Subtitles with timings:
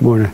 [0.00, 0.32] Morning.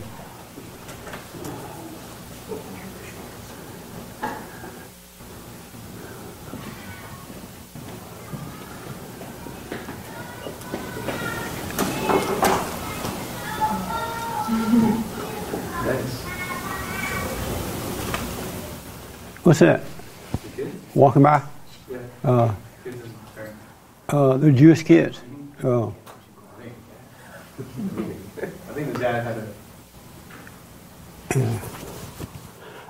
[19.43, 19.83] What's that?
[20.95, 21.43] Walking by?
[21.91, 21.99] Yeah.
[22.25, 23.57] Uh, Kids and parents.
[24.09, 25.21] uh, they're Jewish kids.
[25.63, 25.95] Oh,
[27.59, 27.63] I
[28.75, 29.47] think the dad had a.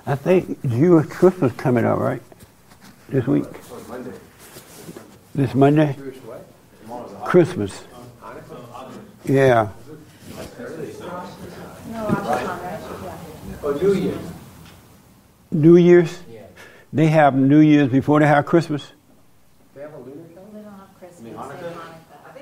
[0.07, 2.23] I think Jewish Christmas coming up, right?
[3.09, 3.45] This week?
[3.89, 4.13] Monday.
[5.35, 5.95] This Monday?
[5.97, 6.47] Jewish what?
[6.83, 7.85] Tomorrow's a Christmas.
[9.25, 9.69] Yeah.
[13.63, 14.19] Oh, New Year's.
[15.51, 16.19] New Year's?
[16.31, 16.43] Yeah.
[16.93, 18.93] They have New Year's before they have Christmas?
[19.75, 20.59] They have a lunar calendar?
[20.59, 21.21] They don't have Christmas.
[21.21, 21.65] I mean, they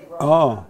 [0.01, 0.11] Hanukkah?
[0.11, 0.67] have Oh.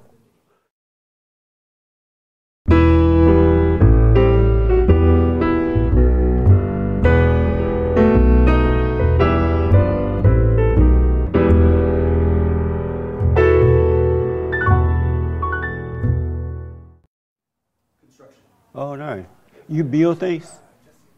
[18.75, 19.23] Oh, no.
[19.69, 20.51] You build things?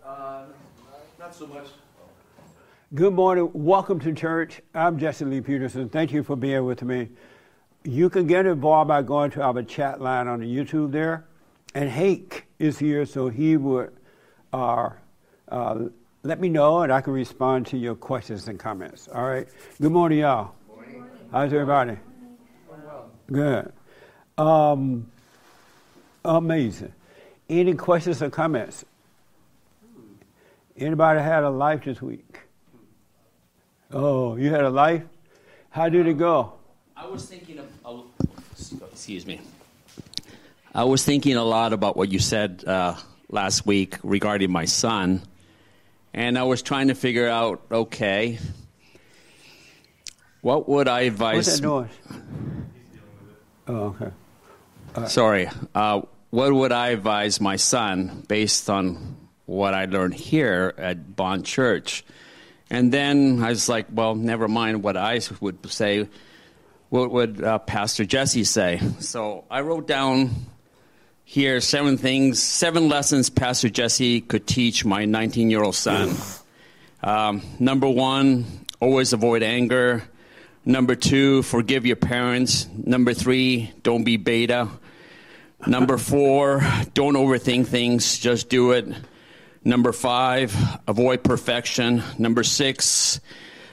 [0.05, 0.47] Uh,
[1.21, 1.69] not so much.
[2.93, 3.49] Good morning.
[3.53, 4.61] Welcome to church.
[4.75, 5.89] I'm Jesse Lee Peterson.
[5.89, 7.11] Thank you for being with me.
[7.85, 11.27] You can get involved by going to our chat line on the YouTube there.
[11.77, 13.93] And Hake is here, so he would
[14.53, 14.91] uh,
[15.49, 15.79] uh,
[16.25, 19.09] let me know and I can respond to your questions and comments.
[19.15, 19.47] All right.
[19.81, 20.57] Good morning, y'all.
[20.67, 21.05] Morning.
[21.31, 21.99] How's everybody?
[23.29, 23.73] Good.
[24.37, 25.09] Um,
[26.25, 26.93] amazing.
[27.49, 28.85] Any questions or comments?
[30.77, 32.41] Anybody had a life this week?
[33.93, 35.03] Oh, you had a life?
[35.71, 36.55] How did it go?
[36.97, 37.67] I was thinking of.
[37.85, 38.07] oh,
[38.93, 39.41] Excuse me.
[40.75, 42.97] I was thinking a lot about what you said uh,
[43.31, 45.23] last week regarding my son,
[46.13, 47.63] and I was trying to figure out.
[47.71, 48.39] Okay,
[50.41, 51.37] what would I advise?
[51.47, 51.89] What's that noise?
[53.69, 55.09] Oh, okay.
[55.09, 55.49] Sorry.
[55.75, 56.03] Uh,
[56.35, 62.05] what would I advise my son based on what I learned here at Bond Church?
[62.69, 66.09] And then I was like, well, never mind what I would say.
[66.89, 68.81] What would uh, Pastor Jesse say?
[68.99, 70.31] So I wrote down
[71.23, 76.17] here seven things, seven lessons Pastor Jesse could teach my 19 year old son.
[77.01, 78.45] Um, number one,
[78.81, 80.03] always avoid anger.
[80.65, 82.67] Number two, forgive your parents.
[82.77, 84.69] Number three, don't be beta.
[85.67, 86.61] Number four,
[86.93, 88.87] don't overthink things, just do it.
[89.65, 90.55] Number five,
[90.87, 92.03] avoid perfection.
[92.19, 93.21] Number six,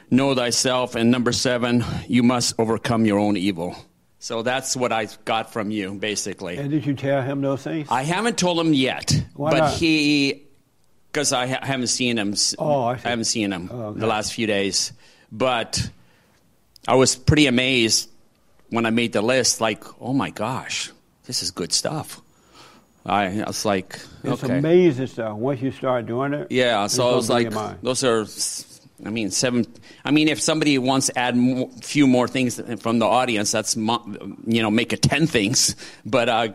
[0.10, 0.96] know thyself.
[0.96, 3.76] And number seven, you must overcome your own evil.
[4.20, 6.58] So that's what I got from you, basically.
[6.58, 7.88] And did you tell him those things?
[7.90, 9.74] I haven't told him yet, Why but not?
[9.74, 10.44] he,
[11.12, 12.36] because I ha- oh, haven't seen him.
[12.60, 13.10] Oh, I see.
[13.10, 14.00] haven't seen him Oh, okay.
[14.00, 14.94] the last few days.
[15.32, 15.90] But
[16.88, 18.10] I was pretty amazed
[18.70, 19.60] when I made the list.
[19.60, 20.92] Like, oh my gosh,
[21.26, 22.22] this is good stuff.
[23.06, 25.36] I, I was like, it's okay, amazing stuff.
[25.36, 26.86] Once you start doing it, yeah.
[26.88, 27.52] So I was like,
[27.82, 28.26] those are.
[29.04, 29.66] I mean, seven.
[30.06, 33.76] I mean, if somebody wants to add a few more things from the audience, that's
[33.76, 35.76] you know make it ten things.
[36.06, 36.50] But uh,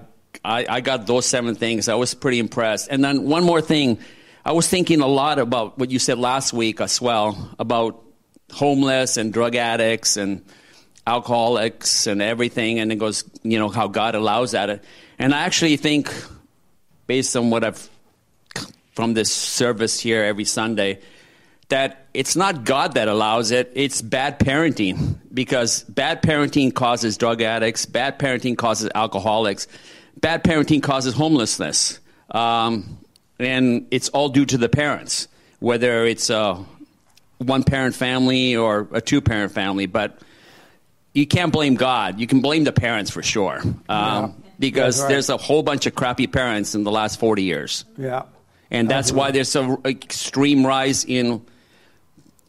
[0.44, 1.88] I, I got those seven things.
[1.88, 2.88] I was pretty impressed.
[2.90, 3.98] And then one more thing,
[4.44, 8.02] I was thinking a lot about what you said last week as well about
[8.52, 10.44] homeless and drug addicts and
[11.06, 12.80] alcoholics and everything.
[12.80, 14.82] And it goes, you know, how God allows that.
[15.18, 16.12] And I actually think,
[17.06, 17.88] based on what I've
[18.94, 21.00] from this service here every Sunday
[21.68, 27.42] that it's not God that allows it, it's bad parenting because bad parenting causes drug
[27.42, 29.66] addicts, bad parenting causes alcoholics,
[30.16, 31.98] bad parenting causes homelessness.
[32.30, 32.98] Um,
[33.38, 35.28] and it's all due to the parents,
[35.58, 36.64] whether it's a
[37.38, 39.86] one parent family or a two parent family.
[39.86, 40.20] But
[41.16, 42.20] you can't blame God.
[42.20, 43.62] You can blame the parents for sure.
[43.88, 45.08] Um, Because right.
[45.08, 48.22] there's a whole bunch of crappy parents in the last 40 years yeah.
[48.70, 51.42] and that's why there's a extreme rise in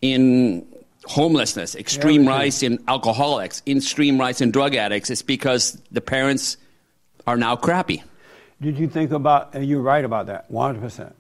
[0.02, 0.66] in
[1.06, 2.28] homelessness, extreme Everything.
[2.28, 5.10] rise in alcoholics, extreme rise in drug addicts.
[5.10, 6.58] It's because the parents
[7.26, 8.04] are now crappy.
[8.62, 11.14] Did you think about, and you're right about that, 100%.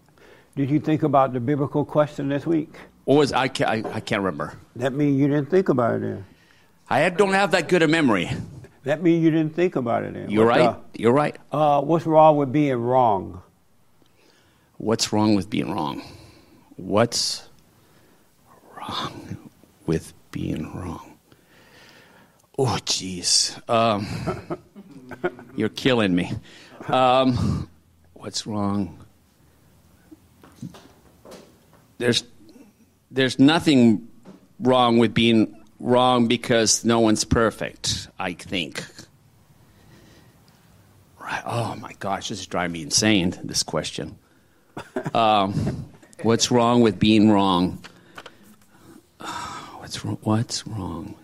[0.56, 2.76] Did you think about the biblical question this week?
[3.06, 3.48] What was I?
[3.48, 4.54] Can't, I, I can't remember.
[4.76, 6.26] That means you didn't think about it then.
[6.90, 8.30] I don't have that good a memory.
[8.84, 10.30] That means you didn't think about it then.
[10.30, 10.76] You're right.
[10.94, 11.36] You're right.
[11.52, 13.42] Uh, uh, what's wrong with being wrong?
[14.78, 16.02] What's wrong with being wrong?
[16.78, 17.50] What's
[18.78, 19.50] wrong
[19.86, 21.18] with being wrong?
[22.58, 23.58] Oh, jeez.
[23.70, 24.08] Um,
[25.56, 26.32] you're killing me.
[26.88, 27.70] Um,
[28.14, 29.04] what's wrong?
[31.98, 32.24] There's
[33.10, 34.08] there's nothing
[34.60, 38.84] wrong with being wrong because no one's perfect, I think.
[41.20, 41.42] Right.
[41.46, 44.18] Oh my gosh, this is driving me insane, this question.
[45.14, 45.86] Um,
[46.22, 47.80] what's wrong with being wrong?
[49.80, 51.16] What's, wrong- what's wrong?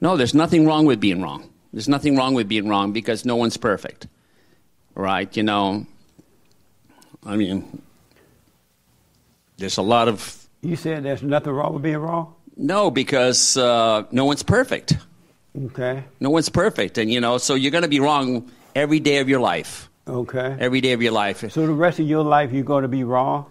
[0.00, 1.48] No, there's nothing wrong with being wrong.
[1.72, 4.08] There's nothing wrong with being wrong because no one's perfect.
[4.94, 5.34] Right?
[5.36, 5.86] You know,
[7.24, 7.82] I mean,
[9.58, 12.34] there's a lot of You said there's nothing wrong with being wrong?
[12.56, 14.94] No because uh, no one's perfect.
[15.66, 16.02] Okay.
[16.20, 19.28] No one's perfect, and you know, so you're going to be wrong every day of
[19.28, 19.88] your life.
[20.08, 20.56] Okay.
[20.58, 21.50] Every day of your life.
[21.50, 23.46] So the rest of your life you're going to be wrong?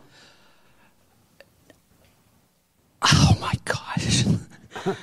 [3.02, 4.26] Oh my gosh.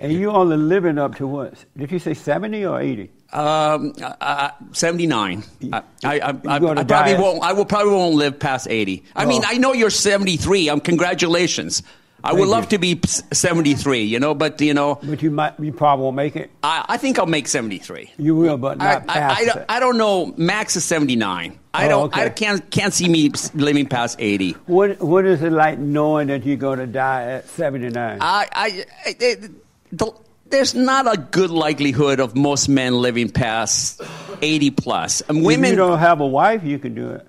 [0.00, 1.54] And you're only living up to what?
[1.76, 3.10] Did you say 70 or 80?
[3.32, 5.42] Um, uh, uh, 79.
[5.72, 7.42] I, I, I, I, I probably won't.
[7.42, 9.02] I will probably won't live past 80.
[9.16, 9.48] I mean, Oh.
[9.48, 10.68] I know you're 73.
[10.68, 11.82] Um, congratulations.
[12.24, 12.70] I would love you.
[12.70, 14.02] to be 73.
[14.02, 16.50] You know, but you know, But you might, you probably won't make it.
[16.62, 18.12] I, I think I'll make 73.
[18.18, 19.64] You will, but I, not I, past I, don't.
[19.68, 20.34] I don't know.
[20.36, 21.58] Max is 79.
[21.74, 22.16] I Oh, don't.
[22.16, 24.52] I can't can't see me living past 80.
[24.66, 28.18] What, what is it like knowing that you're going to die at 79?
[28.20, 29.50] I, I, I it,
[29.92, 30.12] the,
[30.50, 34.00] there's not a good likelihood of most men living past
[34.42, 35.20] 80 plus.
[35.28, 37.26] And if women, you don't have a wife, you can do it.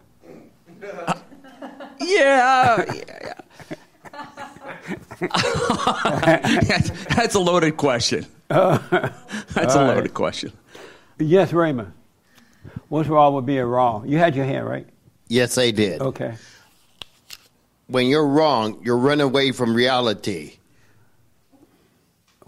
[2.02, 2.86] Yeah.
[7.16, 8.26] That's a loaded question.
[8.48, 9.96] That's a all right.
[9.96, 10.54] loaded question.
[11.18, 11.92] Yes, Raymond.
[12.88, 14.08] What's wrong with being wrong?
[14.08, 14.88] You had your hand, right?
[15.28, 16.02] Yes, I did.
[16.02, 16.36] Okay.
[17.88, 20.54] When you're wrong, you run away from reality.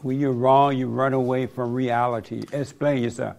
[0.01, 2.43] When you're wrong, you run away from reality.
[2.51, 3.37] Explain yourself.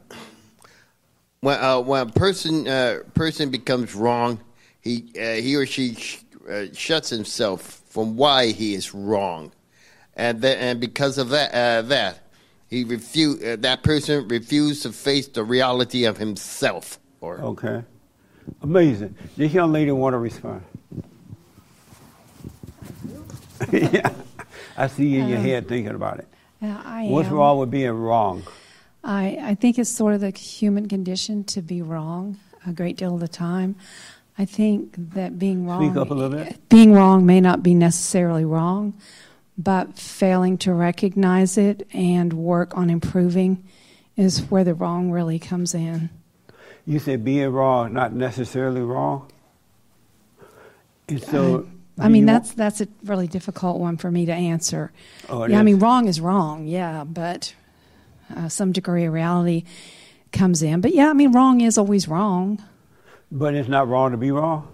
[1.40, 4.38] When uh, when a person uh, person becomes wrong,
[4.80, 9.52] he uh, he or she sh- uh, shuts himself from why he is wrong,
[10.16, 12.20] and th- and because of that uh, that
[12.70, 16.98] he refu- uh, that person refused to face the reality of himself.
[17.20, 17.84] Or Okay.
[18.62, 19.14] Amazing.
[19.36, 20.62] This young lady want to respond.
[23.72, 24.10] yeah.
[24.76, 26.28] I see you in your head thinking about it.
[26.62, 27.34] Yeah, I What's am.
[27.34, 28.42] wrong with being wrong?
[29.04, 33.14] I, I think it's sort of the human condition to be wrong a great deal
[33.14, 33.76] of the time.
[34.38, 36.68] I think that being wrong Speak up a little bit.
[36.68, 38.94] being wrong may not be necessarily wrong,
[39.58, 43.62] but failing to recognize it and work on improving
[44.16, 46.10] is where the wrong really comes in.
[46.86, 49.30] You said being wrong, not necessarily wrong.
[51.08, 51.68] And so,
[51.98, 54.92] I do mean that's that's a really difficult one for me to answer.
[55.28, 57.54] Oh, yeah, I mean wrong is wrong, yeah, but
[58.34, 59.64] uh, some degree of reality
[60.32, 60.80] comes in.
[60.80, 62.62] But yeah, I mean wrong is always wrong.
[63.34, 64.68] But it's not wrong to be wrong.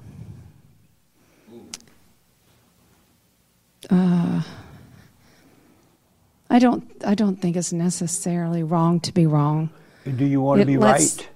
[6.50, 9.70] I don't I don't think it's necessarily wrong to be wrong.
[10.04, 11.28] Do you want to be right?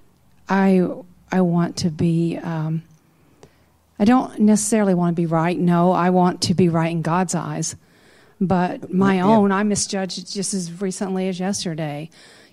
[0.49, 0.85] I
[1.31, 2.37] I want to be.
[2.37, 2.83] Um,
[3.97, 5.57] I don't necessarily want to be right.
[5.57, 7.75] No, I want to be right in God's eyes.
[8.41, 9.27] But my Yeah.
[9.27, 12.09] own, I misjudged just as recently as yesterday.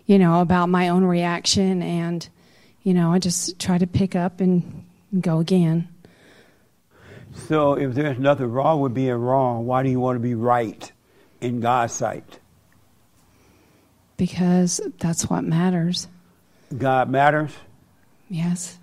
[0.07, 2.29] You know about my own reaction, and
[2.83, 4.85] you know I just try to pick up and
[5.21, 5.89] go again.
[7.49, 10.91] So, if there's nothing wrong with being wrong, why do you want to be right
[11.41, 12.41] in God's sight?
[14.17, 16.09] Because that's what matters.
[16.77, 17.53] God matters,
[18.29, 18.79] Yes.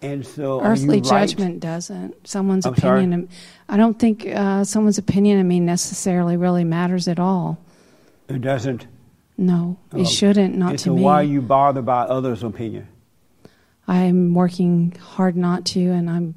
[0.00, 1.28] and so Earthly right?
[1.28, 2.26] judgment doesn't.
[2.26, 3.00] Someone's I'm sorry?
[3.00, 3.28] opinion.
[3.68, 7.58] I don't think uh, someone's opinion of me necessarily really matters at all.
[8.28, 8.86] It doesn't.
[9.38, 10.04] No, it Oh.
[10.04, 10.54] shouldn't.
[10.56, 11.02] Not to so, me.
[11.02, 12.86] why are you bothered by others' opinion?
[13.88, 16.34] I'm working hard not to, and I'm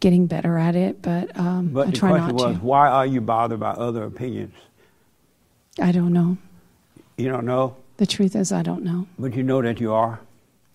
[0.00, 1.00] getting better at it.
[1.02, 2.62] But um, But I the try question not was, to.
[2.64, 4.54] why are you bothered by other opinions?
[5.80, 6.36] I don't know.
[7.16, 9.06] You don't know, The truth is, I don't know.
[9.18, 10.20] but you know that you are.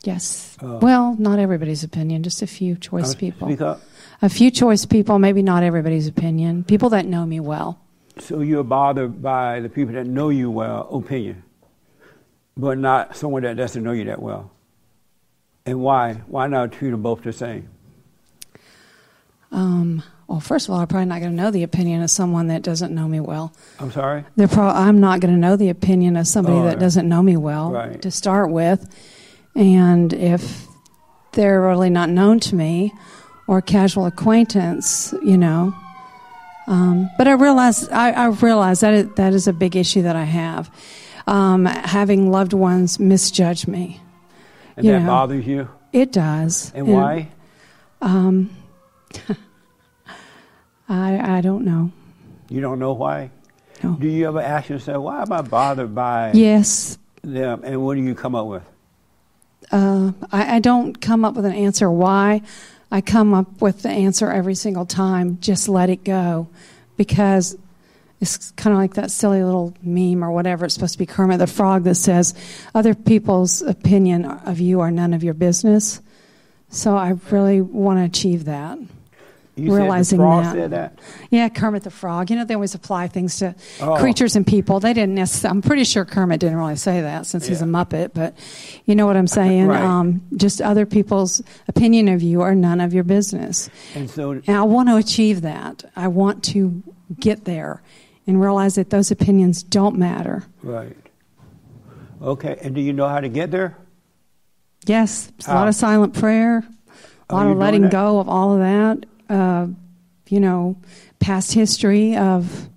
[0.03, 0.55] Yes.
[0.61, 0.77] Oh.
[0.77, 2.21] well, not everybody's opinion.
[2.21, 3.79] Just a few choice Uh, people.
[4.21, 5.17] A few choice people.
[5.17, 6.63] Maybe not everybody's opinion.
[6.63, 7.79] People that know me well.
[8.19, 11.41] So you're bothered by the people that know you well opinion,
[12.55, 14.51] but not someone that doesn't know you that well.
[15.65, 16.13] And why?
[16.27, 17.69] Why not treat them both the same?
[19.51, 22.47] Um, well, first of all, I'm probably not going to know the opinion of someone
[22.47, 23.53] that doesn't know me well.
[23.79, 24.23] I'm sorry.
[24.35, 27.23] They're pro- I'm not going to know the opinion of somebody Oh, that doesn't know
[27.23, 28.01] me well Right.
[28.01, 28.87] to start with.
[29.55, 30.65] And if
[31.31, 32.91] they're really not known to me
[33.47, 35.73] or casual acquaintance, you know.
[36.67, 40.15] Um, but I realize I, I realize that is, that is a big issue that
[40.15, 40.69] I have.
[41.27, 43.99] Um, having loved ones misjudge me.
[44.77, 45.07] And You that know.
[45.07, 45.69] bothers you.
[45.93, 46.71] It does.
[46.75, 47.29] And why?
[48.01, 48.49] Um,
[50.89, 51.91] I I don't know.
[52.49, 53.31] You don't know why?
[53.83, 53.93] No.
[53.93, 57.61] Do you ever ask yourself, why am I bothered by Yes, them?
[57.63, 58.63] And what do you come up with?
[59.71, 62.41] uh, I, I don't come up with an answer why.
[62.91, 65.39] I come up with the answer every single time.
[65.41, 66.47] Just let it go,
[66.97, 67.57] because
[68.21, 70.65] it's kind of like that silly little meme or whatever.
[70.65, 72.33] It's supposed to be Kermit the Frog that says,
[72.73, 76.01] "Other people's opinion of you are none of your business."
[76.69, 78.79] So I really want to achieve that.
[79.57, 80.69] You Realizing that.
[80.71, 80.99] that?
[81.29, 82.29] Yeah, Kermit the Frog.
[82.29, 83.95] You know, they always apply things to Oh.
[83.95, 84.81] creatures and people.
[84.81, 88.09] They didn't necessarily, I'm pretty sure Kermit didn't really say that since he's a Muppet,
[88.13, 88.35] but
[88.85, 89.67] you know what I'm saying?
[89.67, 89.81] Right.
[89.81, 93.69] Um, just other people's opinion of you are none of your business.
[93.95, 95.85] And so, And I want to achieve that.
[95.95, 96.83] I want to
[97.17, 97.81] get there
[98.27, 100.43] and realize that those opinions don't matter.
[100.63, 100.95] right.
[102.21, 103.75] Okay, and do you know how to get there?
[104.87, 106.63] Yes, it's a lot of silent prayer,
[107.29, 109.05] a lot of letting go of all of that.
[109.29, 109.67] Uh,
[110.29, 110.77] you know,
[111.19, 112.69] past history of,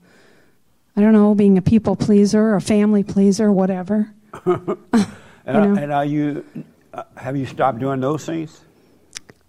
[0.96, 4.10] I don't know, being a people pleaser, a family pleaser, whatever.
[5.46, 5.82] And, You know.
[5.82, 6.44] and are you,
[6.92, 8.60] uh, have you stopped doing those things?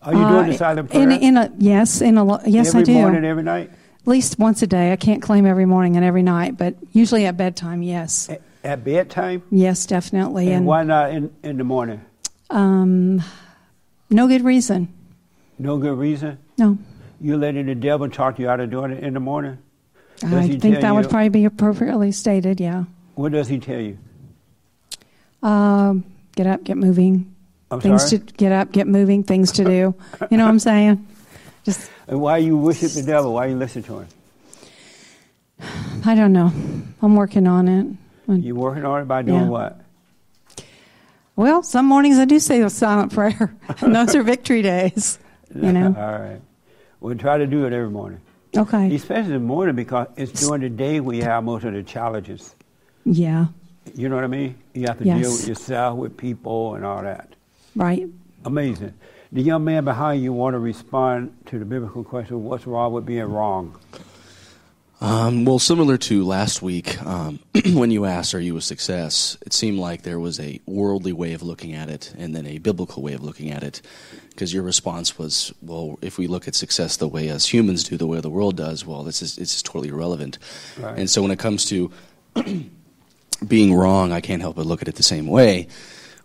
[0.01, 1.03] Are you doing Uh, the silent prayer?
[1.03, 2.91] In, in a, yes, in a, yes, every I do.
[2.93, 3.71] Every morning, every night?
[4.01, 4.91] At least once a day.
[4.91, 8.29] I can't claim every morning and every night, but usually at bedtime, yes.
[8.63, 9.43] At bedtime?
[9.51, 10.47] Yes, definitely.
[10.47, 12.01] And And, why not in, in the morning?
[12.49, 13.21] um,
[14.09, 14.87] no good reason.
[15.59, 16.39] No good reason?
[16.57, 16.77] No.
[17.21, 19.59] You letting the devil talk you out of doing it in the morning?
[20.17, 22.85] Does I think that would probably be appropriately stated, yeah.
[23.15, 23.97] What does he tell you?
[25.43, 26.03] Um,
[26.35, 27.33] get up, get moving.
[27.71, 28.19] I'm things sorry?
[28.23, 29.93] to get up, get moving, things to do.
[30.31, 31.05] You know what I'm saying?
[31.69, 33.33] Just, And why you worship the devil?
[33.35, 34.07] Why you listen to him?
[36.05, 36.51] I don't know.
[37.01, 37.85] I'm working on it.
[38.27, 39.47] You working on it by doing Yeah.
[39.49, 39.81] what?
[41.35, 45.19] Well, some mornings I do say the silent prayer, and those are victory days.
[45.55, 45.87] You know?
[45.97, 46.39] All right.
[46.99, 48.21] We'll try to do it every morning.
[48.55, 48.93] Okay.
[48.93, 52.53] Especially in the morning because it's during the day we have most of the challenges.
[53.03, 53.47] Yeah.
[53.95, 54.53] You know what I mean?
[54.75, 55.19] You have to Yes.
[55.21, 57.33] deal with yourself, with people, and all that.
[57.75, 58.07] Right.
[58.45, 58.93] Amazing.
[59.31, 63.05] The young man behind you want to respond to the biblical question what's wrong with
[63.05, 63.77] being wrong?
[65.01, 67.39] Um, well, similar to last week, um,
[67.73, 69.37] when you asked, Are you a success?
[69.45, 72.57] it seemed like there was a worldly way of looking at it and then a
[72.57, 73.83] biblical way of looking at it.
[74.31, 77.97] Because your response was, Well, if we look at success the way us humans do,
[77.97, 80.39] the way the world does, well, this is, it's totally irrelevant.
[80.79, 80.97] Right.
[80.97, 81.91] And so when it comes to
[83.47, 85.67] being wrong, I can't help but look at it the same way.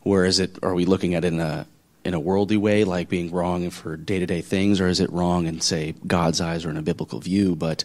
[0.05, 0.59] Where is it?
[0.63, 1.67] Are we looking at it in a
[2.05, 5.11] in a worldly way, like being wrong for day to day things, or is it
[5.13, 7.57] wrong in say God's eyes or in a biblical view?
[7.57, 7.85] But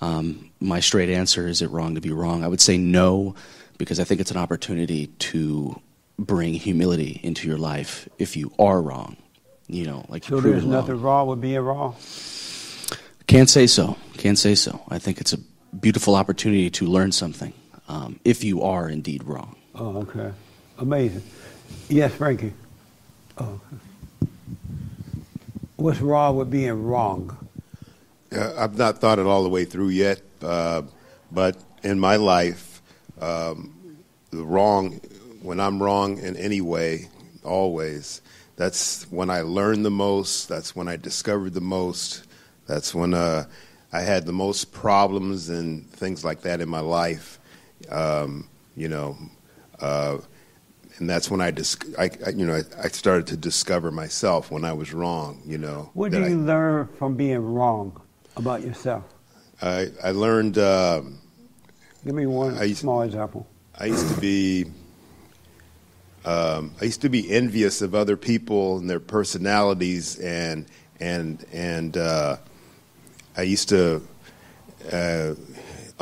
[0.00, 2.42] um, my straight answer is it wrong to be wrong?
[2.44, 3.34] I would say no,
[3.78, 5.80] because I think it's an opportunity to
[6.18, 9.16] bring humility into your life if you are wrong.
[9.68, 11.02] You know, like So there's nothing wrong.
[11.02, 11.96] wrong with being wrong?
[13.26, 13.96] Can't say so.
[14.18, 14.82] Can't say so.
[14.88, 15.38] I think it's a
[15.74, 17.52] beautiful opportunity to learn something
[17.88, 19.56] um, if you are indeed wrong.
[19.74, 20.32] Oh, okay.
[20.78, 21.22] Amazing.
[21.88, 22.52] Yes, Frankie.
[23.42, 23.60] Oh.
[25.76, 27.36] What's wrong with being wrong?
[28.30, 30.82] Uh, I've not thought it all the way through yet, uh,
[31.32, 32.80] but in my life,
[33.20, 33.74] um,
[34.30, 35.00] the wrong,
[35.42, 37.08] when I'm wrong in any way,
[37.42, 38.22] always,
[38.56, 40.48] that's when I learned the most.
[40.48, 42.24] That's when I discovered the most.
[42.66, 43.46] That's when uh,
[43.92, 47.40] I had the most problems and things like that in my life.
[47.88, 49.16] Um, you know,
[49.80, 50.18] uh,
[50.98, 54.50] and that's when I, dis- I, I you know, I, I started to discover myself
[54.50, 55.40] when I was wrong.
[55.46, 58.00] You know, What I- you learn from being wrong
[58.36, 59.04] about yourself?
[59.60, 61.02] I, I learned uh,
[62.04, 63.46] Give me one used- small example.
[63.78, 64.66] I used to be
[66.24, 70.66] um, I used to be envious of other people and their personalities and
[71.00, 72.36] and and uh,
[73.36, 74.02] I used to
[74.92, 75.34] uh,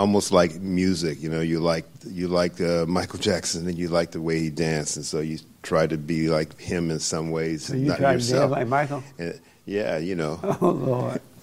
[0.01, 1.23] almost like music.
[1.23, 4.51] You know, you like you like uh, Michael Jackson and you like the way he
[4.51, 7.67] danced, and so you try to be like him in some ways.
[7.67, 8.51] So you try to dance yourself.
[8.53, 9.03] like Michael?
[9.19, 10.41] And- yeah, you know.
[10.61, 11.21] Oh, Lord.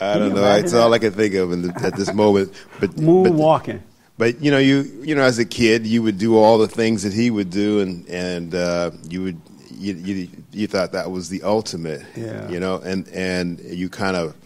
[0.00, 0.54] I don't know.
[0.56, 2.52] It's all I can think of in the, at this moment.
[2.80, 3.80] But but- Moonwalking.
[4.18, 7.02] but you know, you you know, as a kid, you would do all the things
[7.02, 9.40] that he would do, and and uh, you would
[9.70, 12.48] you, you you thought that was the ultimate, Yeah.
[12.48, 14.36] you know, and and you kind of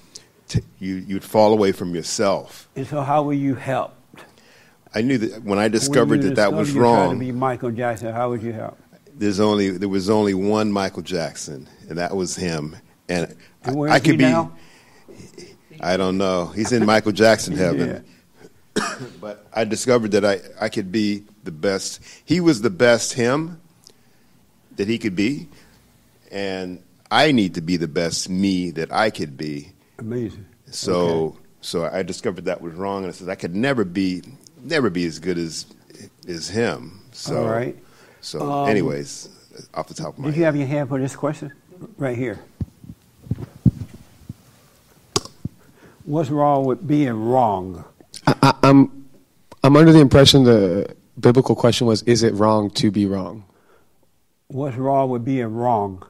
[0.48, 2.68] t- you you'd fall away from yourself.
[2.76, 3.94] And so how were you helped?
[4.94, 8.30] I knew that when I discovered that that was tried to be Michael Jackson, how
[8.30, 8.78] would you help?
[9.14, 12.76] There's only there was only one Michael Jackson, and that was him.
[13.08, 14.24] And, And I, where I could be.
[14.24, 14.56] now?
[15.80, 16.46] I don't know.
[16.46, 18.04] He's in Michael Jackson heaven.
[18.76, 18.94] Yeah.
[19.20, 22.00] but I discovered that I, I could be the best.
[22.24, 23.60] He was the best him
[24.76, 25.48] that he could be,
[26.30, 29.72] and I need to be the best me that I could be.
[29.98, 30.46] Amazing.
[30.70, 31.38] So Okay.
[31.60, 34.22] so I discovered that was wrong, and I said I could never be
[34.62, 35.66] never be as good as
[36.28, 37.00] as him.
[37.12, 37.76] So All right.
[38.20, 39.28] So, Um, anyways,
[39.74, 41.52] off the top of my Did head, you have your hand for this question?
[41.96, 42.40] Right here.
[46.04, 47.84] What's wrong with being wrong?
[48.26, 49.08] I, I, I'm
[49.62, 53.44] I'm under the impression the biblical question was, is it wrong to be wrong?
[54.48, 56.04] What's wrong with being wrong?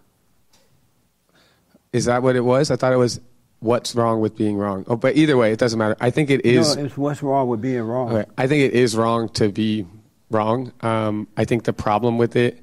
[1.92, 2.70] Is that what it was?
[2.70, 3.20] I thought it was,
[3.60, 4.84] what's wrong with being wrong?
[4.88, 5.96] Oh, but either way, it doesn't matter.
[6.00, 6.76] I think it is.
[6.76, 8.12] no, it's what's wrong with being wrong.
[8.14, 9.86] Okay, I think it is wrong to be
[10.30, 10.72] wrong.
[10.80, 12.62] Um, I think the problem with it,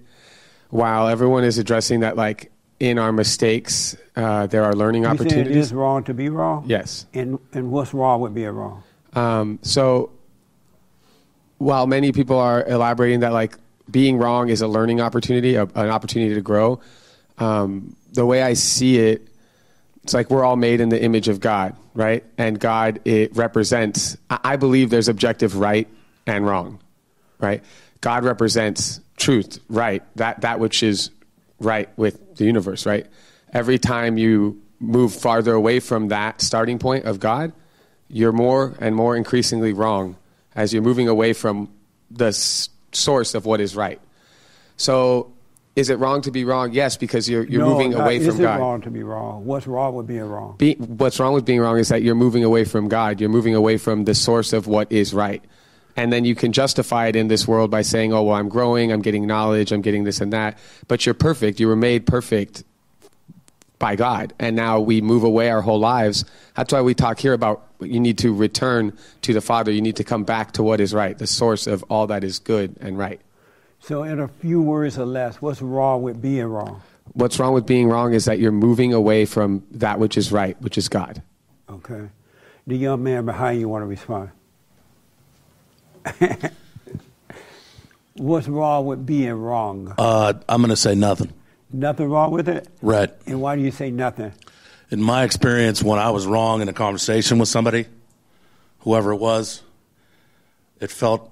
[0.69, 5.55] while everyone is addressing that, like in our mistakes, uh, there are learning You opportunities.
[5.55, 6.63] is wrong to be wrong?
[6.67, 7.05] Yes.
[7.13, 8.83] And and what's wrong with being wrong?
[9.13, 10.11] Um, so
[11.57, 13.57] while many people are elaborating that like
[13.89, 16.81] being wrong is a learning opportunity, a, an opportunity to grow,
[17.37, 19.27] um, the way I see it,
[20.05, 22.23] it's like we're all made in the image of God, right?
[22.37, 24.15] And God it represents.
[24.29, 25.87] I believe there's objective right
[26.27, 26.79] and wrong,
[27.39, 27.63] right?
[28.01, 30.03] God represents truth, right?
[30.15, 31.09] That that which is
[31.59, 33.07] right with the universe, right?
[33.51, 37.51] Every time you move farther away from that starting point of God,
[38.07, 40.17] you're more and more increasingly wrong
[40.55, 41.73] as you're moving away from
[42.11, 43.99] the s- source of what is right.
[44.77, 45.33] So,
[45.75, 46.71] is it wrong to be wrong?
[46.71, 48.59] Yes, because you're you're no, moving away is from it God.
[48.59, 49.45] wrong to be wrong?
[49.45, 50.55] What's wrong with being wrong?
[50.57, 53.19] Be, what's wrong with being wrong is that you're moving away from God.
[53.19, 55.43] You're moving away from the source of what is right.
[55.97, 58.91] And then you can justify it in this world by saying, oh, well, I'm growing,
[58.91, 60.57] I'm getting knowledge, I'm getting this and that.
[60.87, 61.59] But you're perfect.
[61.59, 62.63] You were made perfect
[63.79, 64.33] by God.
[64.39, 66.25] And now we move away our whole lives.
[66.55, 69.71] That's why we talk here about you need to return to the Father.
[69.71, 72.39] You need to come back to what is right, the source of all that is
[72.39, 73.21] good and right.
[73.79, 76.81] So, in a few words or less, what's wrong with being wrong?
[77.13, 80.59] What's wrong with being wrong is that you're moving away from that which is right,
[80.61, 81.21] which is God.
[81.69, 82.09] Okay.
[82.67, 84.31] The young man behind you want to respond.
[88.15, 89.93] what's wrong with being wrong?
[89.97, 91.31] Uh, I'm going to say nothing.
[91.71, 92.67] Nothing wrong with it?
[92.81, 93.11] Right.
[93.25, 94.31] And why do you say nothing?
[94.91, 97.87] In my experience, when I was wrong in a conversation with somebody,
[98.79, 99.61] whoever it was,
[100.79, 101.31] it felt,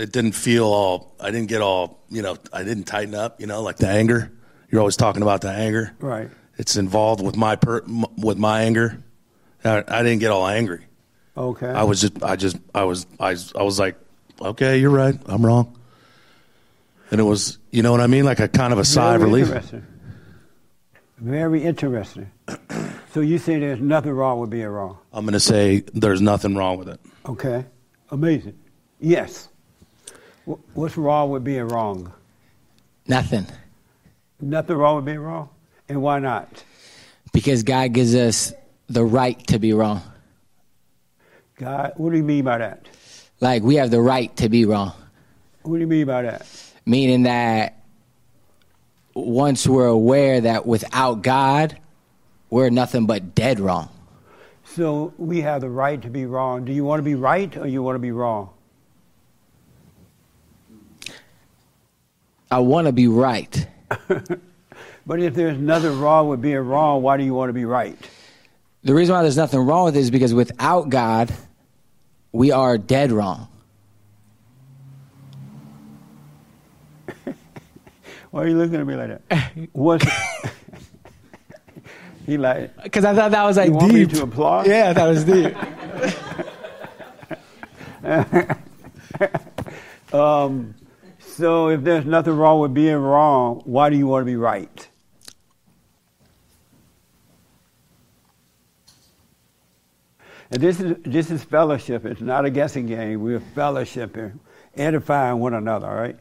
[0.00, 3.46] it didn't feel all, I didn't get all, you know, I didn't tighten up, you
[3.46, 4.32] know, like the anger.
[4.70, 5.94] You're always talking about the anger.
[6.00, 6.30] Right.
[6.56, 9.02] It's involved with my per, m- with my anger.
[9.62, 10.86] I, I didn't get all angry.
[11.36, 11.68] Okay.
[11.68, 13.96] I was just, I just, I was, I, I was like,
[14.40, 15.78] okay, you're right, I'm wrong.
[17.10, 19.22] And it was, you know what I mean, like a kind of a sigh of
[19.22, 19.48] relief.
[19.48, 19.86] Interesting.
[21.18, 22.30] Very interesting.
[23.12, 24.96] so you say there's nothing wrong with being wrong?
[25.12, 27.00] I'm going to say there's nothing wrong with it.
[27.26, 27.66] Okay.
[28.10, 28.58] Amazing.
[28.98, 29.49] Yes.
[30.46, 32.12] Wh- What's wrong with being wrong?
[33.06, 33.46] Nothing.
[34.40, 35.48] Nothing wrong with being wrong?
[35.88, 36.64] And why not?
[37.32, 38.52] Because God gives us
[38.88, 40.02] the right to be wrong.
[41.56, 42.86] God, what do you mean by that?
[43.40, 44.92] Like we have the right to be wrong.
[45.62, 46.46] What do you mean by that?
[46.86, 47.82] Meaning that
[49.14, 51.78] once we're aware that without God,
[52.48, 53.88] we're nothing but dead wrong.
[54.64, 56.64] So we have the right to be wrong.
[56.64, 58.50] Do you want to be right or you want to be wrong?
[62.50, 63.66] I want to be right.
[65.06, 67.96] But if there's nothing wrong with being wrong, why do you want to be right?
[68.84, 71.32] The reason why there's nothing wrong with it is because without God,
[72.30, 73.48] we are dead wrong.
[78.30, 79.50] Why are you looking at me like that?
[79.72, 80.06] What's
[82.26, 82.80] he like?
[82.84, 84.14] Because I thought that was like You want me deep.
[84.18, 84.66] to applaud?
[84.68, 85.56] Yeah, that was deep.
[90.12, 90.74] Um,
[91.40, 94.88] so if there's nothing wrong with being wrong, why do you want to be right?
[100.50, 102.04] And this is this is fellowship.
[102.04, 103.22] It's not a guessing game.
[103.22, 104.38] We're fellowshipping,
[104.76, 105.88] edifying one another.
[105.88, 106.16] All right.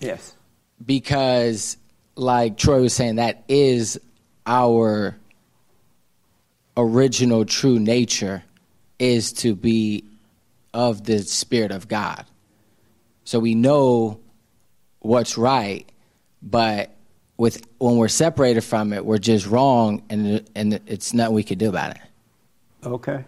[0.00, 0.36] Yes.
[0.84, 1.76] because
[2.16, 3.98] like troy was saying that is
[4.46, 5.16] our
[6.76, 8.44] original true nature
[8.98, 10.04] is to be
[10.74, 12.26] of the spirit of god
[13.26, 14.18] so we know
[15.00, 15.84] what's right
[16.42, 16.90] but
[17.36, 21.58] with when we're separated from it we're just wrong and and it's nothing we could
[21.58, 21.98] do about it
[22.84, 23.24] Okay.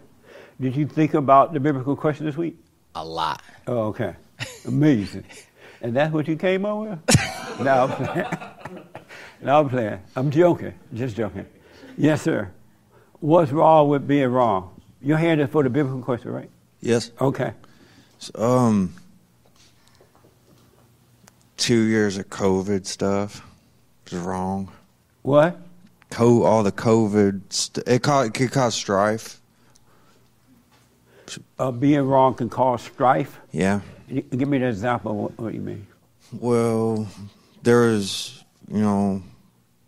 [0.61, 2.55] Did you think about the biblical question this week?
[2.95, 4.15] a lot Oh, okay.
[4.65, 5.25] Amazing.
[5.81, 6.99] and that's what you came up with?
[7.61, 8.27] no, I'm playing.
[9.41, 9.99] no, I'm playing.
[10.15, 10.73] I'm joking.
[10.93, 11.45] Just joking.
[11.97, 12.49] Yes, sir.
[13.19, 14.79] What's wrong with being wrong?
[15.01, 16.49] Your hand is for the biblical question, right?
[16.79, 17.11] Yes.
[17.19, 17.51] Okay.
[18.19, 18.93] So, um,
[21.59, 23.45] two years of COVID stuff
[24.05, 24.71] was wrong.
[25.21, 25.59] What?
[26.09, 27.41] co- all the COVID.
[27.49, 29.39] St- it, ca- it could cause strife.
[31.59, 33.39] Uh, being wrong can cause strife.
[33.51, 33.81] Yeah.
[34.09, 35.11] Give me an example.
[35.11, 35.85] Of what, what you mean?
[36.31, 37.07] Well,
[37.61, 39.21] there is, you know,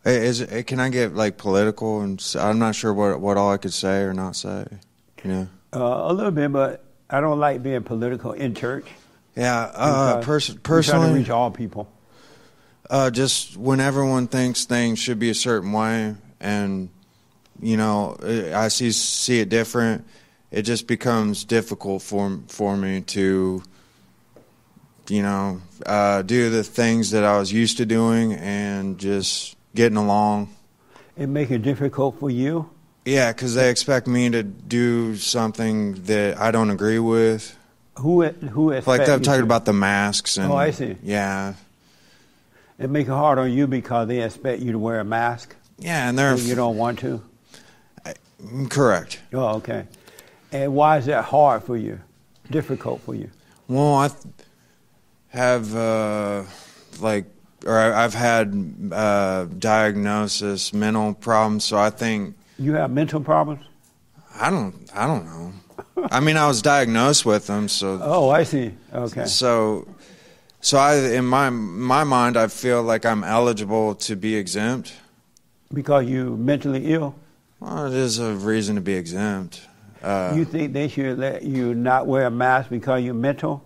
[0.06, 2.02] is it, can I get like political?
[2.02, 4.68] And I'm not sure what what all I could say or not say.
[5.24, 5.48] You know.
[5.74, 8.86] Uh, a little bit, but I don't like being political in church.
[9.36, 9.72] Yeah.
[9.74, 11.92] Uh, pers- we're trying to reach all people.
[12.90, 16.90] Uh, just when everyone thinks things should be a certain way, and
[17.62, 20.06] you know, I see see it different.
[20.52, 23.64] It just becomes difficult for for me to,
[25.08, 29.98] you know, uh, do the things that I was used to doing and just getting
[29.98, 30.54] along.
[31.16, 32.70] It make it difficult for you.
[33.06, 37.58] Yeah, because they expect me to do something that I don't agree with.
[38.02, 40.52] Who who expect Like I'm talking about the masks and.
[40.52, 40.96] Oh, I see.
[41.04, 41.54] Yeah,
[42.80, 45.56] It make it hard on you because they expect you to wear a mask.
[45.78, 47.22] yeah, and they're you don't want to.
[48.70, 49.20] correct.
[49.34, 49.86] Oh, okay.
[50.52, 52.00] And why is that hard for you?
[52.50, 53.30] Difficult for you?
[53.68, 54.10] Well, I
[55.30, 56.44] have uh,
[57.00, 57.26] like,
[57.66, 61.64] or I- I've had uh, diagnosis, mental problems.
[61.64, 63.64] So I think You have mental problems?
[64.40, 65.54] I don't, I don't know.
[65.98, 68.00] I mean, I was diagnosed with them, so.
[68.02, 68.74] Oh, I see.
[68.94, 69.26] Okay.
[69.26, 69.88] So,
[70.62, 74.94] so I, in my my mind, I feel like I'm eligible to be exempt.
[75.74, 77.16] Because you mentally ill?
[77.60, 79.62] Well, it is a reason to be exempt.
[80.02, 83.64] Uh, you think they should let you not wear a mask because you're mental?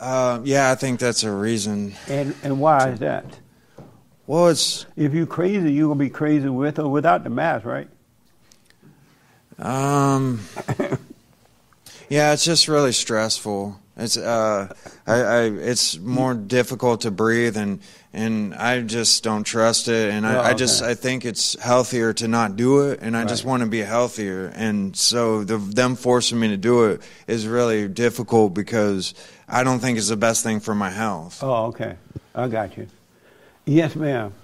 [0.00, 1.94] uh, yeah, I think that's a reason.
[2.08, 3.24] And and why is that?
[4.26, 7.88] Well, it's If you're crazy, you're gonna be crazy with or without the mask, right?
[9.58, 10.40] Um,
[12.08, 13.80] yeah, it's just really stressful.
[13.96, 14.74] It's uh,
[15.06, 17.80] I, I it's more difficult to breathe, and
[18.12, 20.82] and I just don't trust it, and I, Oh, I just.
[20.82, 24.52] I think it's healthier to not do it, and I just want to be healthier,
[24.54, 29.14] and so the, them forcing me to do it is really difficult because
[29.48, 31.42] I don't think it's the best thing for my health.
[31.42, 31.96] Oh, okay.
[32.34, 32.86] I got you.
[33.64, 34.34] Yes, ma'am.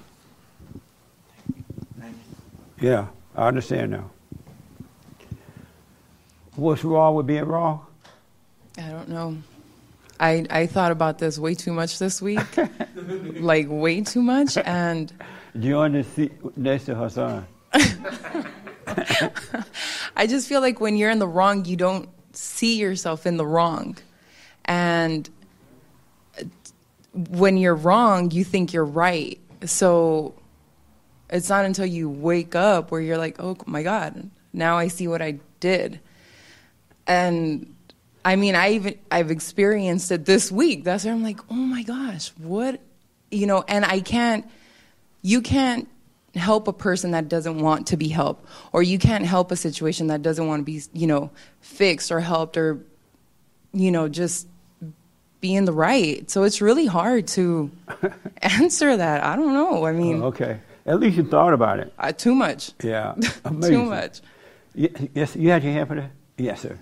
[2.80, 4.10] Yeah, I understand now.
[6.56, 7.86] What's wrong with being wrong?
[8.78, 9.36] I don't know.
[10.20, 12.40] I I thought about this way too much this week,
[13.40, 15.12] like way too much, and
[15.60, 17.46] Join the seat next to Hassan.
[20.16, 23.46] I just feel like when you're in the wrong, you don't see yourself in the
[23.46, 23.98] wrong,
[24.64, 25.28] and
[27.28, 29.38] when you're wrong, you think you're right.
[29.66, 30.34] So
[31.28, 35.06] it's not until you wake up where you're like, oh my god, now I see
[35.06, 36.00] what I did,
[37.06, 37.74] and
[38.24, 40.84] I mean, I even I've experienced it this week.
[40.84, 42.80] That's where I'm like, oh my gosh, what,
[43.30, 43.64] you know?
[43.66, 44.46] And I can't,
[45.22, 45.88] you can't
[46.34, 50.06] help a person that doesn't want to be helped, or you can't help a situation
[50.06, 52.78] that doesn't want to be, you know, fixed or helped, or,
[53.72, 54.46] you know, just
[55.40, 56.30] be in the right.
[56.30, 57.70] So it's really hard to
[58.42, 59.24] answer that.
[59.24, 59.84] I don't know.
[59.84, 60.60] I mean, Oh, okay.
[60.86, 61.92] At least you thought about it.
[61.98, 62.72] uh, too much.
[62.82, 63.14] Yeah.
[63.44, 63.74] Amazing.
[63.74, 64.20] Too much.
[64.74, 66.10] Ye- Yes, you had your hand for that?
[66.38, 66.78] Yes, sir.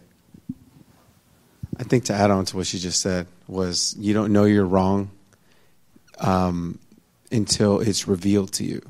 [1.78, 4.66] I think to add on to what she just said was you don't know you're
[4.66, 5.10] wrong
[6.18, 6.78] um,
[7.30, 8.82] until it's revealed to you.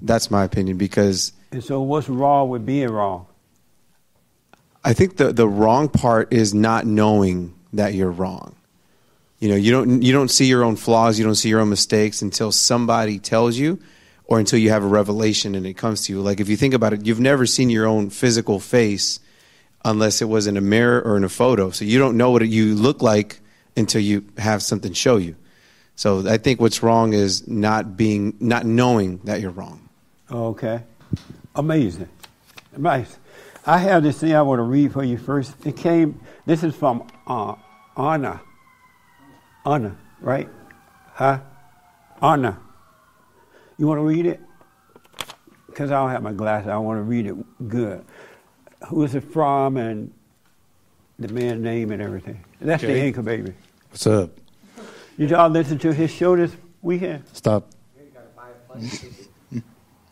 [0.00, 3.26] That's my opinion because And so, what's wrong with being wrong?
[4.84, 8.54] I think the the wrong part is not knowing that you're wrong.
[9.38, 11.70] You know, you don't you don't see your own flaws, you don't see your own
[11.70, 13.78] mistakes until somebody tells you
[14.26, 16.20] or until you have a revelation and it comes to you.
[16.20, 19.20] Like if you think about it, you've never seen your own physical face
[19.84, 21.70] unless it was in a mirror or in a photo.
[21.70, 23.40] So you don't know what you look like
[23.76, 25.36] until you have something show you.
[25.96, 29.88] So I think what's wrong is not being not knowing that you're wrong.
[30.30, 30.82] Okay.
[31.54, 32.08] Amazing.
[32.76, 33.18] Nice.
[33.66, 35.54] I have this thing I want to read for you first.
[35.64, 37.54] It came, this is from uh,
[37.96, 38.40] Anna.
[39.64, 40.48] Anna, right?
[41.12, 41.40] Huh?
[42.20, 42.60] Anna.
[43.78, 44.40] You want to read it?
[45.66, 46.68] Because I don't have my glasses.
[46.68, 48.04] I want to read it good.
[48.88, 50.12] Who is it from and
[51.18, 52.44] the man's name and everything.
[52.60, 53.06] That's the Okay.
[53.06, 53.54] anchor baby.
[53.90, 54.30] What's up?
[55.18, 57.22] Did y'all listen to his show this weekend?
[57.32, 57.70] Stop.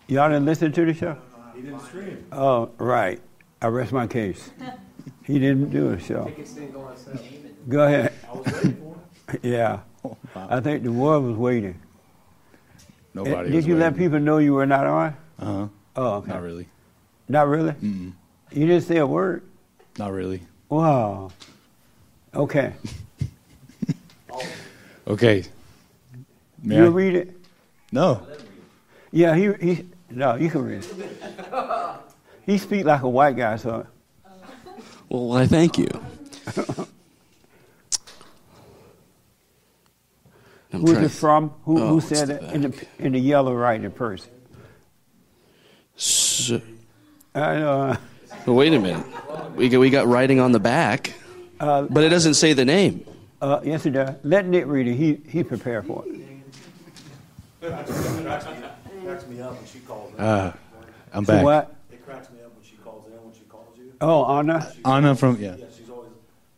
[0.06, 1.16] Y'all didn't listen to the show?
[1.54, 2.24] He didn't stream.
[2.30, 3.20] Oh, right.
[3.60, 4.50] I rest my case.
[5.24, 6.30] He didn't do a show.
[6.72, 7.18] Go on sale.
[7.68, 8.12] Go ahead.
[8.28, 8.76] I was ready
[9.26, 9.80] for Yeah.
[10.04, 11.80] Oh, I think the world was waiting.
[13.14, 13.50] Nobody.
[13.50, 15.16] Did was you let people know you were not on?
[15.38, 15.68] Uh huh.
[15.96, 16.30] Oh, okay.
[16.32, 16.68] Not really.
[17.28, 17.72] Not really?
[17.72, 18.12] Mm-mm.
[18.54, 19.42] You didn't say a word?
[19.98, 20.42] Not really.
[20.68, 21.30] Wow.
[22.34, 22.72] Okay.
[25.06, 25.44] Okay.
[26.62, 26.88] May you I?
[26.88, 27.36] read it?
[27.90, 28.26] No.
[29.10, 31.98] Yeah, he, he no, you can read it.
[32.46, 33.86] He speak like a white guy, so
[35.08, 35.88] Well, I thank you.
[40.70, 41.50] Who's it from?
[41.64, 44.28] Who, Oh, who said it in the in the yellow writing first?
[45.96, 46.60] So,
[47.34, 47.96] I know.
[48.46, 49.04] But wait a minute.
[49.56, 51.12] We got, we got writing on the back,
[51.60, 53.04] Uh, but it doesn't say the name.
[53.40, 54.16] uh, yes, it does.
[54.24, 54.94] Let Nick read it.
[54.94, 56.16] He he prepared for it.
[59.04, 60.20] cracks me up when she calls in.
[60.20, 60.52] Uh,
[61.12, 61.44] I'm So back.
[61.44, 61.74] what?
[61.92, 63.92] It cracks me up when she calls in, when she calls you.
[64.00, 64.72] Oh, Anna.
[64.84, 65.56] Anna from yeah.
[65.56, 66.10] Yeah, she's always,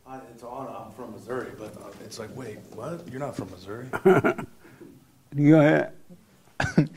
[0.06, 3.06] I, it's Anna, I'm from Missouri, but uh, it's like, wait, what?
[3.10, 3.86] You're not from Missouri?
[4.04, 5.92] Go ahead.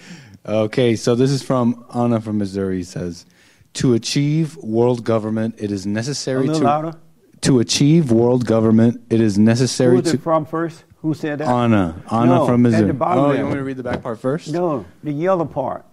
[0.45, 2.81] Okay, so this is from Anna from Missouri.
[2.83, 3.25] Says,
[3.73, 6.93] to achieve world government, it is necessary to louder.
[7.41, 9.01] to achieve world government.
[9.09, 10.83] It is necessary Who's to it from first?
[11.01, 11.47] Who said that?
[11.47, 12.01] Anna.
[12.11, 14.19] Anna No, from at the bottom Oh, you want me to read the back part
[14.19, 14.51] first?
[14.51, 15.85] No, the yellow part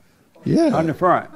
[0.45, 0.75] Yeah.
[0.75, 1.31] on the front.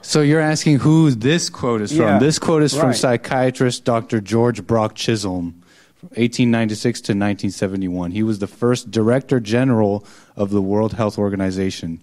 [0.00, 2.00] So you're asking who this quote is from?
[2.00, 4.20] Yeah, This quote is from psychiatrist Dr.
[4.20, 5.60] George Brock Chisholm,
[5.96, 8.12] from 1896 to 1971.
[8.12, 10.04] He was the first Director General
[10.36, 12.00] of the World Health Organization,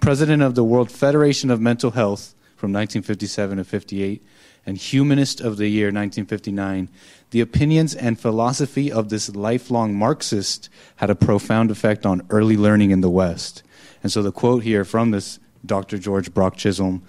[0.00, 4.26] President of the World Federation of Mental Health from 1957 to 58,
[4.66, 6.88] and Humanist of the Year 1959.
[7.30, 12.90] The opinions and philosophy of this lifelong Marxist had a profound effect on early learning
[12.90, 13.62] in the West.
[14.02, 15.98] And so the quote here from this Dr.
[15.98, 17.02] George Brock Chisholm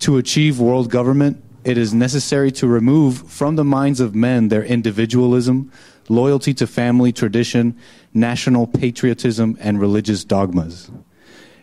[0.00, 4.64] To achieve world government, it is necessary to remove from the minds of men their
[4.64, 5.70] individualism,
[6.08, 7.78] loyalty to family tradition,
[8.12, 10.90] national patriotism, and religious dogmas.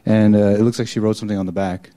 [0.05, 1.91] And uh, it looks like she wrote something on the back.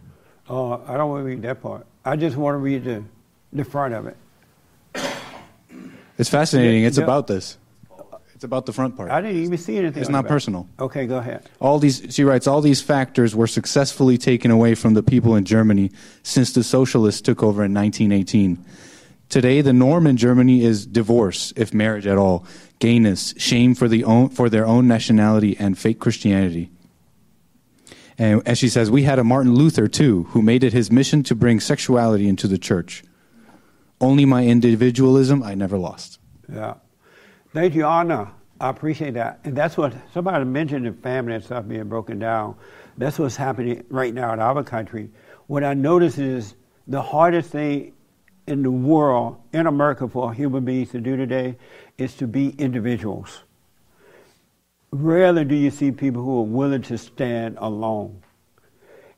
[0.48, 1.86] Oh, I don't want to read that part.
[2.04, 3.04] I just want to read the
[3.52, 4.16] the front of it.
[6.18, 6.84] It's fascinating.
[6.84, 7.04] It's yeah.
[7.04, 7.58] about this.
[8.34, 9.10] It's about the front part.
[9.10, 10.00] I didn't even see anything.
[10.00, 10.68] It's not personal.
[10.78, 11.48] Okay, go ahead.
[11.58, 15.46] All these, she writes, all these factors were successfully taken away from the people in
[15.46, 15.90] Germany
[16.22, 18.62] since the socialists took over in 1918.
[19.30, 22.44] Today, the norm in Germany is divorce, if marriage at all,
[22.78, 26.70] gayness, shame for, the own, for their own nationality, and fake Christianity.
[28.18, 31.22] And as she says, we had a Martin Luther too, who made it his mission
[31.24, 33.04] to bring sexuality into the church.
[34.00, 36.18] Only my individualism I never lost.
[36.52, 36.74] Yeah.
[37.52, 38.32] Thank you, Anna.
[38.60, 39.40] I appreciate that.
[39.44, 42.56] And that's what somebody mentioned the family and stuff being broken down.
[42.96, 45.10] That's what's happening right now in our country.
[45.46, 46.54] What I notice is
[46.86, 47.92] the hardest thing
[48.46, 51.56] in the world, in America, for human beings to do today
[51.98, 53.42] is to be individuals.
[54.90, 58.22] Rarely do you see people who are willing to stand alone.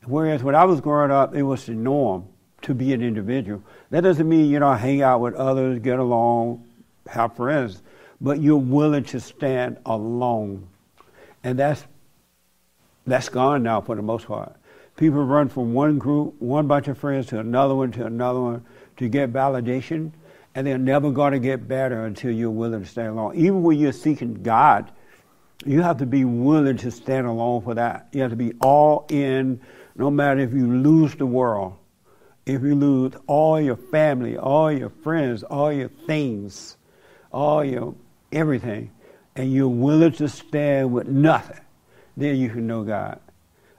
[0.04, 2.26] Whereas when I was growing up, it was the norm
[2.62, 3.62] to be an individual.
[3.90, 6.64] That doesn't mean you don't hang out with others, get along,
[7.06, 7.82] have friends,
[8.20, 10.66] but you're willing to stand alone.
[11.44, 11.86] And that's
[13.06, 14.54] that's gone now for the most part.
[14.96, 18.66] People run from one group, one bunch of friends to another one to another one
[18.96, 20.12] to get validation,
[20.54, 23.36] and they're never going to get better until you're willing to stand alone.
[23.36, 24.90] Even when you're seeking God,
[25.64, 28.08] you have to be willing to stand alone for that.
[28.12, 29.60] You have to be all in,
[29.96, 31.76] no matter if you lose the world,
[32.46, 36.76] if you lose all your family, all your friends, all your things,
[37.32, 37.94] all your
[38.32, 38.90] everything,
[39.36, 41.60] and you're willing to stand with nothing,
[42.16, 43.20] then you can know God.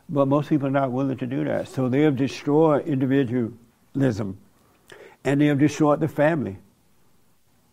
[0.08, 1.68] But most people are not willing to do that.
[1.68, 4.38] So they have destroyed individualism
[5.24, 6.58] and they have destroyed the family.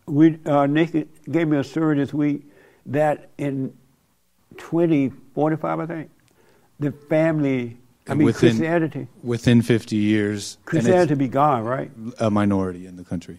[0.07, 2.43] We, uh, Nick gave me a story this week
[2.87, 3.77] that in
[4.59, 6.11] 2045, I think,
[6.79, 11.91] the family, I mean, Within- Christianity, Within 50 years, Christianity be gone, right?
[12.19, 13.39] a minority in the country.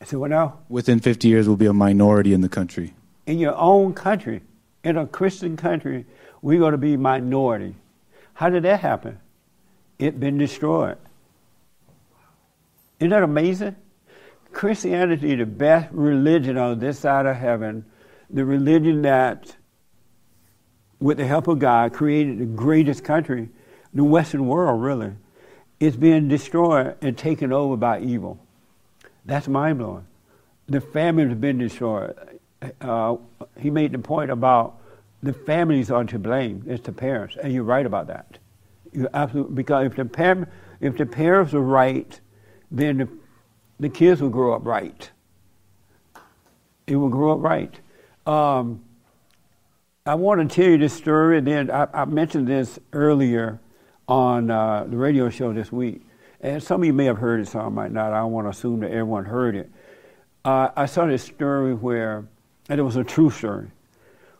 [0.00, 0.58] I said, what now?
[0.68, 2.94] Within 50 years, we'll be a minority in the country.
[3.26, 4.40] in your own country,
[4.84, 6.06] in a Christian country,
[6.40, 7.74] we're going to be minority.
[8.34, 9.18] How did that happen?
[9.98, 10.96] It been destroyed.
[13.00, 13.76] Isn't that amazing?
[14.52, 17.84] Christianity, the best religion on this side of heaven,
[18.30, 19.54] the religion that,
[21.00, 23.48] with the help of God, created the greatest country,
[23.94, 25.12] the Western world, really,
[25.80, 28.38] is being destroyed and taken over by evil.
[29.24, 30.06] That's mind blowing.
[30.68, 32.16] The family has been destroyed.
[32.80, 33.16] Uh,
[33.58, 34.80] he made the point about
[35.22, 36.64] the families are to blame.
[36.66, 38.38] It's the parents, and you're right about that.
[38.92, 40.48] You absolutely because if the parent,
[40.80, 42.18] if the parents are right,
[42.70, 43.08] then the,
[43.80, 45.10] the kids will grow up right.
[46.86, 47.78] It will grow up right.
[48.26, 48.82] Um,
[50.08, 53.60] I want to tell you this story, and then I, I mentioned this earlier
[54.08, 56.00] on uh, the radio show this week.
[56.40, 58.14] And some of you may have heard it, some might not.
[58.14, 59.70] I don't want to assume that everyone heard it.
[60.46, 62.26] Uh, I saw this story where,
[62.70, 63.68] and it was a true story,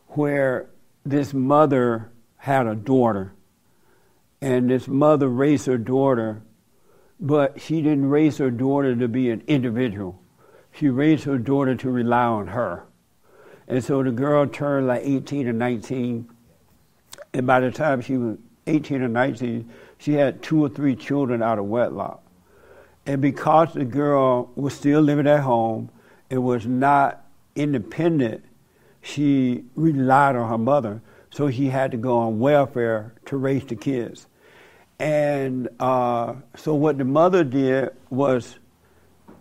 [0.07, 0.71] where
[1.05, 3.35] this mother had a daughter,
[4.41, 6.41] and this mother raised her daughter,
[7.21, 10.19] but she didn't raise her daughter to be an individual.
[10.73, 12.88] She raised her daughter to rely on her.
[13.69, 16.29] And so the girl turned like 18 or 19,
[17.35, 21.43] and by the time she was 18 or 19, she had two or three children
[21.43, 22.23] out of wedlock.
[23.07, 25.91] And because the girl was still living at home
[26.31, 28.45] and was not independent,
[29.03, 31.03] she relied on her mother.
[31.31, 34.27] So she had to go on welfare to raise the kids.
[34.99, 38.59] And uh, so what the mother did was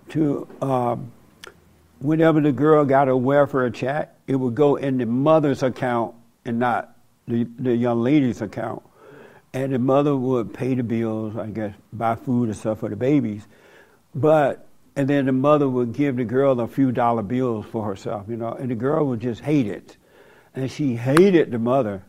[0.10, 1.12] to, um,
[2.00, 6.14] whenever the girl got a welfare check, it would go in the mother's account
[6.46, 6.96] and not
[7.28, 8.84] the, the young lady's account.
[9.54, 12.96] And the mother would pay the bills, I guess, buy food and stuff for the
[12.96, 13.48] babies.
[14.14, 18.26] But, and then the mother would give the girl a few dollar bills for herself,
[18.28, 19.96] you know, and the girl would just hate it.
[20.54, 22.04] And she hated the mother.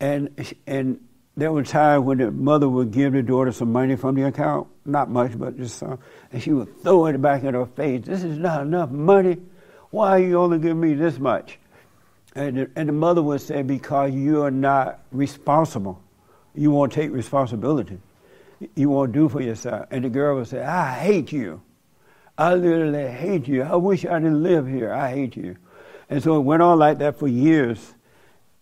[0.00, 0.30] And,
[0.66, 1.00] and
[1.36, 4.68] there were times when the mother would give the daughter some money from the account,
[4.84, 5.98] not much, but just some,
[6.32, 8.04] and she would throw it back in her face.
[8.06, 9.38] This is not enough money.
[9.94, 11.56] Why are you only giving me this much?
[12.34, 16.02] And the, and the mother would say, because you are not responsible.
[16.52, 18.00] You won't take responsibility.
[18.74, 19.86] You won't do for yourself.
[19.92, 21.62] And the girl would say, I hate you.
[22.36, 23.62] I literally hate you.
[23.62, 24.92] I wish I didn't live here.
[24.92, 25.58] I hate you.
[26.10, 27.94] And so it went on like that for years.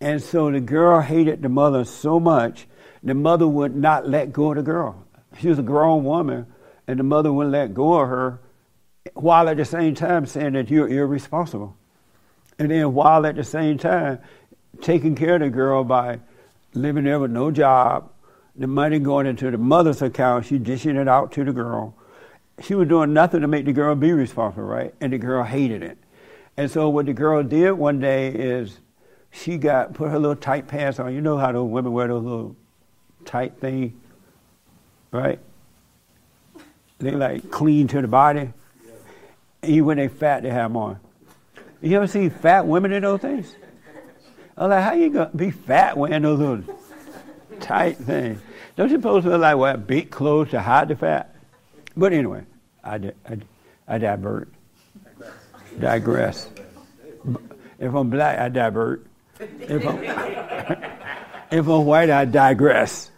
[0.02, 2.66] And so the girl hated the mother so much,
[3.02, 5.02] the mother would not let go of the girl.
[5.40, 6.44] She was a grown woman,
[6.86, 8.38] and the mother wouldn't let go of her,
[9.14, 11.76] while at the same time saying that you're irresponsible.
[12.58, 14.18] And then while at the same time
[14.80, 16.20] taking care of the girl by
[16.74, 18.10] living there with no job,
[18.54, 21.94] the money going into the mother's account, she dishing it out to the girl.
[22.62, 24.94] She was doing nothing to make the girl be responsible, right?
[25.00, 25.98] And the girl hated it.
[26.56, 28.78] And so what the girl did one day is
[29.30, 31.14] she got put her little tight pants on.
[31.14, 32.56] You know how those women wear those little
[33.24, 33.98] tight thing,
[35.10, 35.38] right?
[36.98, 38.52] They like clean to the body.
[39.64, 40.98] Even when they fat, they have more.
[41.80, 43.54] You ever see fat women in those things?
[44.56, 46.78] I'm like, how you gonna be fat wearing those little
[47.60, 48.40] tight things?
[48.76, 51.36] Don't you to like wear big clothes to hide the fat?
[51.96, 52.44] But anyway,
[52.82, 53.38] I, I,
[53.86, 54.48] I divert,
[55.78, 56.48] digress.
[57.78, 59.06] If I'm black, I divert.
[59.38, 60.02] If I'm,
[61.52, 63.10] if I'm white, I digress.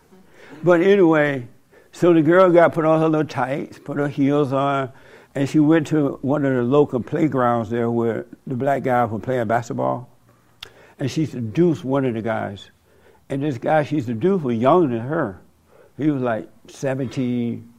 [0.63, 1.47] But anyway,
[1.93, 4.93] so the girl got put on her little tights, put her heels on,
[5.35, 9.19] and she went to one of the local playgrounds there where the black guys were
[9.19, 10.09] playing basketball.
[10.99, 12.71] And she seduced one of the guys.
[13.29, 15.41] And this guy she seduced was younger than her.
[15.97, 17.73] He was like 17,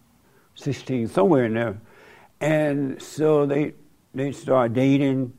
[0.56, 1.80] 16, somewhere in there.
[2.42, 3.74] And so they,
[4.14, 5.34] they started dating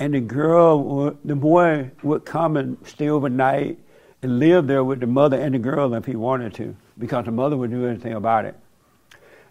[0.00, 3.78] and the girl, the boy would come and stay overnight
[4.22, 7.30] and live there with the mother and the girl if he wanted to, because the
[7.30, 8.58] mother would do anything about it.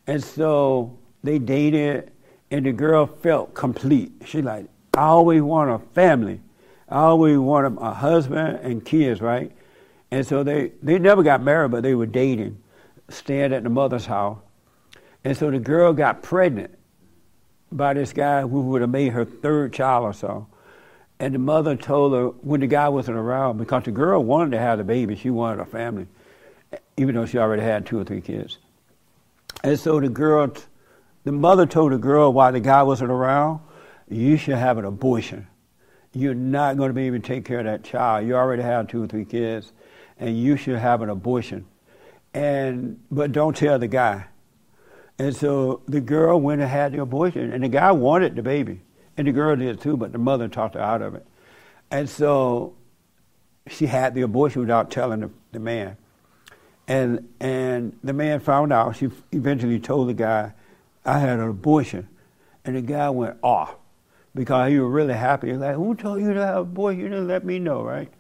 [0.08, 2.12] And so they dated,
[2.52, 4.12] and the girl felt complete.
[4.26, 6.42] She like, I always want a family.
[6.88, 9.52] I always wanted a husband and kids, right?
[10.12, 12.58] And so they, they never got married, but they were dating,
[13.10, 14.40] staying at the mother's house.
[15.24, 16.72] And so the girl got pregnant
[17.72, 20.48] by this guy who would have made her third child or so.
[21.20, 24.60] And the mother told her when the guy wasn't around, because the girl wanted to
[24.60, 26.08] have the baby, she wanted a family,
[26.98, 28.58] even though she already had two or three kids.
[29.64, 30.52] And so the girl,
[31.30, 33.60] the mother told the girl while the guy wasn't around,
[34.10, 35.46] you should have an abortion.
[36.12, 38.26] You're not going to be able to take care of that child.
[38.26, 39.72] You already have two or three kids,
[40.18, 41.68] and you should have an abortion.
[42.34, 44.26] And but don't tell the guy.
[45.20, 48.82] And so the girl went and had the abortion, and the guy wanted the baby,
[49.16, 51.28] and the girl did too, but the mother talked her out of it.
[51.92, 52.74] And so
[53.68, 55.96] she had the abortion without telling the, the man.
[56.88, 58.96] And and the man found out.
[58.96, 60.54] She eventually told the guy,
[61.06, 62.08] "I had an abortion,"
[62.66, 63.76] and the guy went off
[64.36, 65.48] because he was really happy.
[65.48, 67.00] He was like, "Who told you to have an abortion?
[67.02, 68.12] You didn't let me know, right?"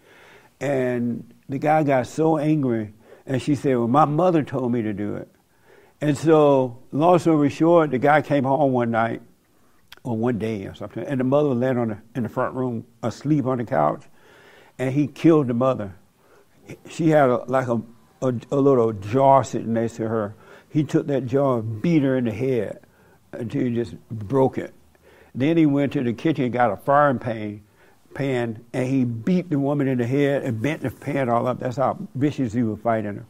[0.60, 2.94] And the guy got so angry,
[3.26, 5.30] and she said, "Well, my mother told me to do it."
[6.02, 9.22] And so, long story short, the guy came home one night,
[10.04, 12.86] or one day or something, and the mother laying on the, in the front room,
[13.04, 14.06] asleep on the couch,
[14.78, 15.96] and he killed the mother.
[16.90, 17.82] She had a, like a,
[18.22, 20.36] a, a little jar sitting next to her.
[20.70, 22.82] He took that jar and beat her in the head
[23.32, 24.74] until he just broke it.
[25.34, 27.62] Then he went to the kitchen and got a frying pan,
[28.14, 31.60] pan, and he beat the woman in the head and bent the pan all up.
[31.60, 33.26] That's how vicious he was fighting her.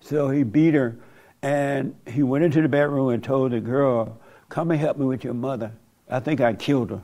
[0.00, 0.96] So he beat her
[1.42, 5.22] and he went into the bedroom and told the girl, Come and help me with
[5.22, 5.72] your mother.
[6.08, 7.02] I think I killed her.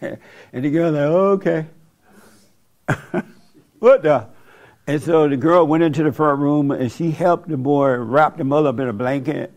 [0.52, 1.66] and the girl like, oh, okay.
[3.80, 4.28] what the?
[4.86, 8.36] And so the girl went into the front room and she helped the boy wrap
[8.36, 9.52] the mother up in a blanket.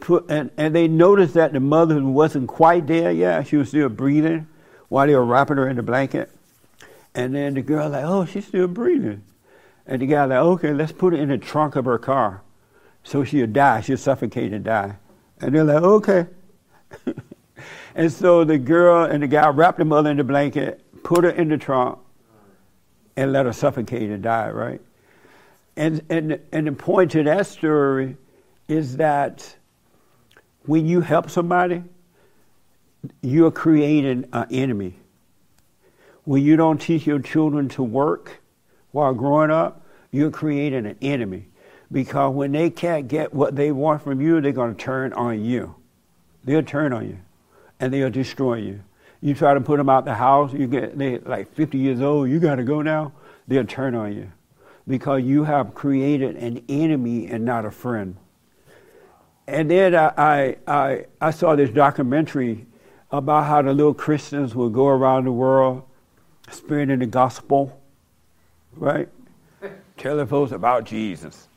[0.00, 3.46] Put, and, and they noticed that the mother wasn't quite there yet.
[3.46, 4.48] She was still breathing
[4.88, 6.30] while they were wrapping her in the blanket.
[7.14, 9.22] And then the girl like, oh, she's still breathing.
[9.86, 12.42] And the guy like, okay, let's put her in the trunk of her car.
[13.04, 13.82] So she'll die.
[13.82, 14.96] She'll suffocate and die.
[15.40, 16.26] And they're like, okay.
[17.94, 21.30] and so the girl and the guy wrapped the mother in the blanket, put her
[21.30, 21.98] in the trunk,
[23.20, 24.80] and let her suffocate and die, right?
[25.76, 28.16] And, and, and the point to that story
[28.66, 29.56] is that
[30.64, 31.82] when you help somebody,
[33.20, 34.94] you're creating an enemy.
[36.24, 38.40] When you don't teach your children to work
[38.92, 41.46] while growing up, you're creating an enemy.
[41.92, 45.44] Because when they can't get what they want from you, they're going to turn on
[45.44, 45.74] you.
[46.44, 47.18] They'll turn on you
[47.78, 48.80] and they'll destroy you.
[49.20, 52.30] You try to put them out the house, you get they like 50 years old,
[52.30, 53.12] you got to go now.
[53.48, 54.32] They'll turn on you
[54.88, 58.16] because you have created an enemy and not a friend.
[59.46, 62.66] And then I, I, I, I saw this documentary
[63.10, 65.82] about how the little Christians would go around the world
[66.50, 67.80] spreading the gospel,
[68.74, 69.08] right?
[69.96, 71.48] Telling folks about Jesus.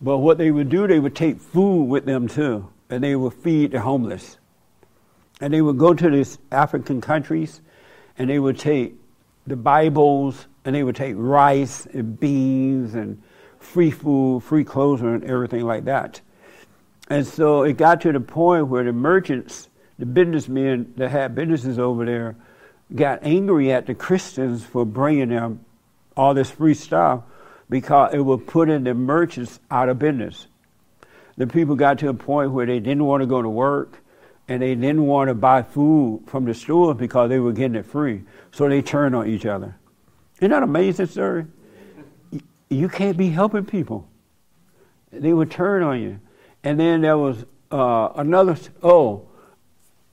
[0.00, 3.34] But what they would do, they would take food with them too, and they would
[3.34, 4.38] feed the homeless.
[5.40, 7.60] And they would go to these African countries,
[8.18, 8.94] and they would take
[9.46, 13.22] the Bibles, and they would take rice and beans and
[13.58, 16.20] free food, free clothes, and everything like that.
[17.08, 19.68] And so it got to the point where the merchants,
[19.98, 22.36] the businessmen that had businesses over there,
[22.94, 25.64] got angry at the Christians for bringing them
[26.16, 27.22] all this free stuff
[27.68, 30.46] because it would put the merchants out of business.
[31.36, 34.00] The people got to a point where they didn't want to go to work
[34.50, 37.86] and they didn't want to buy food from the stores because they were getting it
[37.86, 38.22] free.
[38.50, 39.76] So they turned on each other.
[40.38, 41.46] Isn't that amazing, sir?
[42.68, 44.08] You can't be helping people.
[45.12, 46.18] They would turn on you.
[46.64, 49.28] And then there was uh, another, oh,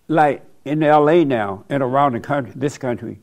[0.08, 3.18] like in LA now and around the country, this country,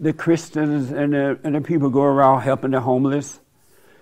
[0.00, 3.38] the Christians and the, and the people go around helping the homeless.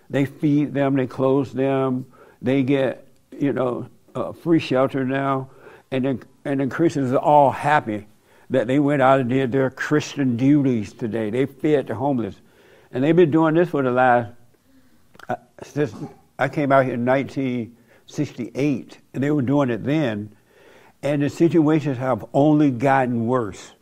[0.09, 2.07] They feed them, they clothe them,
[2.41, 3.07] they get,
[3.39, 5.51] you know, uh, free shelter now.
[5.91, 8.07] And then, and the Christians are all happy
[8.51, 11.31] that they went out and did their Christian duties today.
[11.31, 12.35] They fed the homeless.
[12.93, 14.33] And they've been doing this for the last,
[15.29, 15.95] uh, since
[16.39, 20.35] I came out here in 1968, and they were doing it then.
[21.03, 23.73] And the situations have only gotten worse.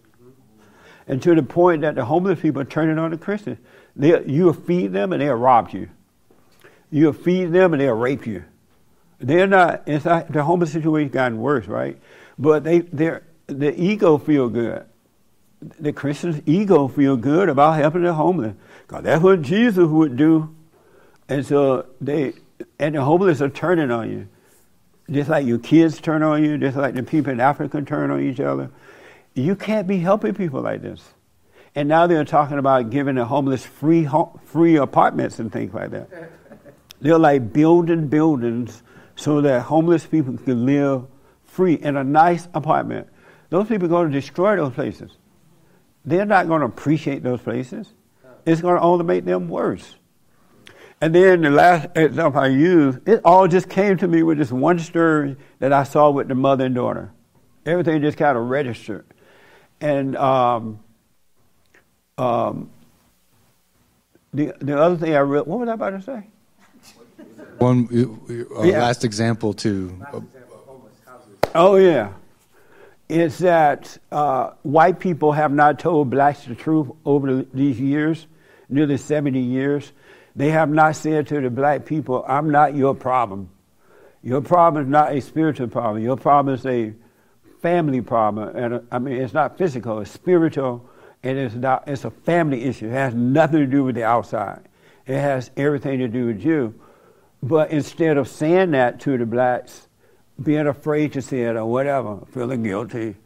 [1.07, 3.59] And to the point that the homeless people are turning on the Christians.
[3.97, 5.89] They, you'll feed them and they'll rob you.
[6.91, 8.45] You'll feed them and they'll rape you.
[9.21, 11.99] They're not, it's not, the homeless situation gotten worse, right?
[12.39, 14.85] But they, they're, the ego feel good.
[15.81, 18.55] The Christian's ego feel good about helping the homeless.
[18.87, 20.55] Because that's what Jesus would do.
[21.29, 22.35] And so they,
[22.79, 24.29] and the homeless are turning on you.
[25.11, 28.23] Just like your kids turn on you, just like the people in Africa turn on
[28.23, 28.71] each other.
[29.35, 31.03] You can't be helping people like this.
[31.75, 34.09] And now they're talking about giving the homeless free,
[34.45, 36.09] free apartments and things like that.
[37.01, 38.83] They're like building buildings
[39.19, 41.05] so that homeless people can live
[41.43, 43.09] free in a nice apartment.
[43.51, 45.11] Those people are going to destroy those places.
[46.05, 47.93] They're not going to appreciate those places.
[48.47, 49.97] It's going to only make them worse.
[51.01, 54.53] And then the last example I used, it all just came to me with this
[54.53, 57.11] one story that I saw with the mother and daughter.
[57.67, 59.05] Everything just kind of registered.
[59.81, 60.79] And um,
[62.17, 62.71] um,
[64.33, 66.29] the the other thing I read, what was I about to say?
[67.59, 67.89] One
[68.57, 68.81] uh, yeah.
[68.81, 70.01] last example to.
[71.55, 72.13] Oh yeah,
[73.09, 78.27] is that uh, white people have not told blacks the truth over these years,
[78.69, 79.93] nearly seventy years.
[80.37, 83.49] They have not said to the black people, "I'm not your problem.
[84.23, 86.03] Your problem is not a spiritual problem.
[86.03, 86.93] Your problem is a
[87.61, 90.89] family problem, and I mean it's not physical; it's spiritual,
[91.25, 91.89] and it's not.
[91.89, 92.87] It's a family issue.
[92.87, 94.61] It has nothing to do with the outside.
[95.07, 96.75] It has everything to do with you.
[97.43, 99.89] But instead of saying that to the blacks,
[100.43, 103.17] being afraid to say it or whatever, feeling guilty,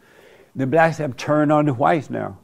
[0.55, 2.39] the blacks have turned on the whites now.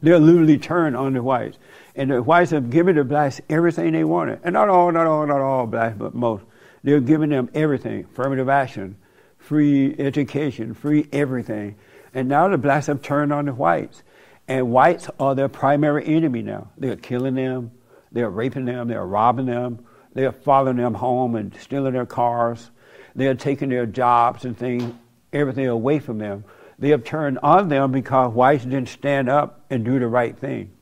[0.00, 1.58] They're literally turned on the whites.
[1.96, 4.40] And the whites have given the blacks everything they wanted.
[4.44, 6.44] And not all, not all, not all blacks, but most.
[6.84, 8.96] They're giving them everything affirmative action,
[9.38, 11.76] free education, free everything.
[12.14, 14.02] And now the blacks have turned on the whites.
[14.46, 16.70] And whites are their primary enemy now.
[16.78, 17.72] They're killing them,
[18.12, 19.84] they're raping them, they're robbing them,
[20.18, 22.70] they're following them home and stealing their cars.
[23.14, 24.92] They're taking their jobs and things,
[25.32, 26.42] everything away from them.
[26.76, 30.72] They have turned on them because whites didn't stand up and do the right thing.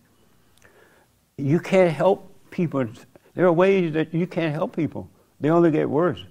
[1.37, 2.87] You can't help people.
[3.35, 5.11] There are ways that you can't help people.
[5.39, 6.25] They only get worse.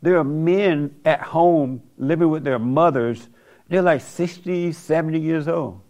[0.00, 3.28] There are men at home living with their mothers.
[3.68, 5.80] They're like 60, 70 years old.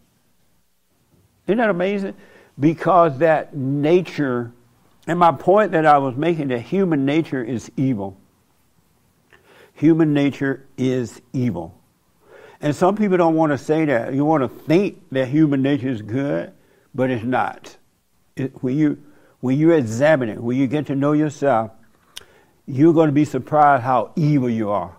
[1.46, 2.14] Isn't that amazing?
[2.58, 4.52] Because that nature,
[5.06, 8.16] and my point that I was making that human nature is evil.
[9.74, 11.78] Human nature is evil.
[12.60, 14.14] And some people don't want to say that.
[14.14, 16.52] You want to think that human nature is good,
[16.94, 17.76] but it's not.
[18.36, 19.02] It, when, you,
[19.40, 21.72] when you examine it, when you get to know yourself,
[22.66, 24.96] you're going to be surprised how evil you are.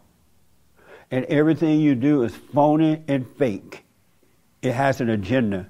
[1.10, 3.84] And everything you do is phony and fake.
[4.62, 5.68] It has an agenda.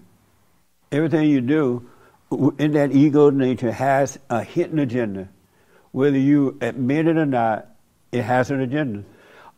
[0.92, 1.90] Everything you do
[2.32, 5.30] in that ego nature has a hidden agenda.
[5.92, 7.68] Whether you admit it or not,
[8.12, 9.04] it has an agenda.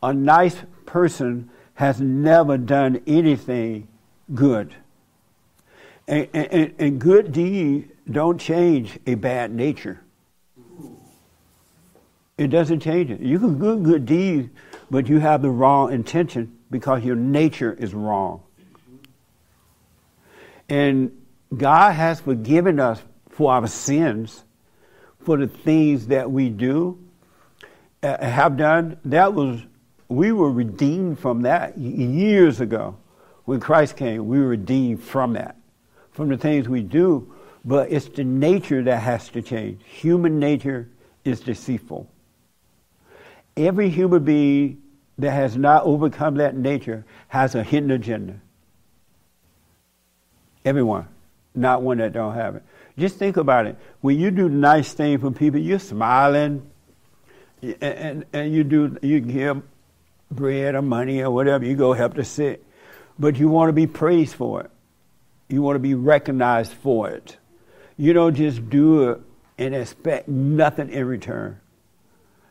[0.04, 3.88] A nice person has never done anything
[4.34, 4.74] good.
[6.08, 10.02] And, and, and good deeds don't change a bad nature.
[12.38, 13.20] It doesn't change it.
[13.20, 14.50] You can do good deeds,
[14.92, 18.44] but you have the wrong intention because your nature is wrong.
[20.70, 21.17] And
[21.56, 24.44] God has forgiven us for our sins,
[25.20, 27.00] for the things that we do,
[28.04, 28.98] uh, have done.
[29.06, 29.62] That was,
[30.10, 32.98] we were redeemed from that years ago.
[33.46, 35.58] When Christ came, we were redeemed from that,
[36.12, 37.34] from the things we do.
[37.64, 39.82] But it's the nature that has to change.
[39.86, 40.90] Human nature
[41.24, 42.10] is deceitful.
[43.56, 44.82] Every human being
[45.18, 48.40] that has not overcome that nature has a hidden agenda.
[50.64, 51.08] Everyone
[51.58, 52.64] not one that don't have it.
[52.98, 53.78] Just think about it.
[54.02, 56.70] When you do nice things for people, you're smiling,
[57.62, 59.62] and, and, and you do you give
[60.32, 61.66] bread or money or whatever.
[61.66, 62.64] You go help the sick,
[63.20, 64.72] but you want to be praised for it.
[65.50, 67.38] You want to be recognized for it.
[67.98, 69.22] You don't just do it
[69.58, 71.60] and expect nothing in return.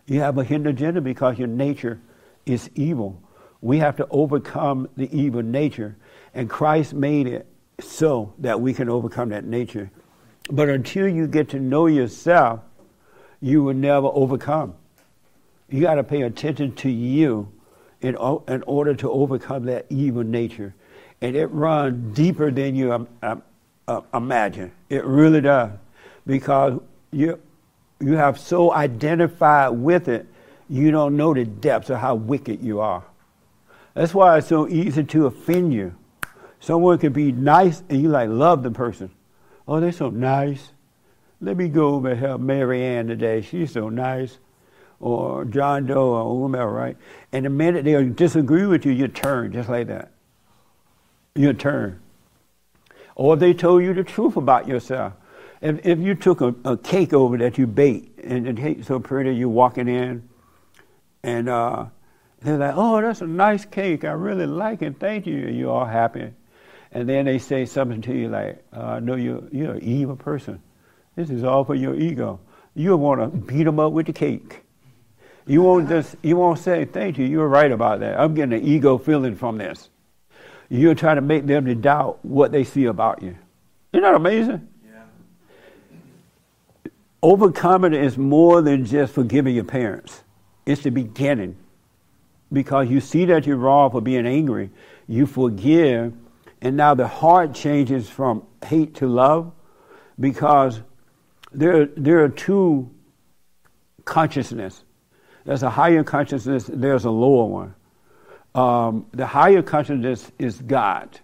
[0.07, 2.01] You have a hidden agenda because your nature
[2.47, 3.21] is evil.
[3.61, 5.97] We have to overcome the evil nature,
[6.35, 7.47] and Christ made it
[7.81, 9.91] so that we can overcome that nature.
[10.51, 12.61] But until you get to know yourself,
[13.41, 14.75] you will never overcome.
[15.69, 17.53] You got to pay attention to you
[18.01, 18.17] in,
[18.49, 20.75] in order to overcome that evil nature.
[21.21, 23.43] And it runs deeper than you um, um,
[23.89, 24.73] uh, imagine.
[24.89, 25.73] It really does.
[26.27, 27.41] Because you,
[28.01, 30.27] you have so identified with it,
[30.69, 33.05] you don't know the depths of how wicked you are.
[33.95, 35.95] That's why it's so easy to offend you.
[36.67, 39.09] Someone could be nice and you like love the person.
[39.69, 40.73] Oh, they're so nice.
[41.41, 43.41] Let me go over and help Mary Ann today.
[43.41, 44.39] She's so nice.
[44.99, 46.97] Or John Doe or whomever, right?
[47.31, 50.11] And the minute they disagree with you, you turn just like that.
[51.37, 52.01] You turn.
[53.15, 55.13] Or they told you the truth about yourself.
[55.61, 58.99] If, if you took a, a cake over that you baked and the cake's so
[58.99, 60.29] pretty, you're walking in
[61.23, 61.87] and uh,
[62.41, 64.05] they're like, oh, that's a nice cake.
[64.05, 64.97] I really like it.
[64.99, 65.47] Thank you.
[65.47, 66.33] And you're all happy
[66.97, 70.63] and then they say something to you like, uh, "No, you you're an evil person.
[71.15, 72.41] This is all for your ego.
[72.75, 74.63] You want to beat them up with the cake.
[75.47, 77.27] You won't just you won't say thank you.
[77.27, 78.19] You're right about that.
[78.19, 79.91] I'm getting an ego feeling from this.
[80.71, 83.37] You're trying to make them to doubt what they see about you.
[83.93, 84.67] Isn't that amazing?
[84.87, 85.03] Yeah.
[87.23, 90.23] Overcoming is more than just forgiving your parents.
[90.65, 91.57] It's the beginning.
[92.51, 94.71] Because you see that you're wrong for being angry,
[95.07, 96.15] you forgive
[96.67, 99.53] and now the heart changes from hate to love
[100.19, 100.81] because
[101.53, 102.91] there, there are two
[104.05, 104.83] consciousness.
[105.45, 107.75] There's a higher consciousness, there's a lower one.
[108.57, 111.21] Um, the higher consciousness is God,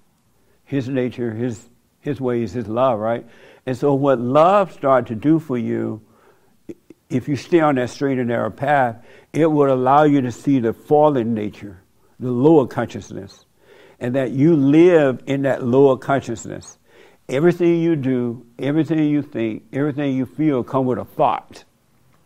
[0.64, 1.60] His nature, His,
[1.98, 3.26] His ways, His love, right?
[3.66, 6.02] And so, what love starts to do for you,
[7.10, 10.60] if you stay on that straight and narrow path, it would allow you to see
[10.60, 11.82] the fallen nature,
[12.20, 13.41] the lower consciousness
[14.02, 16.76] and that you live in that lower consciousness.
[17.28, 21.62] Everything you do, everything you think, everything you feel come with a thought.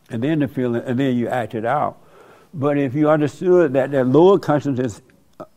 [0.08, 1.98] And then the feeling and then you act it out.
[2.54, 5.02] But if you understood that that lower consciousness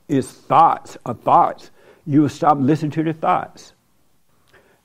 [0.10, 1.72] is thoughts or thoughts,
[2.06, 3.72] you will stop listening to the thoughts.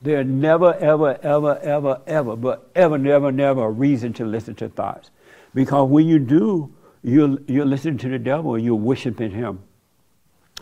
[0.01, 4.69] There never, ever, ever, ever, ever, but ever, never, never a reason to listen to
[4.69, 5.11] thoughts.
[5.53, 6.73] Because when you do,
[7.03, 9.64] you're, you're listening to the devil, and you're worshiping him.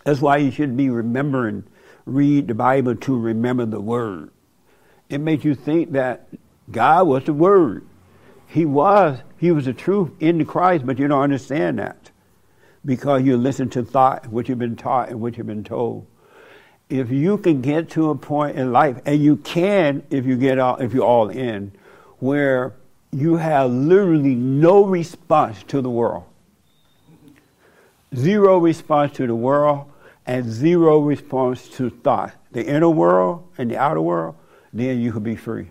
[0.03, 1.63] That's why you should be remembering,
[2.05, 4.31] read the Bible to remember the Word.
[5.09, 6.27] It makes you think that
[6.71, 7.85] God was the Word.
[8.47, 12.11] He was, He was the truth in Christ, but you don't understand that
[12.85, 16.05] because you listen to thought, what you've been taught and what you've been told.
[16.89, 20.59] If you can get to a point in life, and you can if you get
[20.59, 21.71] all, if you're all in,
[22.19, 22.75] where
[23.11, 26.25] you have literally no response to the world.
[28.15, 29.89] Zero response to the world
[30.25, 32.33] and zero response to thought.
[32.51, 34.35] The inner world and the outer world,
[34.71, 35.67] then you could be free.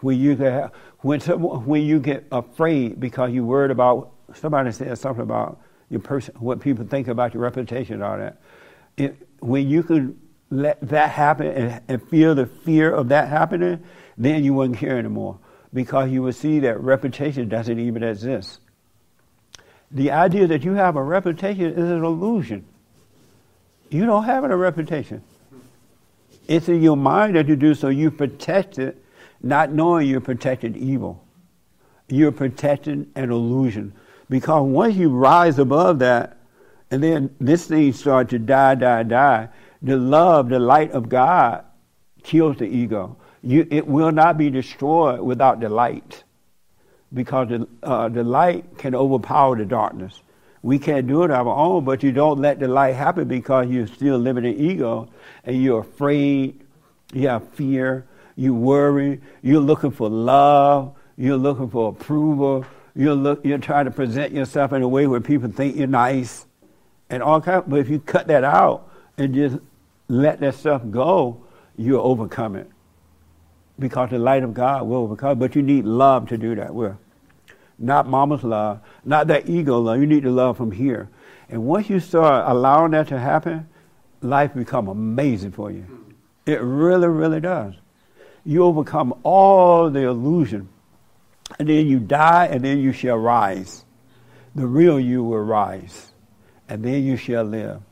[0.00, 5.22] When you get, when, when you get afraid because you're worried about, somebody said something
[5.22, 8.40] about your person, what people think about your reputation and all that.
[8.96, 10.18] It, when you can
[10.50, 13.82] let that happen and, and feel the fear of that happening,
[14.16, 15.38] then you wouldn't care anymore
[15.72, 18.60] because you would see that reputation doesn't even exist.
[19.90, 22.64] The idea that you have a reputation is an illusion.
[23.90, 25.22] You don't have a reputation.
[26.48, 27.88] It's in your mind that you do so.
[27.88, 29.02] You protect it,
[29.42, 31.24] not knowing you're protecting evil.
[32.08, 33.92] You're protecting an illusion.
[34.28, 36.38] Because once you rise above that,
[36.90, 39.48] and then this thing starts to die, die, die,
[39.82, 41.64] the love, the light of God
[42.22, 43.16] kills the ego.
[43.42, 46.24] You, it will not be destroyed without the light.
[47.12, 50.20] Because the, uh, the light can overpower the darkness.
[50.62, 53.68] We can't do it on our own, but you don't let the light happen because
[53.68, 55.08] you're still living in ego
[55.44, 56.60] and you're afraid,
[57.12, 58.04] you have fear,
[58.34, 62.64] you worry, you're looking for love, you're looking for approval,
[62.96, 66.46] you're, look, you're trying to present yourself in a way where people think you're nice
[67.10, 67.62] and all kind.
[67.66, 69.58] But if you cut that out and just
[70.08, 71.44] let that stuff go,
[71.76, 72.68] you'll overcome it
[73.78, 75.38] because the light of God will overcome.
[75.38, 76.96] But you need love to do that with,
[77.78, 80.00] not mama's love, not that ego love.
[80.00, 81.08] You need the love from here.
[81.48, 83.68] And once you start allowing that to happen,
[84.20, 85.86] life become amazing for you.
[86.46, 87.74] It really, really does.
[88.44, 90.68] You overcome all the illusion
[91.58, 93.84] and then you die, and then you shall rise.
[94.54, 96.12] The real you will rise,
[96.68, 97.82] and then you shall live.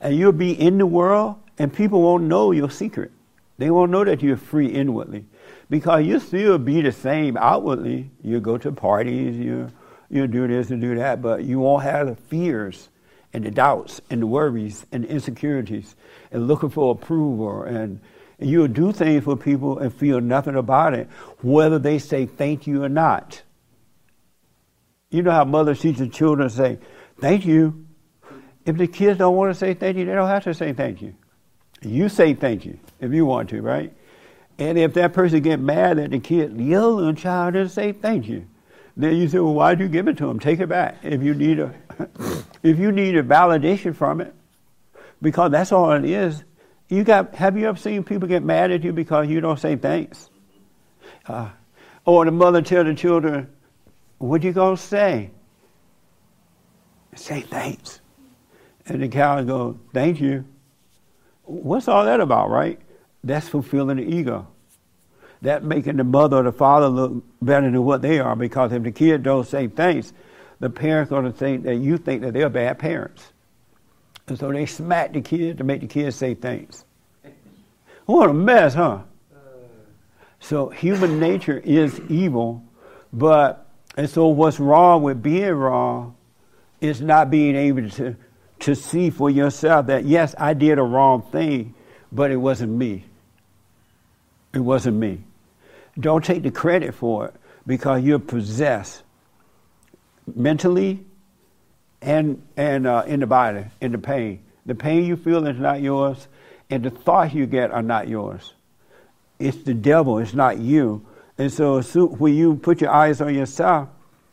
[0.00, 3.12] And you'll be in the world, and people won't know your secret.
[3.58, 5.26] They won't know that you're free inwardly.
[5.70, 8.10] Because you'll still be the same outwardly.
[8.22, 9.70] You go to parties, you
[10.10, 12.88] you do this and do that, but you won't have the fears
[13.32, 15.96] and the doubts and the worries and the insecurities
[16.30, 18.00] and looking for approval and
[18.38, 21.08] and you'll do things for people and feel nothing about it,
[21.40, 23.42] whether they say thank you or not.
[25.10, 26.78] You know how mothers teach the children to say,
[27.20, 27.86] thank you.
[28.66, 31.00] If the kids don't want to say thank you, they don't have to say thank
[31.00, 31.14] you.
[31.80, 33.92] You say thank you if you want to, right?
[34.58, 38.28] And if that person get mad at the kid, your little child doesn't say thank
[38.28, 38.46] you.
[38.96, 40.38] Then you say, well, why'd you give it to him?
[40.38, 41.74] Take it back if you need a,
[42.62, 44.32] if you need a validation from it,
[45.20, 46.44] because that's all it is.
[46.88, 47.34] You got?
[47.34, 50.30] Have you ever seen people get mad at you because you don't say thanks?
[51.26, 51.48] Uh,
[52.04, 53.48] or the mother tell the children,
[54.18, 55.30] "What you gonna say?"
[57.16, 58.00] Say thanks,
[58.86, 60.44] and the child go, "Thank you."
[61.44, 62.78] What's all that about, right?
[63.24, 64.46] That's fulfilling the ego.
[65.42, 68.82] That making the mother or the father look better than what they are because if
[68.82, 70.12] the kid don't say thanks,
[70.60, 73.32] the parent's are going to think that you think that they're bad parents.
[74.26, 76.84] And so they smack the kid to make the kid say thanks.
[78.06, 79.00] What a mess, huh?
[80.40, 82.62] So human nature is evil,
[83.12, 83.66] but
[83.96, 86.16] and so what's wrong with being wrong
[86.80, 88.16] is not being able to
[88.60, 91.74] to see for yourself that yes, I did a wrong thing,
[92.12, 93.04] but it wasn't me.
[94.54, 95.24] It wasn't me.
[95.98, 97.34] Don't take the credit for it
[97.66, 99.02] because you're possessed
[100.34, 101.04] mentally
[102.00, 104.44] and and uh, in the body, in the pain.
[104.66, 106.28] The pain you feel is not yours,
[106.70, 108.54] and the thoughts you get are not yours.
[109.38, 110.18] It's the devil.
[110.18, 111.06] It's not you.
[111.36, 113.88] And so, so when you put your eyes on yourself,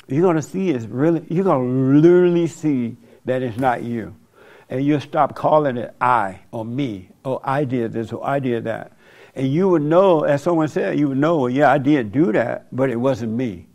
[0.07, 1.25] you're going to see it's really.
[1.29, 4.15] You're going to literally see that it's not you,
[4.69, 7.09] and you'll stop calling it I or me.
[7.23, 8.91] or I did this or I did that.
[9.35, 12.67] And you would know, as someone said, you would know, yeah, I did do that,
[12.71, 13.67] but it wasn't me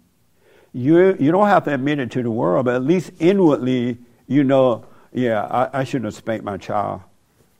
[0.77, 3.97] you you don't have to admit it to the world, but at least inwardly
[4.29, 7.01] you know, yeah, I, I shouldn't have spanked my child.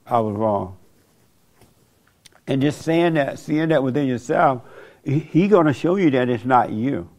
[0.05, 0.77] I was wrong.
[2.45, 4.61] And just saying that, seeing that within yourself,
[5.03, 7.09] he's he going to show you that it's not you.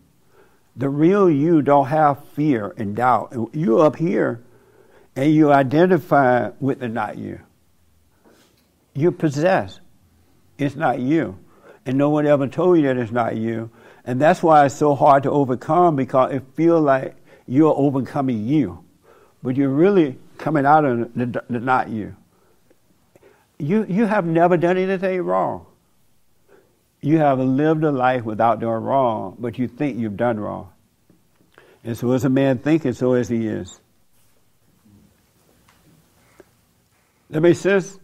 [0.76, 3.34] The real you don't have fear and doubt.
[3.52, 4.40] You're up here,
[5.16, 7.40] and you identify with the not you.
[8.94, 9.80] You possess.
[10.58, 11.38] It's not you.
[11.86, 13.70] And no one ever told you that it's not you.
[14.04, 17.14] And that's why it's so hard to overcome because it feels like
[17.46, 18.84] you're overcoming you.
[19.42, 22.16] But you're really coming out of the, the not you.
[23.58, 25.66] You, you have never done anything wrong.
[27.00, 30.70] You have lived a life without doing wrong, but you think you've done wrong.
[31.84, 33.80] And so as a man thinking, so as he is.
[37.30, 37.98] That makes sense?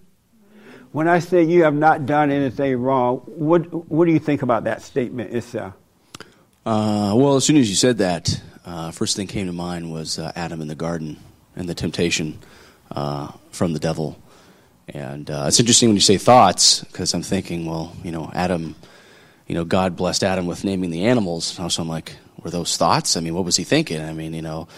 [0.95, 4.63] When I say you have not done anything wrong, what what do you think about
[4.63, 5.75] that statement itself?
[6.65, 10.21] Uh, well, as soon as you said that, uh, first thing came to mind was
[10.21, 11.19] uh, Adam in the garden
[11.57, 12.39] and the temptation
[12.93, 14.17] uh, from the devil.
[14.87, 18.77] And uh, it's interesting when you say thoughts, because I'm thinking, well, you know, Adam,
[19.49, 21.45] you know, God blessed Adam with naming the animals.
[21.45, 23.17] So I'm like, were those thoughts?
[23.17, 24.01] I mean, what was he thinking?
[24.01, 24.69] I mean, you know,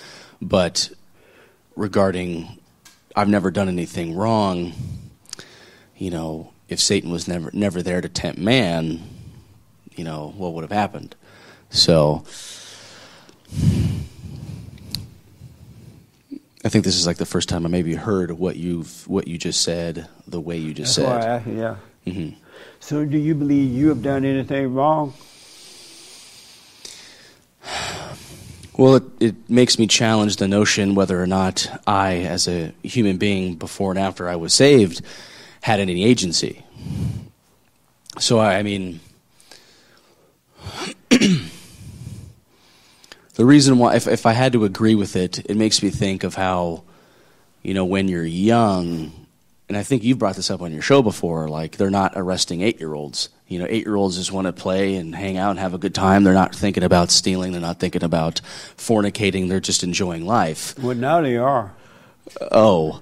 [0.41, 0.89] but
[1.75, 2.59] regarding,
[3.15, 4.73] I've never done anything wrong.
[5.97, 9.01] You know, if Satan was never never there to tempt man,
[9.95, 11.15] you know, what would have happened?
[11.71, 12.25] So
[16.65, 19.39] I think this is like the first time I maybe heard what you've what you
[19.39, 21.47] just said the way you just That's I said.
[21.47, 21.77] you, yeah.
[22.05, 22.29] hmm
[22.81, 25.15] So, do you believe you have done anything wrong?
[28.77, 33.17] Well, it, it makes me challenge the notion whether or not I, as a human
[33.17, 35.01] being, before and after I was saved,
[35.67, 36.63] had any agency.
[38.21, 39.01] So, I, I mean,
[41.11, 41.51] the
[43.39, 46.37] reason why, if, if I had to agree with it, it makes me think of
[46.37, 46.85] how,
[47.65, 49.11] you know, when you're young,
[49.69, 52.61] and I think you've brought this up on your show before, like they're not arresting
[52.61, 53.29] eight year olds.
[53.49, 55.79] You know, eight year olds just want to play and hang out and have a
[55.79, 56.23] good time.
[56.23, 58.41] They're not thinking about stealing, they're not thinking about
[58.77, 60.79] fornicating, they're just enjoying life.
[60.79, 61.75] Well, now they are.
[62.53, 63.01] Oh,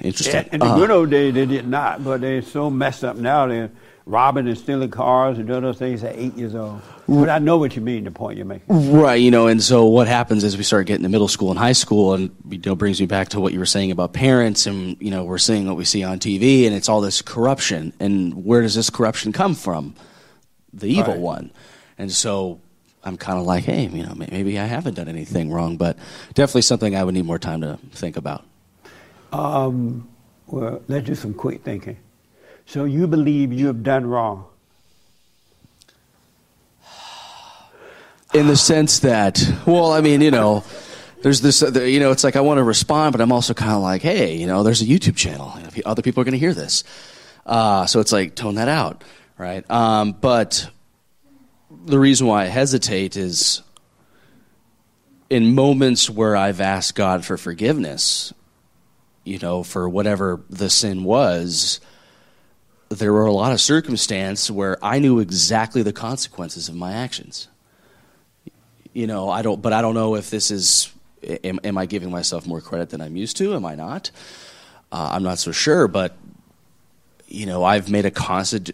[0.00, 0.46] interesting.
[0.52, 3.46] In the Uh, good old days, they did not, but they're so messed up now.
[3.46, 3.70] They're
[4.04, 6.80] robbing and stealing cars and doing those things at eight years old.
[7.08, 8.92] But I know what you mean, the point you're making.
[8.92, 11.58] Right, you know, and so what happens is we start getting to middle school and
[11.58, 14.66] high school, and you know, brings me back to what you were saying about parents,
[14.66, 17.92] and you know, we're seeing what we see on TV, and it's all this corruption,
[18.00, 19.94] and where does this corruption come from?
[20.72, 21.20] The evil Right.
[21.20, 21.50] one,
[21.98, 22.60] and so
[23.02, 25.96] I'm kind of like, hey, you know, maybe I haven't done anything wrong, but
[26.34, 28.44] definitely something I would need more time to think about.
[29.32, 30.08] Um,
[30.46, 31.98] well, let's do some quick thinking.
[32.66, 34.46] So, you believe you have done wrong?
[38.36, 40.64] in the sense that, well, I mean, you know,
[41.22, 43.72] there's this, uh, you know, it's like I want to respond, but I'm also kind
[43.72, 45.52] of like, hey, you know, there's a YouTube channel.
[45.84, 46.84] Other people are going to hear this.
[47.44, 49.02] Uh, so it's like, tone that out,
[49.38, 49.68] right?
[49.70, 50.68] Um, but
[51.70, 53.62] the reason why I hesitate is
[55.30, 58.34] in moments where I've asked God for forgiveness,
[59.26, 61.80] you know, for whatever the sin was,
[62.88, 67.48] there were a lot of circumstances where I knew exactly the consequences of my actions
[68.96, 70.90] you know, I don't, but I don't know if this is,
[71.44, 73.54] am, am I giving myself more credit than I'm used to?
[73.54, 74.10] Am I not?
[74.90, 76.16] Uh, I'm not so sure, but,
[77.28, 78.70] you know, I've made a constant,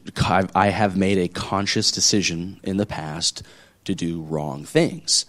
[0.54, 3.42] I have made a conscious decision in the past
[3.84, 5.26] to do wrong things.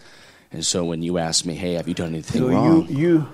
[0.51, 2.87] And so when you ask me, hey, have you done anything So wrong?
[2.87, 3.29] you you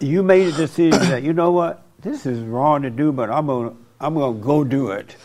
[0.00, 3.46] you made a decision that you know what this is wrong to do, but I'm
[3.46, 5.16] gonna I'm gonna go do it.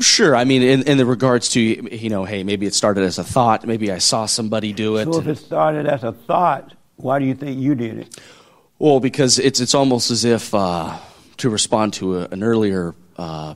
[0.00, 0.34] Sure.
[0.34, 3.22] I mean, in, in the regards to, you know, hey, maybe it started as a
[3.24, 3.64] thought.
[3.64, 5.04] Maybe I saw somebody do it.
[5.04, 8.20] So if it started as a thought, why do you think you did it?
[8.78, 10.98] Well, because it's it's almost as if uh,
[11.38, 13.54] to respond to a, an earlier uh,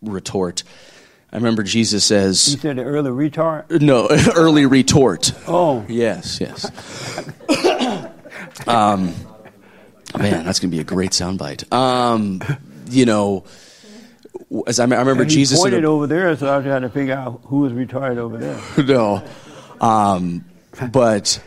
[0.00, 0.62] retort.
[1.32, 2.54] I remember Jesus says.
[2.54, 3.80] You said early retard.
[3.80, 6.70] "No, early retort." Oh, Yes, yes.
[8.66, 9.14] um,
[10.18, 11.70] man, that's gonna be a great soundbite.
[11.72, 12.40] Um,
[12.88, 13.44] you know,
[14.66, 15.58] as I, I remember and he Jesus.
[15.58, 18.38] pointed a- over there, so I was trying to figure out who was retarded over
[18.38, 18.60] there.
[18.84, 19.24] no.
[19.80, 20.44] Um,
[20.90, 21.42] but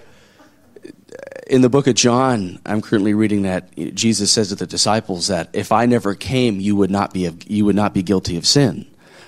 [1.47, 5.49] in the book of John, I'm currently reading that Jesus says to the disciples that
[5.53, 8.85] if I never came, you would not be you would not be guilty of sin.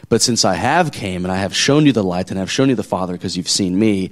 [0.08, 2.70] But since I have came and I have shown you the light and I've shown
[2.70, 4.12] you the Father because you've seen me,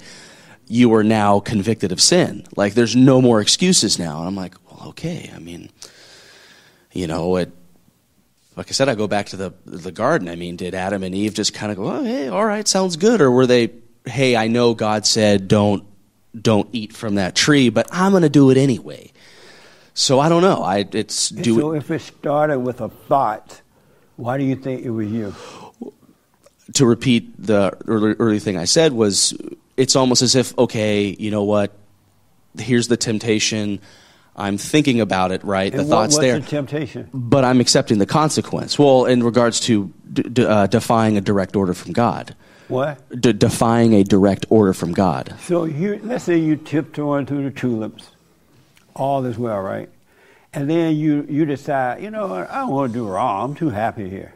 [0.66, 2.46] you are now convicted of sin.
[2.56, 4.18] Like there's no more excuses now.
[4.18, 5.30] And I'm like, well, okay.
[5.34, 5.70] I mean,
[6.92, 7.52] you know, it.
[8.56, 10.28] Like I said, I go back to the the garden.
[10.28, 12.96] I mean, did Adam and Eve just kind of go, "Oh, hey, all right, sounds
[12.96, 13.72] good," or were they,
[14.04, 15.84] "Hey, I know God said don't
[16.40, 19.10] don't eat from that tree, but I'm going to do it anyway."
[19.92, 20.62] So I don't know.
[20.62, 23.60] I it's do so if it started with a thought,
[24.14, 25.34] why do you think it was you?
[26.72, 29.36] to repeat the early, early thing I said was
[29.76, 31.72] it's almost as if okay, you know what?
[32.58, 33.80] Here's the temptation.
[34.36, 35.72] I'm thinking about it, right?
[35.72, 36.40] And the what thoughts there.
[36.40, 37.08] the temptation?
[37.14, 38.78] but I'm accepting the consequence.
[38.78, 42.34] Well, in regards to d- d- uh, defying a direct order from God,
[42.66, 42.98] What?
[43.20, 45.34] D- defying a direct order from God.
[45.40, 48.10] So you, let's say you tiptoeing through the tulips,
[48.96, 49.88] all is well, right?
[50.52, 53.50] And then you, you decide, you know what, I don't want to do wrong.
[53.50, 54.34] I'm too happy here.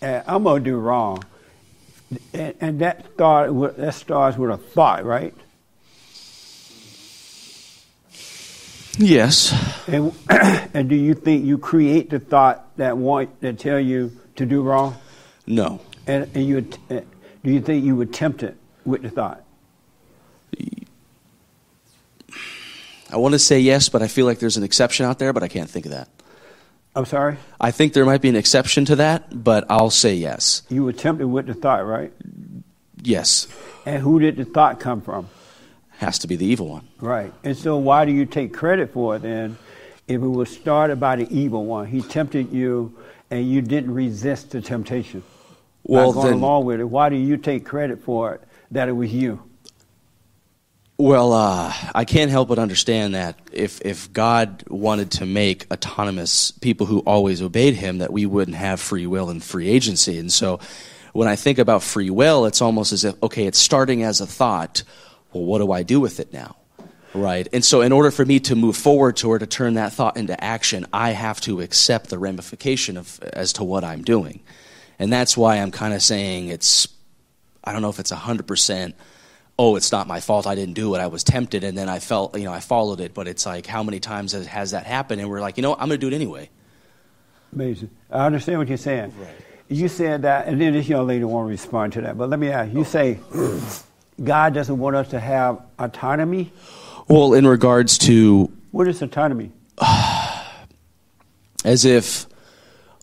[0.00, 1.22] And I'm going to do wrong.
[2.32, 5.34] And, and that, with, that starts with a thought, right?
[8.98, 9.52] Yes.
[9.86, 10.12] And,
[10.74, 14.62] and do you think you create the thought that want that tell you to do
[14.62, 14.96] wrong?
[15.46, 15.80] No.
[16.06, 17.00] And, and you uh,
[17.44, 19.42] do you think you would tempt it with the thought?
[23.10, 25.42] I want to say yes, but I feel like there's an exception out there, but
[25.42, 26.08] I can't think of that.
[26.94, 27.36] I'm sorry.
[27.60, 30.62] I think there might be an exception to that, but I'll say yes.
[30.68, 32.12] You were tempted with the thought, right?
[33.02, 33.48] Yes.
[33.86, 35.28] And who did the thought come from?
[35.98, 36.86] Has to be the evil one.
[37.00, 37.32] Right.
[37.44, 39.56] And so why do you take credit for it then
[40.06, 41.86] if it was started by the evil one?
[41.86, 42.96] He tempted you
[43.30, 45.22] and you didn't resist the temptation.
[45.84, 48.88] Well, By going then- along with it, why do you take credit for it that
[48.88, 49.42] it was you?
[50.98, 56.52] Well, uh, I can't help but understand that if if God wanted to make autonomous
[56.52, 60.18] people who always obeyed Him, that we wouldn't have free will and free agency.
[60.18, 60.60] And so,
[61.12, 64.26] when I think about free will, it's almost as if okay, it's starting as a
[64.26, 64.82] thought.
[65.32, 66.56] Well, what do I do with it now?
[67.14, 67.48] Right.
[67.52, 70.16] And so, in order for me to move forward to or to turn that thought
[70.16, 74.40] into action, I have to accept the ramification of as to what I'm doing.
[74.98, 76.86] And that's why I'm kind of saying it's,
[77.64, 78.92] I don't know if it's 100%,
[79.62, 82.00] oh, it's not my fault, I didn't do it, I was tempted, and then I
[82.00, 83.14] felt, you know, I followed it.
[83.14, 85.20] But it's like, how many times has, has that happened?
[85.20, 86.50] And we're like, you know what, I'm going to do it anyway.
[87.52, 87.90] Amazing.
[88.10, 89.12] I understand what you're saying.
[89.16, 89.30] Right.
[89.68, 92.18] You said that, and then this young lady won't respond to that.
[92.18, 93.20] But let me ask you say
[94.22, 96.52] God doesn't want us to have autonomy?
[97.06, 99.52] Well, in regards to, What is autonomy?
[101.64, 102.26] as if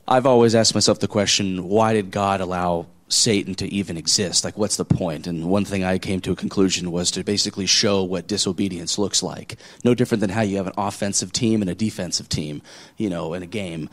[0.07, 4.43] I've always asked myself the question, why did God allow Satan to even exist?
[4.45, 5.27] Like, what's the point?
[5.27, 9.21] And one thing I came to a conclusion was to basically show what disobedience looks
[9.23, 9.57] like.
[9.83, 12.61] No different than how you have an offensive team and a defensive team,
[12.97, 13.89] you know, in a game.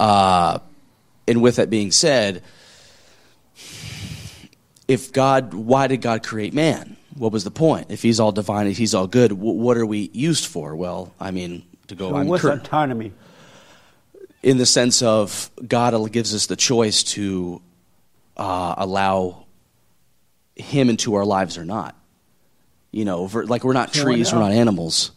[0.00, 0.58] Uh,
[1.28, 2.42] and with that being said,
[4.88, 6.96] if God, why did God create man?
[7.16, 7.90] What was the point?
[7.90, 10.74] If he's all divine, if he's all good, wh- what are we used for?
[10.74, 13.12] Well, I mean, to go So on what's cur- autonomy?
[14.42, 17.60] in the sense of God gives us the choice to
[18.36, 19.46] uh, allow
[20.56, 21.96] Him into our lives or not.
[22.90, 25.12] You know, ver- like we're not trees, we're not animals.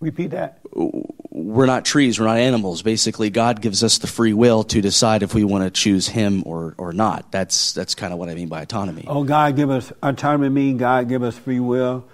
[0.00, 0.60] Repeat that.
[0.72, 2.82] We're not trees, we're not animals.
[2.82, 6.42] Basically, God gives us the free will to decide if we want to choose Him
[6.46, 7.32] or, or not.
[7.32, 9.04] That's that's kind of what I mean by autonomy.
[9.06, 12.06] Oh, God give us autonomy mean God give us free will,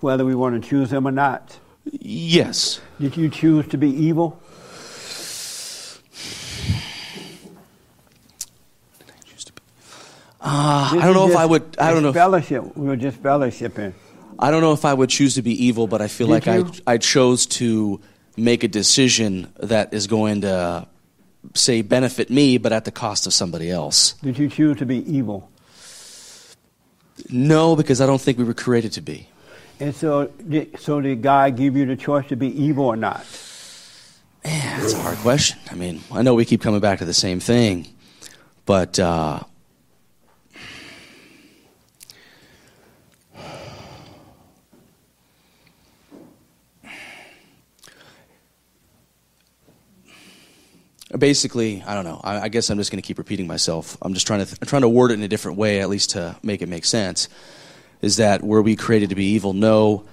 [0.00, 1.58] whether we want to choose Him or not.
[1.84, 2.80] Yes.
[3.00, 4.39] Did you choose to be evil?
[10.40, 11.76] Uh, I don't know if I would.
[11.78, 12.12] I a don't know.
[12.12, 12.76] Fellowship.
[12.76, 13.92] We were just fellowshipping.
[14.38, 16.46] I don't know if I would choose to be evil, but I feel Did like
[16.46, 16.72] you?
[16.86, 18.00] I I chose to
[18.36, 20.86] make a decision that is going to
[21.54, 24.12] say benefit me, but at the cost of somebody else.
[24.22, 25.50] Did you choose to be evil?
[27.28, 29.28] No, because I don't think we were created to be.
[29.78, 33.24] And so, did, so did God give you the choice to be evil or not?
[34.44, 35.58] Man, that's a hard question.
[35.70, 37.86] I mean, I know we keep coming back to the same thing,
[38.64, 39.40] but uh,
[51.18, 52.20] basically, I don't know.
[52.22, 53.96] I, I guess I'm just going to keep repeating myself.
[54.02, 56.10] I'm just trying to I'm trying to word it in a different way, at least
[56.10, 57.28] to make it make sense.
[58.02, 59.52] Is that were we created to be evil?
[59.52, 60.04] No.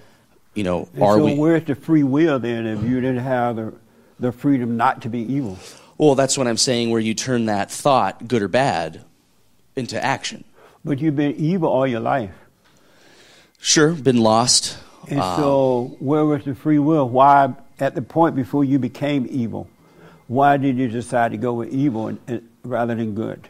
[0.55, 1.35] You know, And are so we?
[1.35, 3.73] where's the free will then if you didn't have the,
[4.19, 5.57] the freedom not to be evil?
[5.99, 9.03] Well, that's what I'm saying, where you turn that thought, good or bad,
[9.75, 10.43] into action.
[10.83, 12.31] But you've been evil all your life.
[13.59, 14.77] Sure, been lost.
[15.09, 17.07] And Um, so where was the free will?
[17.07, 19.67] Why, at the point before you became evil,
[20.27, 23.49] why did you decide to go with evil and, and, rather than good?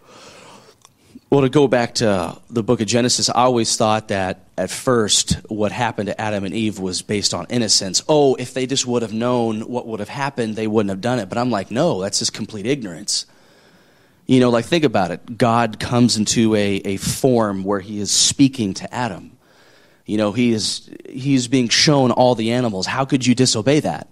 [1.30, 5.34] Well, to go back to the book of Genesis, I always thought that at first
[5.50, 8.02] what happened to Adam and Eve was based on innocence.
[8.08, 11.20] Oh, if they just would have known what would have happened, they wouldn't have done
[11.20, 11.28] it.
[11.28, 13.26] But I'm like, no, that's just complete ignorance.
[14.26, 15.38] You know, like think about it.
[15.38, 19.38] God comes into a, a form where he is speaking to Adam.
[20.06, 22.86] You know, he is he's being shown all the animals.
[22.86, 24.08] How could you disobey that?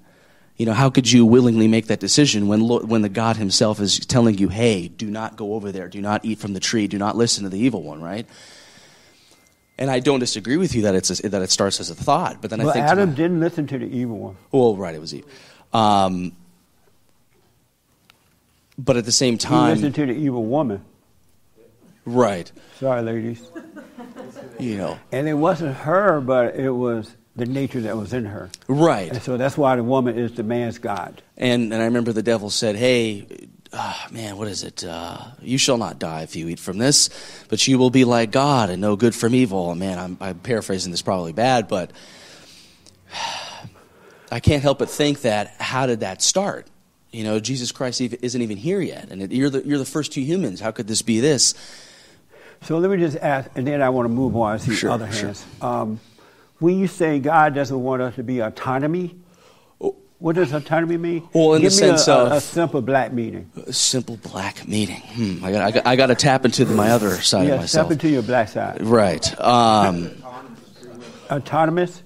[0.57, 3.99] You know, how could you willingly make that decision when when the God Himself is
[3.99, 5.87] telling you, "Hey, do not go over there.
[5.89, 6.87] Do not eat from the tree.
[6.87, 8.25] Do not listen to the evil one." Right?
[9.77, 12.41] And I don't disagree with you that it's a, that it starts as a thought,
[12.41, 14.37] but then I think Adam my- didn't listen to the evil one.
[14.53, 15.25] well, right, it was Eve.
[15.73, 16.31] Um,
[18.77, 19.75] but at the same time.
[19.75, 20.81] He listened to the evil woman.
[22.05, 22.49] right?
[22.79, 23.41] Sorry, ladies.
[24.59, 28.49] You know, And it wasn't her, but it was the nature that was in her.
[28.67, 29.11] right?
[29.11, 31.21] And so that's why the woman is the man's God.
[31.37, 34.83] And and I remember the devil said, "Hey, uh, man, what is it?
[34.83, 37.09] Uh, you shall not die if you eat from this,
[37.49, 40.39] but you will be like God and know good from evil." And man, I'm, I'm
[40.39, 41.91] paraphrasing this probably bad, but
[44.31, 46.67] I can't help but think that how did that start?
[47.11, 50.11] You know, Jesus Christ isn't even here yet, and it, you're the you're the first
[50.11, 50.59] two humans.
[50.59, 51.53] How could this be this?
[52.63, 54.57] So let me just ask, and then I want to move on.
[54.59, 55.25] to the Sure, other sure.
[55.27, 55.45] hands.
[55.61, 55.99] Um,
[56.65, 59.15] when you say God doesn't want us to be autonomy,
[60.17, 61.29] what does autonomy mean?
[61.31, 63.51] Well, in Give the sense a, of- a, simple black meaning.
[63.67, 64.99] A simple black meeting.
[65.01, 67.59] Hmm, I got I got, I got to tap into my other side yeah, of
[67.59, 67.85] myself.
[67.85, 68.81] step into your black side.
[68.81, 69.39] Right.
[69.39, 70.11] Um,
[71.29, 72.01] Autonomous.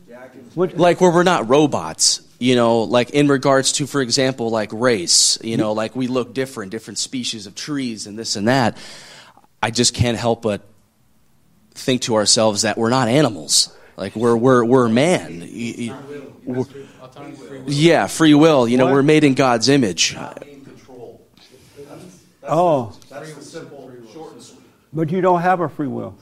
[0.56, 4.72] What, like where we're not robots you know like in regards to for example like
[4.74, 8.76] race you know like we look different different species of trees and this and that
[9.62, 10.68] i just can't help but
[11.72, 15.96] think to ourselves that we're not animals like we're we're we're man Y- y-
[16.46, 16.66] we're-
[17.68, 20.16] yeah free will you know we're made in god's image
[22.52, 24.60] oh, That's the simple, short and sweet.
[24.92, 26.18] but you don't have a free will.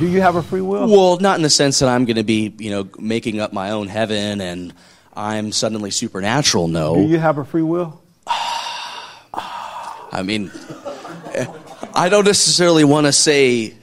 [0.00, 0.88] Do you have a free will?
[0.88, 3.70] Well, not in the sense that I'm going to be, you know, making up my
[3.70, 4.74] own heaven and
[5.14, 6.66] I'm suddenly supernatural.
[6.66, 6.96] No.
[6.96, 8.02] Do you have a free will?
[8.26, 10.50] I mean,
[11.32, 11.46] eh,
[11.94, 13.74] I don't necessarily want to say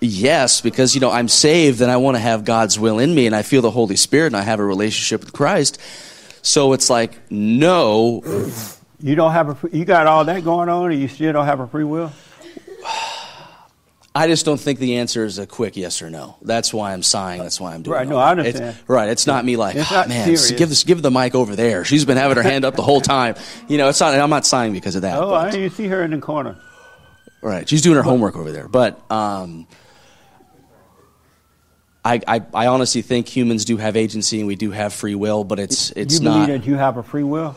[0.00, 3.26] yes because, you know, I'm saved and I want to have God's will in me
[3.26, 5.80] and I feel the Holy Spirit and I have a relationship with Christ.
[6.42, 8.22] So it's like, no.
[9.00, 9.76] You don't have a.
[9.76, 12.10] You got all that going on, and you still don't have a free will.
[14.14, 16.36] I just don't think the answer is a quick yes or no.
[16.40, 17.42] That's why I'm sighing.
[17.42, 18.10] That's why I'm doing Right, it.
[18.10, 18.76] no, I It's- understand.
[18.88, 19.10] right.
[19.10, 21.84] It's not me like, It's "Ah, man, serious." give this, give the mic over there.
[21.84, 23.34] She's been having her hand up the whole time.
[23.68, 24.14] You know, it's not.
[24.18, 25.18] I'm not sighing because of that.
[25.18, 26.56] Oh, but- I didn't see her in the corner.
[27.42, 27.68] Right.
[27.68, 28.68] She's doing her homework over there.
[28.68, 29.66] But um,
[32.06, 35.42] I, I, I honestly think humans do have agency and we do have free will,
[35.42, 36.30] but it's it's not.
[36.30, 36.60] you believe not.
[36.60, 37.56] that you have a free will?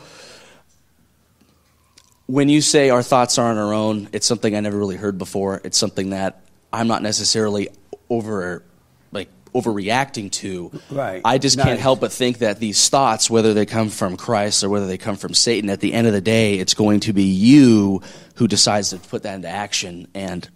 [2.26, 5.62] When you say our thoughts aren't our own, it's something I never really heard before.
[5.64, 6.42] It's something that
[6.74, 7.70] I'm not necessarily
[8.10, 8.64] over
[9.12, 10.72] like overreacting to.
[10.90, 11.22] Right.
[11.24, 14.70] I just can't help but think that these thoughts, whether they come from Christ or
[14.70, 17.26] whether they come from Satan, at the end of the day, it's going to be
[17.26, 18.02] you
[18.36, 20.08] who decides to put that into action.
[20.16, 20.48] And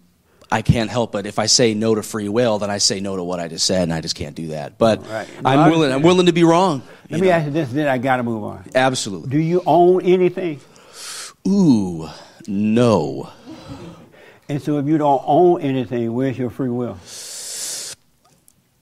[0.54, 3.16] I can't help but if I say no to free will, then I say no
[3.16, 4.78] to what I just said, and I just can't do that.
[4.78, 5.28] But Right.
[5.42, 5.90] No, I'm willing.
[5.92, 6.82] I'm willing to be wrong.
[7.10, 8.64] Let me ask you this, then I got to move on.
[8.72, 9.30] Absolutely.
[9.30, 10.60] Do you own anything?
[11.46, 12.08] Ooh,
[12.46, 13.30] no.
[14.48, 16.98] And so, if you don't own anything, where's your free will?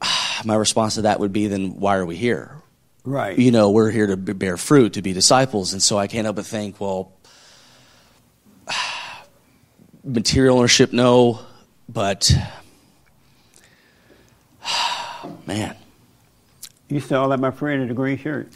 [0.45, 2.59] My response to that would be, then why are we here?
[3.05, 3.39] Right.
[3.39, 5.73] you know, we're here to bear fruit, to be disciples.
[5.73, 7.13] And so I can't help but think, well,
[10.05, 11.41] material ownership, no,
[11.93, 12.33] but
[15.47, 15.77] man,
[16.89, 18.49] You sound like my friend in the green shirt.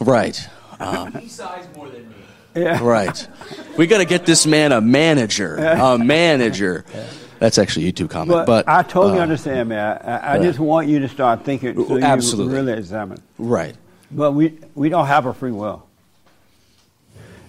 [0.00, 0.38] right,
[0.80, 2.14] um, He sighs more than me.
[2.54, 2.82] Yeah.
[2.84, 3.28] right.
[3.78, 6.84] We got to get this man a manager, a manager.
[7.38, 9.98] That's actually a YouTube comment, But, but, I totally uh, understand, man.
[10.04, 10.42] I, I right.
[10.42, 12.54] just want you to start thinking so you Absolutely.
[12.54, 13.22] really examine.
[13.38, 13.74] right.
[14.10, 15.86] But we we don't have a free will.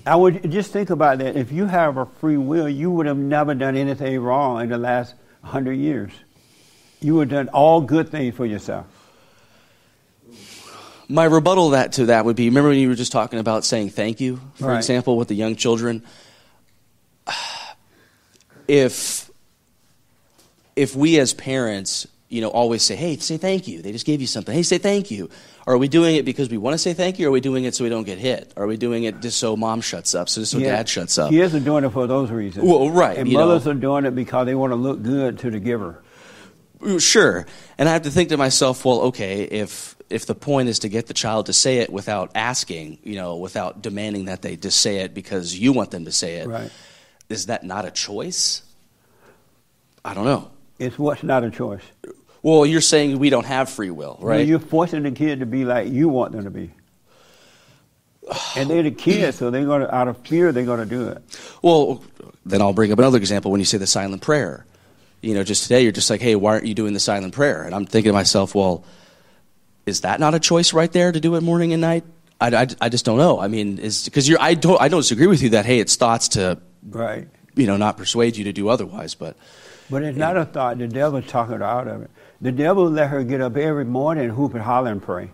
[0.06, 1.38] I would just think about that.
[1.38, 4.78] If you have a free will, you would have never done anything wrong in the
[4.78, 6.12] last hundred years.
[7.00, 8.86] You would have done all good things for yourself.
[11.08, 13.92] My rebuttal that to that would be remember when you were just talking about saying
[13.92, 14.78] thank you, for Right.
[14.78, 16.02] example, with the young children.
[18.68, 19.30] If
[20.76, 24.22] if we as parents, you know, always say, "Hey, say thank you," they just gave
[24.22, 24.56] you something.
[24.56, 25.30] Hey, say thank you.
[25.66, 27.64] Are we doing it because we want to say thank you, or are we doing
[27.64, 28.52] it so we don't get hit?
[28.58, 30.72] Are we doing it just so mom shuts up, so just so Yeah.
[30.76, 31.30] dad shuts up?
[31.30, 32.66] Kids are doing it for those reasons.
[32.68, 33.72] Well, right, And mothers know.
[33.72, 36.02] are doing it because they want to look good to the giver.
[37.00, 37.46] Sure.
[37.78, 40.90] And I have to think to myself, well, okay, if if the point is to
[40.90, 44.80] get the child to say it without asking, you know, without demanding that they just
[44.80, 46.70] say it because you want them to say it, Right.
[47.30, 48.62] is that not a choice?
[50.06, 50.50] I don't know.
[50.78, 51.82] It's what's not a choice.
[52.44, 54.46] Well, you're saying we don't have free will, Well, right?
[54.46, 56.72] you're forcing the kid to be like you want them to be.
[58.56, 61.24] And they're the kids, so they're gonna out of fear they're gonna do it.
[61.62, 62.04] Well,
[62.46, 64.66] then I'll bring up another example when you say the silent prayer.
[65.22, 67.64] You know, just today you're just like, hey, why aren't you doing the silent prayer?
[67.64, 68.84] And I'm thinking to myself, well,
[69.86, 72.04] is that not a choice right there to do it morning and night?
[72.42, 73.40] I, I, I just don't know.
[73.40, 75.96] I mean, is because you're I don't I don't disagree with you that hey, it's
[75.96, 77.28] thoughts to Right.
[77.56, 79.38] you know not persuade you to do otherwise, but
[79.90, 80.78] But it's not a thought.
[80.78, 82.12] The devil's talking out of it.
[82.44, 85.32] The devil let her get up every morning and hoop and holler and pray.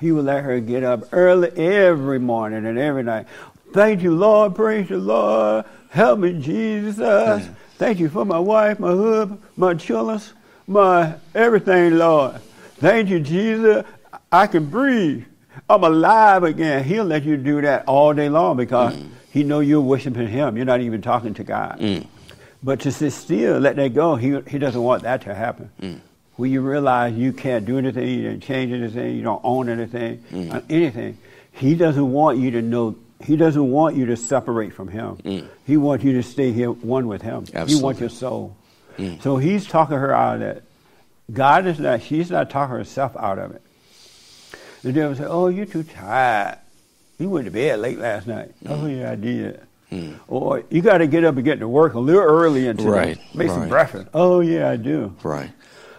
[0.00, 3.26] He would let her get up early every morning and every night.
[3.74, 4.54] Thank you, Lord.
[4.54, 5.66] Praise the Lord.
[5.90, 7.46] Help me, Jesus.
[7.76, 10.22] Thank you for my wife, my husband, my children,
[10.66, 12.40] my everything, Lord.
[12.76, 13.84] Thank you, Jesus.
[14.32, 15.26] I can breathe.
[15.68, 16.82] I'm alive again.
[16.82, 19.10] He'll let you do that all day long because mm.
[19.30, 20.56] he know you're worshiping him.
[20.56, 21.78] You're not even talking to God.
[21.78, 22.06] Mm.
[22.62, 25.70] But to sit still, let that go, he, he doesn't want that to happen.
[25.82, 26.00] Mm.
[26.38, 30.22] When you realize you can't do anything, you didn't change anything, you don't own anything,
[30.32, 30.54] Mm.
[30.54, 31.18] uh, anything.
[31.52, 32.94] He doesn't want you to know.
[33.22, 35.16] He doesn't want you to separate from Him.
[35.24, 35.48] Mm.
[35.66, 37.44] He wants you to stay here one with Him.
[37.46, 37.84] He Absolutely.
[37.84, 38.56] wants your soul.
[38.96, 39.20] Mm.
[39.20, 40.62] So He's talking her out of that.
[41.32, 42.02] God is not.
[42.02, 43.62] She's not talking herself out of it.
[44.82, 46.58] The devil said, "Oh, you're too tired.
[47.18, 48.52] You went to bed late last night.
[48.66, 49.60] Oh yeah, I did.
[50.28, 53.18] Or you got to get up and get to work a little early and Right,
[53.34, 53.68] make some right.
[53.70, 54.06] breakfast.
[54.14, 55.14] Oh yeah, I do.
[55.22, 55.50] Right.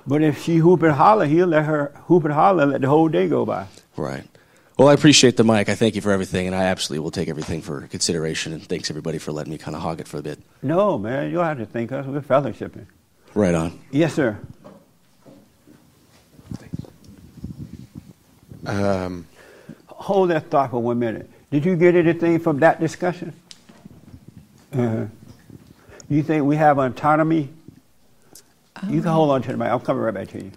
[0.07, 2.87] But if she hoop and holler, he'll let her hoop and holler and let the
[2.87, 3.67] whole day go by.
[3.95, 4.23] Right.
[4.77, 5.67] Well, I appreciate the mic.
[5.67, 8.53] I thank you for everything, and I absolutely will take everything for consideration.
[8.53, 10.39] And thanks everybody for letting me kind of hog it for a bit.
[10.63, 12.05] No, man, you don't have to think us.
[12.05, 12.85] We're fellowshipping.
[13.35, 13.79] Right on.
[13.91, 14.39] Yes, sir.
[18.65, 19.27] Um,
[19.87, 21.29] Hold that thought for one minute.
[21.51, 23.33] Did you get anything from that discussion?
[24.71, 25.05] Uh-huh.
[26.07, 27.49] You think we have autonomy?
[28.87, 29.69] You can hold on to the mic.
[29.69, 30.51] I'm coming right back to you.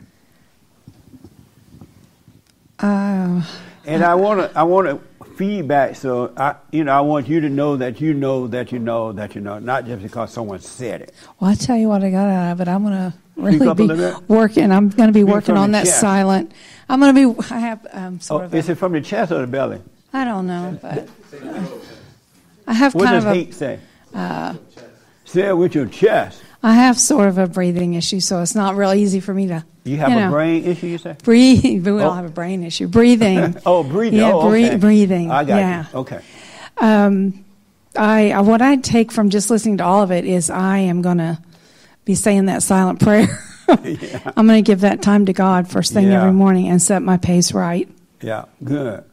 [2.78, 3.42] Uh,
[3.86, 5.96] And I want to, I want to feedback.
[5.96, 9.12] So I, you know, I want you to know that you know that you know
[9.12, 11.14] that you know, not just because someone said it.
[11.40, 12.68] well, I tell you what I got out of it.
[12.68, 14.70] I'm going to really be working.
[14.70, 16.00] I'm going to be Speak working on that chest.
[16.00, 16.52] silent.
[16.88, 17.44] I'm going to be.
[17.54, 18.54] I have um, Oh, sort of.
[18.54, 19.80] is A, it from the chest or the belly?
[20.12, 21.08] I don't know, but
[22.66, 23.34] I have What kind does of a.
[23.34, 23.80] hate say?
[24.14, 24.54] Uh,
[25.24, 26.42] Say it with your chest.
[26.62, 29.64] I have sort of a breathing issue, so it's not real easy for me to.
[29.84, 31.16] You have know, a brain issue, you say?
[31.24, 31.84] Breathe.
[31.86, 31.98] We Oh.
[32.08, 32.86] all have a brain issue.
[32.86, 33.56] Breathing.
[33.66, 34.20] oh, breathing.
[34.20, 35.30] Yeah, oh, bre- breathing.
[35.32, 35.86] I got yeah.
[35.92, 35.98] you.
[36.00, 36.20] Okay.
[36.78, 37.44] Um,
[37.96, 41.18] I what I take from just listening to all of it is I am going
[41.18, 41.38] to
[42.04, 43.26] be saying that silent prayer.
[43.68, 44.32] yeah.
[44.36, 46.20] I'm going to give that time to God first thing Yeah.
[46.20, 47.88] every morning and set my pace right.
[48.20, 49.04] Yeah, good.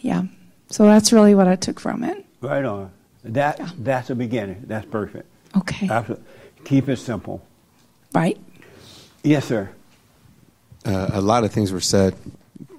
[0.00, 0.24] Yeah.
[0.70, 2.24] So that's really what I took from it.
[2.40, 2.90] Right on.
[3.24, 4.64] That that's a beginning.
[4.66, 5.26] That's perfect.
[5.56, 5.88] Okay.
[5.90, 6.24] Absolutely.
[6.64, 7.42] Keep it simple.
[8.14, 8.38] Right.
[9.22, 9.70] Yes, sir.
[10.84, 12.14] uh, a lot of things were said,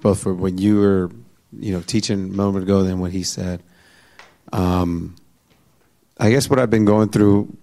[0.01, 1.11] both for when you were,
[1.57, 3.61] you know, teaching a moment ago, than what he said.
[4.51, 5.15] Um,
[6.19, 7.55] I guess what I've been going through,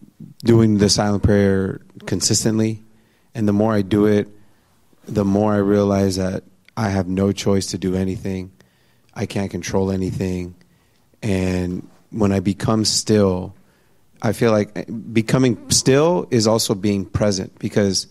[0.44, 2.82] doing the silent prayer consistently,
[3.34, 4.28] and the more I do it,
[5.06, 6.44] the more I realize that
[6.76, 8.52] I have no choice to do anything.
[9.14, 10.54] I can't control anything,
[11.22, 13.54] and when I become still,
[14.22, 18.06] I feel like becoming still is also being present because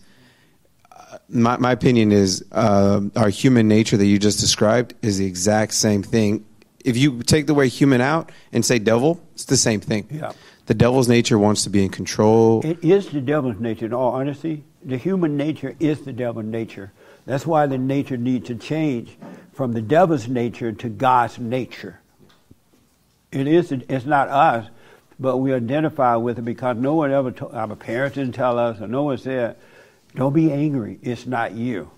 [1.28, 5.74] my, my opinion is uh, our human nature that you just described is the exact
[5.74, 6.44] same thing.
[6.84, 10.06] If you take the word human out and say devil, it's the same thing.
[10.10, 10.32] Yeah.
[10.66, 12.64] The devil's nature wants to be in control.
[12.64, 14.64] It is the devil's nature, in all honesty.
[14.84, 16.92] The human nature is the devil's nature.
[17.24, 19.16] That's why the nature needs to change
[19.52, 22.00] from the devil's nature to God's nature.
[23.32, 23.72] It is.
[23.72, 24.68] It's not us,
[25.18, 27.30] but we identify with it because no one ever.
[27.30, 29.56] told our parents didn't tell us, or no one said,
[30.14, 30.98] "Don't be angry.
[31.02, 31.90] It's not you."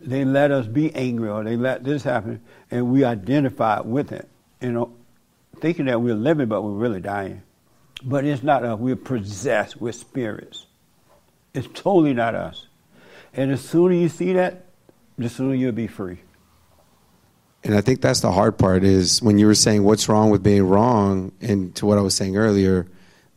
[0.00, 4.28] They let us be angry, or they let this happen, and we identify with it.
[4.60, 4.92] You know,
[5.60, 7.42] thinking that we're living, but we're really dying.
[8.04, 8.78] But it's not us.
[8.78, 10.66] We're possessed with spirits.
[11.54, 12.66] It's totally not us.
[13.34, 14.64] And the sooner you see that,
[15.16, 16.18] the sooner you'll be free.
[17.64, 20.42] And I think that's the hard part is when you were saying what's wrong with
[20.42, 22.88] being wrong, and to what I was saying earlier,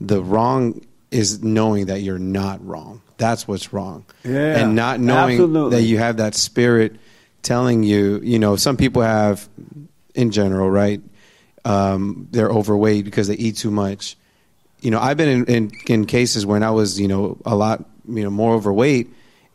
[0.02, 3.02] the wrong is knowing that you're not wrong.
[3.18, 4.06] That's what's wrong.
[4.24, 5.78] Yeah, and not knowing absolutely.
[5.78, 6.98] that you have that spirit
[7.44, 9.48] telling you, you know, some people have,
[10.16, 11.02] in general, right?
[11.64, 14.18] Um, they're overweight because they eat too much.
[14.82, 17.86] You know, I've been in, in, in cases when I was, you know, a lot,
[18.08, 19.10] you know, more overweight,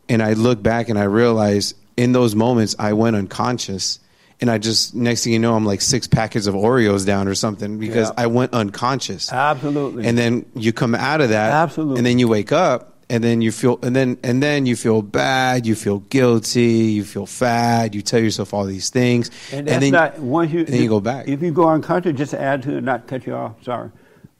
[0.09, 3.99] and I look back and I realize in those moments I went unconscious,
[4.41, 7.35] and I just next thing you know I'm like six packets of Oreos down or
[7.35, 8.23] something because Yeah.
[8.23, 9.31] I went unconscious.
[9.31, 10.05] Absolutely.
[10.07, 11.97] And then you come out of that, Absolutely.
[11.99, 15.01] and then you wake up, and then you feel, and then and then you feel
[15.01, 16.61] bad, you feel guilty,
[16.95, 20.59] you feel fat, you tell yourself all these things, And that's then not once you.
[20.59, 21.27] and then you go back.
[21.27, 23.61] If you go unconscious, just to add to it, not cut you off.
[23.63, 23.91] Sorry,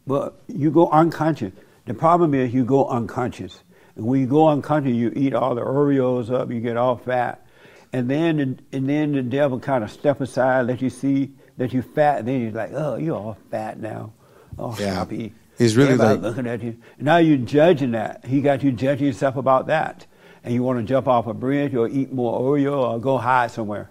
[0.07, 1.51] but you go unconscious.
[1.85, 3.61] The problem is you go unconscious,
[3.95, 7.45] and when you go unconscious, you eat all the Oreos up, you get all fat,
[7.93, 11.81] and then and then the devil kind of step aside, let you see that you
[11.81, 14.13] fat, and then you're like, oh, you're all fat now,
[14.57, 14.95] oh Yeah.
[14.95, 15.33] happy.
[15.57, 16.77] He's really like- looking at you.
[16.99, 18.25] Now you're judging that.
[18.25, 20.05] He got you judging yourself about that,
[20.43, 23.51] and you want to jump off a bridge or eat more Oreo or go hide
[23.51, 23.89] somewhere.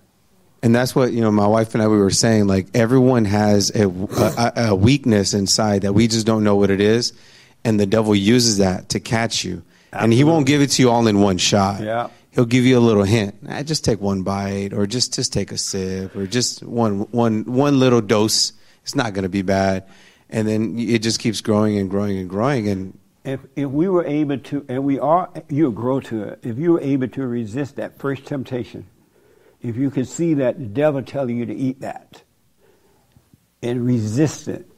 [0.63, 1.31] And that's what you know.
[1.31, 5.83] My wife and I we were saying like everyone has a, a, a weakness inside
[5.83, 7.13] that we just don't know what it is,
[7.65, 9.63] and the devil uses that to catch you.
[9.93, 11.81] And he won't give it to you all in one shot.
[11.83, 12.09] Yeah.
[12.33, 13.35] He'll give you a little hint.
[13.49, 17.45] Ah, just take one bite, or just just take a sip, or just one one
[17.45, 18.53] one little dose.
[18.83, 19.89] It's not going to be bad.
[20.29, 22.69] And then it just keeps growing and growing and growing.
[22.69, 26.39] And if if we were able to, and we are, you'll grow to it.
[26.43, 28.87] If you were able to resist that first temptation,
[29.61, 32.23] if you can see that the devil telling you to eat that,
[33.61, 34.71] and resist it,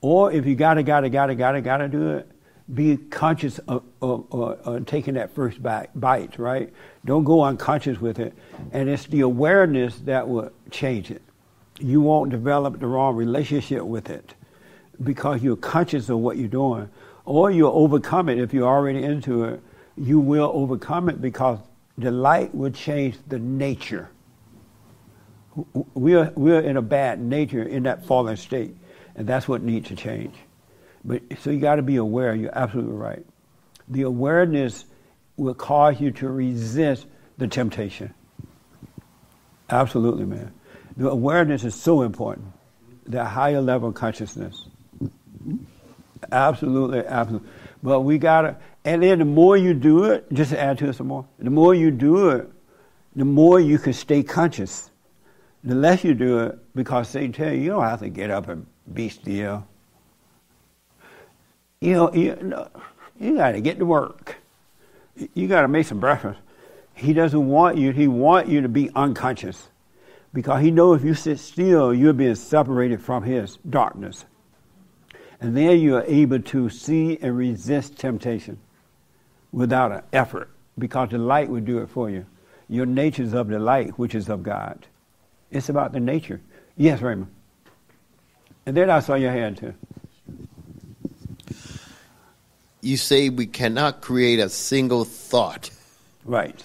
[0.00, 2.30] or if you gotta, gotta, gotta, gotta, gotta do it,
[2.72, 6.72] be conscious of, of, of, of taking that first bite, right?
[7.04, 8.34] Don't go unconscious with it,
[8.72, 11.22] and it's the awareness that will change it.
[11.78, 14.34] You won't develop the wrong relationship with it
[15.02, 16.88] because you're conscious of what you're doing
[17.26, 19.60] or you'll overcome it if you're already into it.
[19.96, 21.58] You will overcome it because
[21.98, 24.08] the light will change the nature.
[25.94, 28.76] We're, we're in a bad nature in that fallen state,
[29.16, 30.34] and that's what needs to change.
[31.06, 32.34] But so you got to be aware.
[32.34, 33.24] You're absolutely right.
[33.88, 34.84] The awareness
[35.36, 37.06] will cause you to resist
[37.38, 38.12] the temptation.
[39.70, 40.52] Absolutely, man.
[40.96, 42.46] The awareness is so important.
[43.06, 44.66] The higher level of consciousness.
[46.32, 47.48] Absolutely, absolutely.
[47.82, 50.94] But we gotta, and then the more you do it, just to add to it
[50.94, 52.50] some more, the more you do it,
[53.14, 54.90] the more you can stay conscious.
[55.62, 58.48] The less you do it, because they tell you, you don't have to get up
[58.48, 59.66] and be still.
[61.80, 62.66] You know, you,
[63.18, 64.36] you gotta get to work.
[65.34, 66.40] You gotta make some breakfast.
[66.94, 69.68] He doesn't want you, he want you to be unconscious.
[70.32, 74.24] Because he knows if you sit still, you're being separated from his darkness.
[75.40, 78.58] And there you are able to see and resist temptation
[79.52, 82.26] without an effort because the light will do it for you.
[82.68, 84.86] Your nature is of the light, which is of God.
[85.50, 86.40] It's about the nature.
[86.76, 87.30] Yes, Raymond.
[88.64, 89.74] And then I saw your hand too.
[92.80, 95.70] You say we cannot create a single thought.
[96.24, 96.62] Right.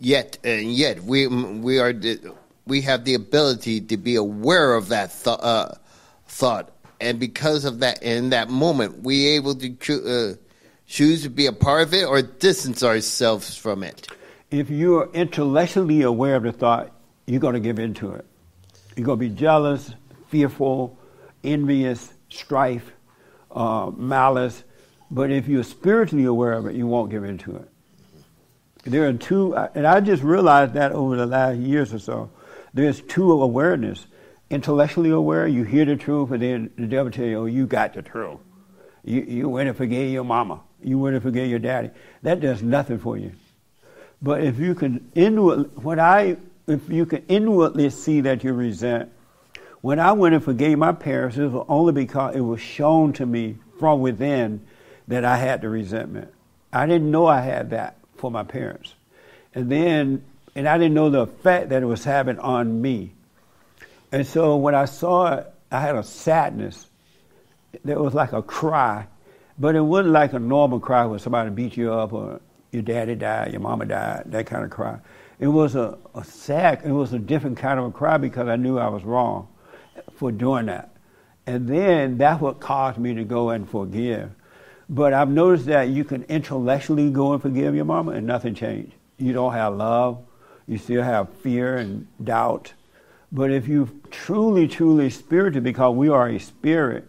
[0.00, 1.94] Yet, and yet we we are
[2.66, 5.74] we have the ability to be aware of that th- uh,
[6.26, 10.34] thought and because of that, in that moment, we able to cho- uh,
[10.86, 14.08] choose to be a part of it or distance ourselves from it.
[14.50, 16.90] If you are intellectually aware of the thought,
[17.26, 18.26] you're going to give into it.
[18.96, 19.92] You're going to be jealous,
[20.28, 20.98] fearful,
[21.44, 22.90] envious, strife,
[23.50, 24.64] uh, malice.
[25.10, 27.68] But if you're spiritually aware of it, you won't give into it.
[28.84, 32.30] There are two, and I just realized that over the last years or so.
[32.74, 34.06] There's two awareness
[34.50, 37.94] intellectually aware, you hear the truth, and then the devil tell you, oh, you got
[37.94, 38.38] the truth.
[39.04, 40.60] You, you went and forgave your mama.
[40.82, 41.90] You went and forgave your daddy.
[42.22, 43.32] That does nothing for you.
[44.20, 46.36] But if you can inward, what I,
[46.66, 49.10] if you can inwardly see that you resent,
[49.80, 53.26] when I went and forgave my parents, it was only because it was shown to
[53.26, 54.66] me from within
[55.08, 56.32] that I had the resentment.
[56.72, 58.94] I didn't know I had that for my parents.
[59.54, 60.22] And then,
[60.54, 63.12] and I didn't know the effect that it was having on me.
[64.12, 66.86] And so when I saw it, I had a sadness.
[67.84, 69.06] that was like a cry,
[69.58, 72.40] but it wasn't like a normal cry when somebody beat you up or
[72.70, 74.98] your daddy died, your mama died, that kind of cry.
[75.38, 78.56] It was a, a sad, it was a different kind of a cry because I
[78.56, 79.48] knew I was wrong
[80.14, 80.90] for doing that.
[81.46, 84.30] And then that's what caused me to go and forgive.
[84.88, 88.92] But I've noticed that you can intellectually go and forgive your mama and nothing changed.
[89.18, 90.24] You don't have love.
[90.66, 92.72] You still have fear and doubt
[93.30, 97.04] but if you truly, truly spiritually, because we are a spirit,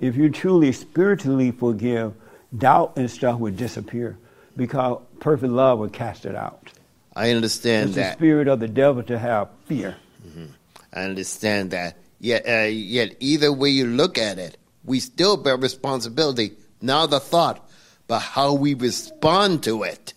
[0.00, 2.14] if you truly spiritually forgive,
[2.56, 4.18] doubt and stuff would disappear
[4.56, 6.72] because perfect love would cast it out.
[7.14, 8.12] I understand it's that.
[8.12, 9.96] the spirit of the devil to have fear.
[10.26, 10.46] Mm-hmm.
[10.92, 11.96] I understand that.
[12.18, 16.52] Yet, uh, yet, either way you look at it, we still bear responsibility.
[16.80, 17.68] Not the thought,
[18.06, 20.14] but how we respond to it.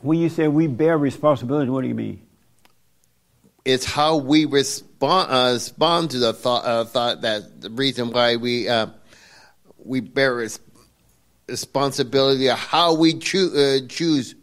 [0.00, 2.22] When you say we bear responsibility, what do you mean?
[3.68, 8.36] it's how we respond uh, respond to the thought, uh, thought that the reason why
[8.36, 8.86] we uh,
[9.76, 10.58] we bear res-
[11.46, 14.34] responsibility of how we choo- uh, choose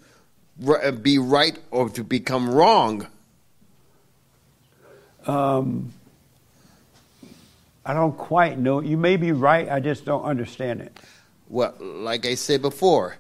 [0.66, 3.08] r- be right or to become wrong.
[5.26, 5.92] Um,
[7.86, 8.82] I don't quite know.
[8.82, 9.70] You may be right.
[9.70, 10.98] I just don't understand it.
[11.50, 13.18] Well, like I said before,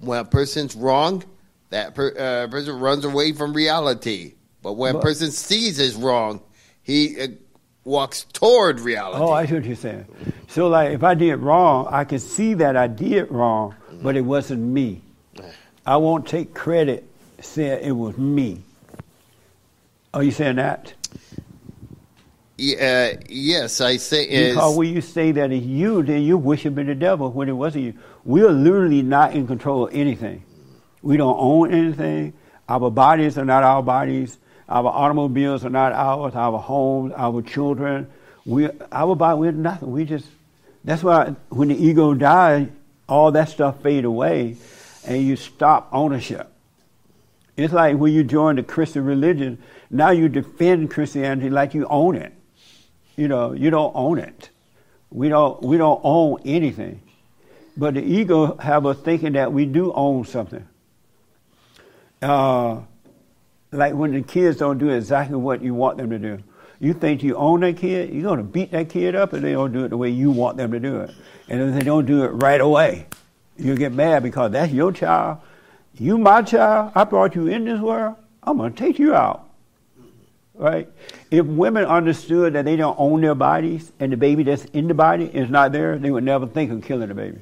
[0.00, 1.22] when a person's wrong,
[1.70, 4.34] that per- uh, person runs away from reality.
[4.62, 6.42] But when a person sees is wrong,
[6.82, 7.28] he uh,
[7.84, 9.22] walks toward reality.
[9.22, 10.06] Oh, I see what you're saying.
[10.48, 14.22] So, like, if I did wrong, I can see that I did wrong, but it
[14.22, 15.02] wasn't me.
[15.86, 17.04] I won't take credit
[17.40, 18.62] saying it was me.
[20.12, 20.92] Are you saying that?
[22.60, 24.50] Uh, yes, I say.
[24.50, 27.84] Because when you say that it's you, then you're worshiping the devil when it wasn't
[27.84, 27.94] you.
[28.24, 30.44] We're literally not in control of anything.
[31.00, 32.34] We don't own anything.
[32.68, 34.36] Our bodies are not our bodies.
[34.68, 36.34] Our automobiles are not ours.
[36.34, 38.08] Our homes, our children,
[38.44, 39.90] we our body, we're nothing.
[39.90, 40.26] We just
[40.84, 42.68] That's why when the ego dies,
[43.08, 44.56] all that stuff fade away,
[45.06, 46.52] and you stop ownership.
[47.56, 49.58] It's like when you join the Christian religion,
[49.90, 52.32] now you defend Christianity like you own it.
[53.20, 54.48] You know, you don't own it.
[55.10, 57.02] We don't we don't own anything.
[57.76, 60.66] But the ego have us thinking that we do own something.
[62.22, 62.80] Uh,
[63.72, 66.42] like when the kids don't do exactly what you want them to do.
[66.78, 69.52] You think you own that kid, you're going to beat that kid up if they
[69.52, 71.10] don't do it the way you want them to do it.
[71.46, 73.06] And if they don't do it right away,
[73.58, 75.40] you get mad because that's your child.
[75.98, 76.92] You my child.
[76.94, 78.16] I brought you in this world.
[78.42, 79.49] I'm going to take you out.
[80.60, 80.88] Right?
[81.30, 84.94] If women understood that they don't own their bodies and the baby that's in the
[84.94, 87.38] body is not there, they would never think of killing the baby.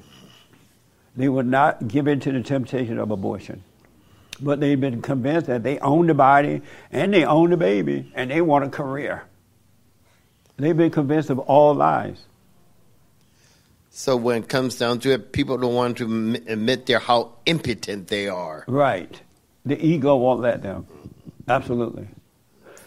[1.16, 3.64] They would not give in to the temptation of abortion.
[4.40, 6.62] But they've been convinced that they own the body
[6.92, 9.24] and they own the baby and they want a career.
[10.56, 12.20] They've been convinced of all lies.
[13.90, 16.04] So when it comes down to it, people don't want to
[16.46, 18.64] admit their how impotent they are.
[18.68, 19.20] Right.
[19.66, 20.86] The ego won't let them.
[21.48, 22.06] Absolutely.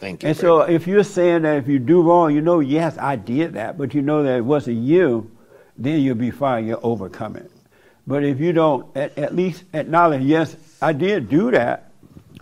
[0.01, 0.29] Thank you.
[0.29, 3.53] And so if you're saying that if you do wrong, you know, yes, I did
[3.53, 5.29] that, but you know that it wasn't you,
[5.77, 6.65] then you'll be fine.
[6.65, 7.51] You'll overcome it.
[8.07, 11.91] But if you don't at, at least acknowledge, yes, I did do that,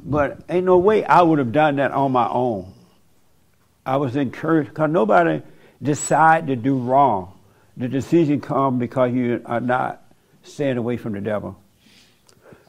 [0.02, 2.74] but ain't no way I would have done that on my own.
[3.86, 5.42] I was encouraged because nobody
[5.82, 7.38] decide to do wrong.
[7.76, 10.02] The decision comes because you are not
[10.44, 11.60] staying away from the devil.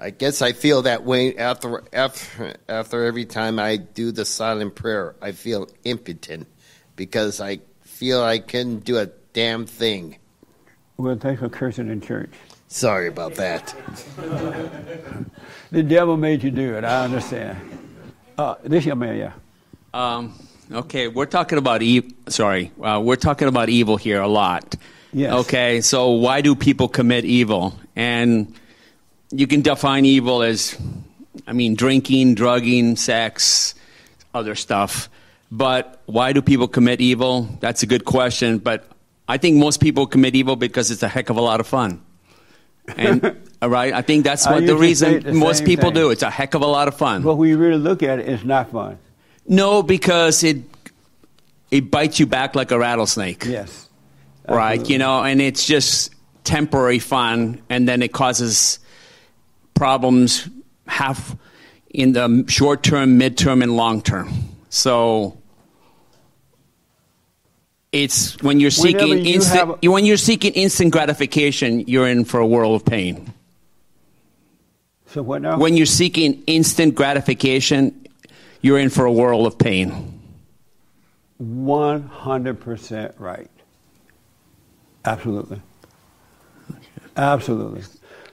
[0.02, 4.74] I guess I feel that way after after after every time I do the silent
[4.74, 5.14] prayer.
[5.20, 6.48] I feel impotent
[6.96, 10.16] because I feel I couldn't do a damn thing.
[10.96, 12.30] Well, thanks for cursing in church.
[12.68, 13.74] Sorry about that.
[15.72, 16.82] The devil made you do it.
[16.82, 17.56] I understand.
[18.36, 19.32] Uh, this young man, yeah.
[19.94, 20.34] Um,
[20.72, 22.10] okay, we're talking about evil.
[22.28, 24.74] Sorry, uh, we're talking about evil here a lot.
[25.12, 25.32] Yes.
[25.32, 27.78] Okay, so why do people commit evil?
[27.94, 28.52] And
[29.30, 30.76] you can define evil as,
[31.46, 33.74] I mean, drinking, drugging, sex,
[34.34, 35.08] other stuff.
[35.52, 37.48] But why do people commit evil?
[37.60, 38.58] That's a good question.
[38.58, 38.88] But
[39.28, 42.02] I think most people commit evil because it's a heck of a lot of fun.
[42.96, 45.94] And all right, I think that's what the reason the most people thing.
[45.94, 46.10] do.
[46.10, 47.22] It's a heck of a lot of fun.
[47.22, 48.98] But when you really look at it, it's not fun.
[49.46, 50.58] No, because it
[51.70, 53.44] it bites you back like a rattlesnake.
[53.44, 53.88] Yes.
[54.48, 56.12] Right, you know, and it's just
[56.42, 58.80] temporary fun, and then it causes
[59.80, 60.46] problems
[60.86, 61.34] half
[61.88, 64.28] in the short term, mid term, and long term.
[64.68, 65.38] So
[67.90, 72.40] it's when you're seeking you instant have when you're seeking instant gratification, you're in for
[72.40, 73.32] a world of pain.
[75.06, 75.56] So what now?
[75.58, 78.06] When you're seeking instant gratification,
[78.60, 80.20] you're in for a world of pain.
[81.42, 83.50] 100% right.
[85.06, 85.62] Absolutely.
[87.16, 87.82] Absolutely.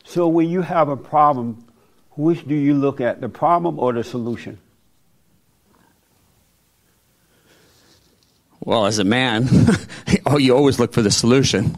[0.08, 1.66] So when you have a problem,
[2.12, 4.58] which do you look at, the problem or the solution?
[8.62, 9.50] Well, as a man,
[10.26, 11.76] oh, you always look for the solution.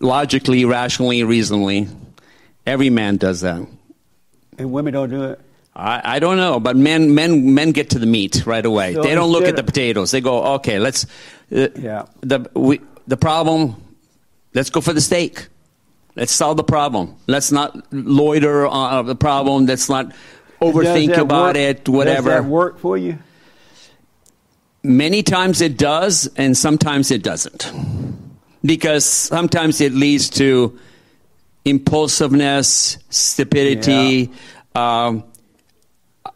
[0.00, 1.86] Logically, rationally, reasonably.
[2.66, 3.66] Every man does that.
[4.56, 5.40] And women don't do it?
[5.76, 8.94] I, I don't know, but men, men, men get to the meat right away.
[8.94, 10.12] So they don't look at the potatoes.
[10.12, 11.04] They go, okay, let's.
[11.54, 12.06] Uh, Yeah.
[12.22, 13.76] The we, the problem.
[14.54, 15.48] Let's go for the steak.
[16.16, 17.16] Let's solve the problem.
[17.26, 19.66] Let's not loiter on the problem.
[19.66, 20.12] Let's not
[20.60, 21.88] overthink about work- it.
[21.88, 22.30] Whatever.
[22.30, 23.18] Does that work for you?
[24.82, 27.72] Many times it does, and sometimes it doesn't.
[28.62, 30.78] Because sometimes it leads to
[31.64, 34.30] impulsiveness, stupidity,
[34.74, 35.24] um,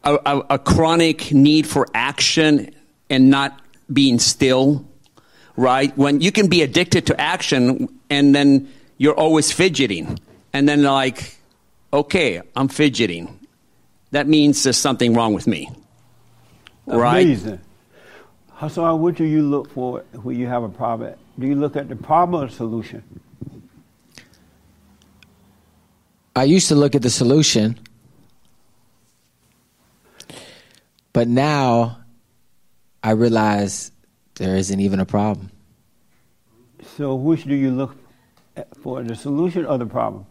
[0.03, 2.75] a, a, a chronic need for action
[3.11, 3.61] and not
[3.93, 4.87] being still,
[5.57, 5.97] right?
[5.97, 8.69] When you can be addicted to action and then
[8.99, 10.19] you're always fidgeting,
[10.53, 11.37] and then like,
[11.93, 13.39] okay, I'm fidgeting.
[14.11, 15.71] That means there's something wrong with me,
[16.87, 17.25] right?
[17.25, 17.61] Amazing.
[18.69, 21.15] So uh, what do you look for when you have a problem?
[21.39, 23.03] Do you look at the problem or the solution?
[26.35, 27.79] I used to look at the solution,
[31.13, 31.99] but now
[33.03, 33.93] I realize
[34.37, 35.51] there isn't even a problem.
[36.97, 37.98] So which do you look at
[38.83, 40.27] for, the solution or the problem?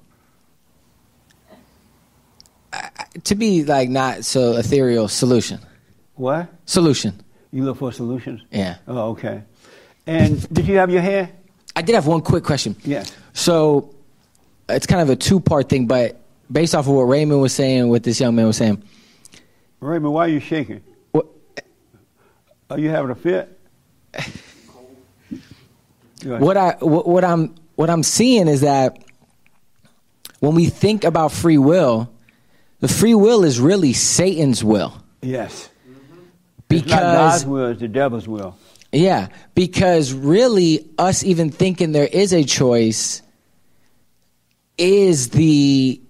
[3.24, 5.60] To be like not so ethereal, solution.
[6.16, 6.50] What?
[6.66, 7.20] Solution.
[7.52, 8.42] You look for solutions?
[8.52, 8.78] Yeah.
[8.88, 9.44] Oh, okay.
[10.06, 11.32] And did you have your hair?
[11.76, 12.76] I did have one quick question.
[12.84, 13.14] Yes.
[13.34, 13.96] So
[14.70, 16.20] it's kind of a two part thing, but
[16.52, 18.84] based off of what Raymond was saying, what this young man was saying,
[19.80, 20.82] Raymond, why are you shaking?
[21.12, 21.28] What?
[22.70, 23.60] Are you having a fit?
[26.26, 28.98] What I what, what I'm what I'm seeing is that
[30.40, 32.12] when we think about free will,
[32.80, 35.00] the free will is really Satan's will.
[35.22, 35.70] Yes.
[36.68, 38.58] Because it's not God's will, it's the devil's will.
[38.92, 43.22] Yeah, because really, us even thinking there is a choice
[44.80, 46.02] is the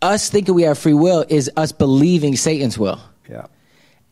[0.00, 3.00] us thinking we have free will is us believing Satan's will.
[3.28, 3.46] Yeah.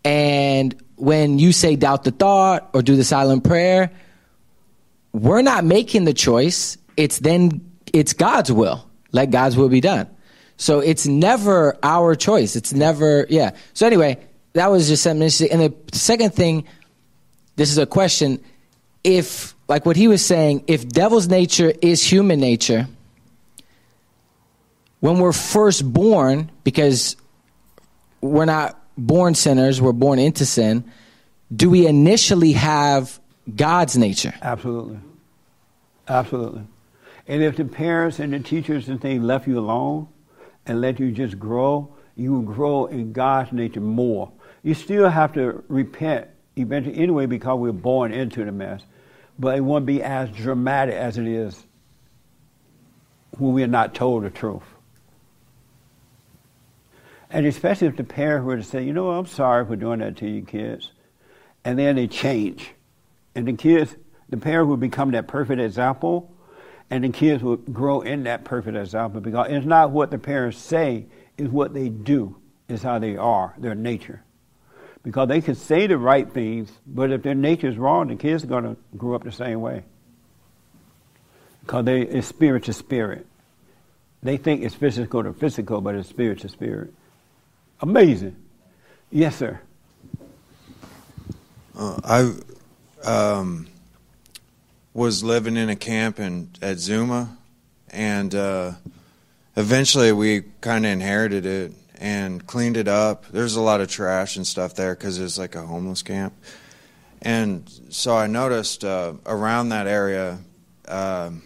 [0.05, 3.93] And when you say doubt the thought or do the silent prayer,
[5.13, 6.79] we're not making the choice.
[6.97, 7.61] It's then
[7.93, 8.89] it's God's will.
[9.13, 10.09] Let God's will be done.
[10.57, 12.57] So it's never our choice.
[12.57, 13.53] It's never yeah.
[13.75, 14.19] So anyway,
[14.55, 15.51] that was just something interesting.
[15.51, 16.65] And the second thing,
[17.57, 18.43] this is a question.
[19.05, 22.89] If like what he was saying, if devil's nature is human nature,
[25.01, 27.17] when we're first born, because
[28.21, 30.85] we're not born sinners, we're born into sin,
[31.55, 33.21] do we initially have
[33.55, 34.35] God's nature?
[34.43, 34.99] Absolutely.
[36.09, 36.63] Absolutely.
[37.29, 40.09] And if the parents and the teachers and things left you alone
[40.65, 44.33] and let you just grow, you will grow in God's nature more.
[44.63, 48.83] You still have to repent eventually anyway because we're born into the mess.
[49.39, 51.67] But it won't be as dramatic as it is
[53.33, 54.63] when we're not told the truth.
[57.31, 60.17] And especially if the parents were to say, you know, I'm sorry for doing that
[60.19, 60.93] to you kids.
[61.65, 62.71] And then they change.
[63.35, 63.95] And the kids,
[64.29, 66.35] the parent would become that perfect example,
[66.91, 70.59] and the kids will grow in that perfect example because it's not what the parents
[70.59, 71.07] say,
[71.37, 72.37] it's what they do,
[72.69, 74.23] is how they are, their nature.
[75.03, 78.45] Because they can say the right things, but if their nature is wrong, the kids
[78.45, 79.85] are going to grow up the same way.
[81.61, 83.27] Because they, it's spirit to spirit.
[84.23, 86.93] They think it's physical to physical, but it's spirit to spirit.
[87.81, 88.37] Amazing.
[89.11, 89.61] Yes, sir.
[91.77, 92.33] Uh,
[93.05, 93.69] I um,
[94.97, 97.37] was living in a camp in, at Zuma,
[97.91, 98.73] and uh,
[99.55, 103.27] eventually we kind of inherited it and cleaned it up.
[103.27, 106.33] There's a lot of trash and stuff there because it's like a homeless camp.
[107.21, 110.39] And so I noticed uh, around that area,
[110.89, 111.43] um,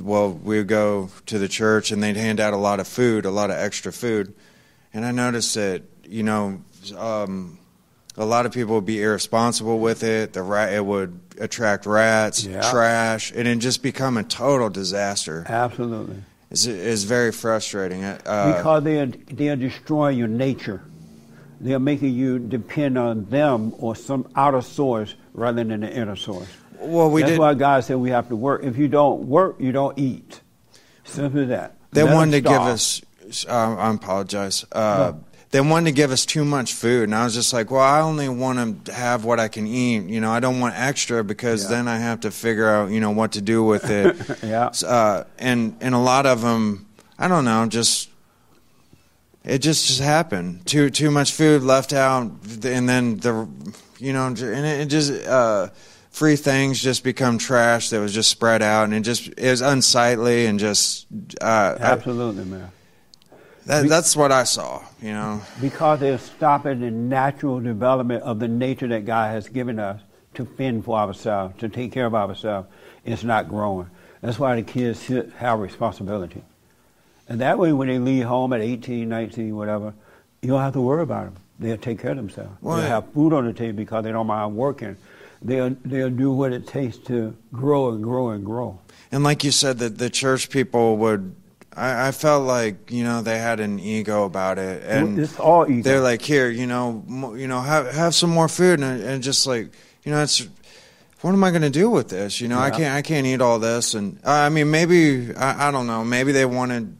[0.00, 3.24] well, we would go to the church and they'd hand out a lot of food,
[3.24, 4.32] a lot of extra food.
[4.94, 6.62] And I noticed that, you know,
[6.96, 7.58] um,
[8.16, 10.34] a lot of people would be irresponsible with it.
[10.34, 12.70] The rat, it would attract rats, Yeah.
[12.70, 15.44] trash, and it just become a total disaster.
[15.48, 16.16] Absolutely.
[16.50, 18.04] It's, it's very frustrating.
[18.04, 20.82] Uh, because they are, they are destroying your nature.
[21.60, 26.16] They are making you depend on them or some outer source rather than the inner
[26.16, 26.48] source.
[26.78, 28.62] Well, we That's did- why God said we have to work.
[28.64, 30.40] If you don't work, you don't eat.
[31.04, 31.76] Simple as that.
[31.92, 33.02] they Let wanted to give us.
[33.48, 34.64] Uh, I apologize.
[34.72, 35.24] Uh, No.
[35.52, 38.00] They wanted to give us too much food, and I was just like, "Well, I
[38.00, 40.04] only want to have what I can eat.
[40.04, 41.70] You know, I don't want extra because Yeah.
[41.70, 44.70] then I have to figure out, you know, what to do with it." Yeah.
[44.86, 46.86] Uh, and and a lot of them,
[47.18, 48.08] I don't know, just
[49.44, 50.66] it just just happened.
[50.66, 52.22] Too too much food left out,
[52.64, 53.48] and then the,
[53.98, 55.68] you know, and it, it just uh,
[56.10, 59.62] free things just become trash that was just spread out, and it just it was
[59.62, 61.06] unsightly and just
[61.40, 62.70] uh, Absolutely, man.
[63.66, 64.82] That, that's what I saw.
[65.00, 69.78] You know, Because they're stopping the natural development of the nature that God has given
[69.78, 70.00] us
[70.34, 72.68] to fend for ourselves, to take care of ourselves.
[73.04, 73.90] It's not growing.
[74.20, 76.42] That's why the kids should have responsibility.
[77.28, 79.94] And that way, when they leave home at 18, 19, whatever,
[80.42, 81.36] you don't have to worry about them.
[81.58, 82.50] They'll take care of themselves.
[82.60, 84.96] Well, they'll have food on the table because they don't mind working.
[85.42, 88.78] They'll, they'll do what it takes to grow and grow and grow.
[89.12, 91.34] and like you said, that the church people would.
[91.76, 95.70] I, I felt like you know they had an ego about it, and it's all
[95.70, 95.82] ego.
[95.82, 99.22] they're like, here, you know, mo- you know, have have some more food, and, and
[99.22, 99.72] just like,
[100.04, 100.46] you know, it's.
[101.22, 102.40] What am I going to do with this?
[102.40, 102.94] You know, I can't.
[102.94, 106.02] I can't eat all this, and uh, I mean, maybe I, I don't know.
[106.02, 106.96] Maybe they wanted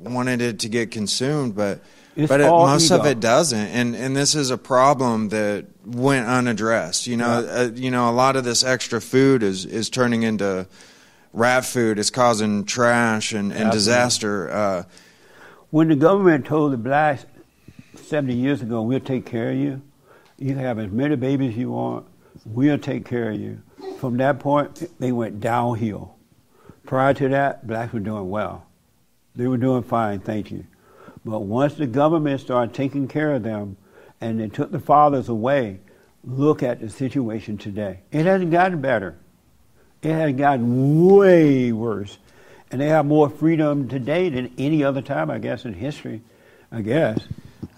[0.00, 1.80] wanted it to get consumed, but
[2.16, 6.26] It's but it, most of it doesn't, and and this is a problem that went
[6.26, 7.06] unaddressed.
[7.06, 7.60] You know, Yeah.
[7.62, 10.66] uh, you know, a lot of this extra food is is turning into
[11.36, 11.98] rat food.
[11.98, 14.50] is causing trash and, and disaster.
[14.50, 14.84] Uh,
[15.70, 17.26] When the government told the blacks
[17.94, 19.82] 70 years ago, we'll take care of you,
[20.38, 22.06] you can have as many babies you want,
[22.44, 23.62] we'll take care of you.
[23.98, 26.16] From that point, they went downhill.
[26.84, 28.66] Prior to that, blacks were doing well.
[29.34, 30.64] They were doing fine, thank you.
[31.24, 33.76] But once the government started taking care of them
[34.20, 35.80] and they took the fathers away,
[36.24, 38.00] look at the situation today.
[38.10, 39.18] It hasn't gotten better.
[40.02, 42.18] It has gotten way worse.
[42.70, 46.20] And they have more freedom today than any other time, I guess, in history,
[46.72, 47.20] I guess.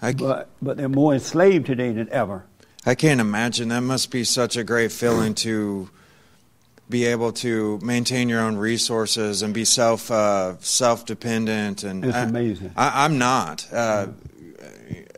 [0.01, 2.43] but, but they're more enslaved today than ever.
[2.85, 3.69] I can't imagine.
[3.69, 5.89] That must be such a great feeling to
[6.89, 12.15] be able to maintain your own resources and be self uh, self dependent and It's
[12.15, 12.71] I- amazing.
[12.75, 14.07] I, I'm not, uh,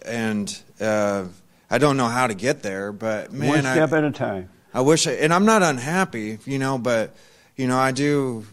[0.06, 1.26] and uh,
[1.69, 2.91] I don't know how to get there.
[2.91, 4.49] But man, One step I, at a time.
[4.73, 7.14] I wish, I, and I'm not unhappy, you know, but
[7.56, 8.45] you know, I do,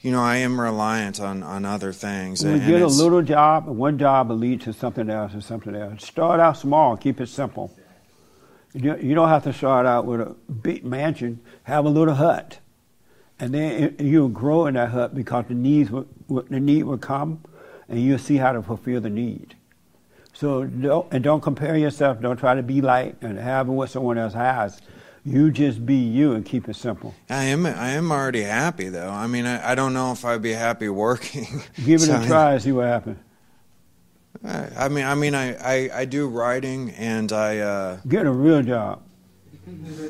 [0.00, 2.42] you know, I am reliant on on other things.
[2.42, 5.74] You get a little job, and one job will lead to something else and something
[5.74, 6.04] else.
[6.04, 7.70] Start out small, keep it simple.
[8.72, 11.40] You don't have to start out with a big mansion.
[11.64, 12.58] Have a little hut,
[13.38, 17.40] and then you'll grow in that hut because the needs will- the need will come,
[17.88, 19.56] and you'll see how to fulfill the need.
[20.32, 22.20] So don't and don't compare yourself.
[22.20, 24.80] Don't try to be like and have what someone else has.
[25.24, 27.14] You just be you and keep it simple.
[27.28, 29.10] I am I am already happy though.
[29.10, 31.62] I mean, I, I don't know if I'd be happy working.
[31.84, 33.18] Give it So, a try and see what happens.
[34.44, 37.58] I, I mean, I mean, I, I, I do writing, and I.
[37.58, 39.02] Uh, Get a real job.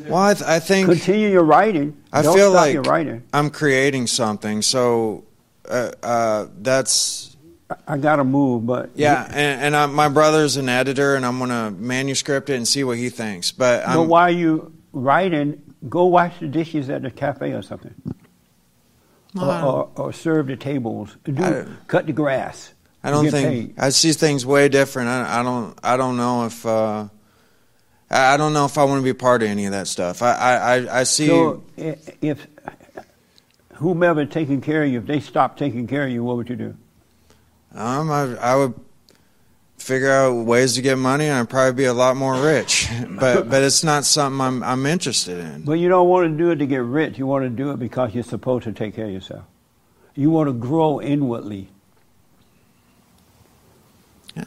[0.06, 1.96] well, I, th- I think Continue your writing.
[2.12, 3.24] I Don't feel like your writing.
[3.32, 4.62] I'm creating something.
[4.62, 5.24] So
[5.68, 7.36] uh, uh, that's
[7.88, 9.24] I got to move, but yeah.
[9.28, 12.98] And, and I, my brother's an editor, and I'm gonna manuscript it and see what
[12.98, 13.50] he thinks.
[13.50, 17.94] But But I'm, while you writing, go wash the dishes at the cafe or something,
[19.36, 19.90] or, Wow.
[19.96, 21.16] or, or serve the tables.
[21.24, 22.74] Do, cut the grass.
[23.02, 23.74] I don't think paid.
[23.78, 25.08] I see things way different.
[25.08, 25.78] I, I don't.
[25.82, 26.66] I don't know if.
[26.66, 27.08] Uh,
[28.10, 30.20] I I don't know if I want to be part of any of that stuff.
[30.20, 31.26] I I, I, I see.
[31.28, 32.46] So if
[33.74, 36.56] whomever taking care of you, if they stop taking care of you, what would you
[36.56, 36.76] do?
[37.74, 38.74] Um, I, I would
[39.80, 42.88] figure out ways to get money, and I'd probably be a lot more rich.
[43.08, 45.62] but but it's not something I'm I'm interested in.
[45.62, 47.18] But you don't want to do it to get rich.
[47.18, 49.44] You want to do it because you're supposed to take care of yourself.
[50.14, 51.68] You want to grow inwardly.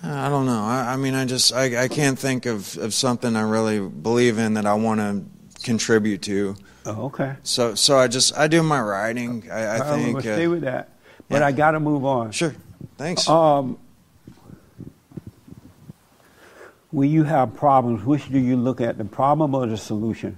[0.01, 0.63] I don't know.
[0.63, 4.37] I, I mean, I just I, I can't think of, of something I really believe
[4.37, 5.23] in that I want to
[5.63, 6.55] contribute to.
[6.85, 7.35] Oh, okay.
[7.43, 9.49] So so I just I do my writing.
[9.51, 10.07] I, I think.
[10.07, 10.89] we'll uh, stay with that.
[11.29, 11.47] But yeah.
[11.47, 12.31] I got to move on.
[12.31, 12.55] Sure.
[12.97, 13.27] Thanks.
[13.27, 13.77] Um,
[16.93, 20.37] when you have problems, which do you look at, the problem or the solution?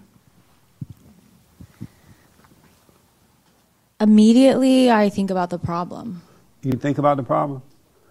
[3.99, 6.21] Immediately, I think about the problem.
[6.63, 7.61] You think about the problem,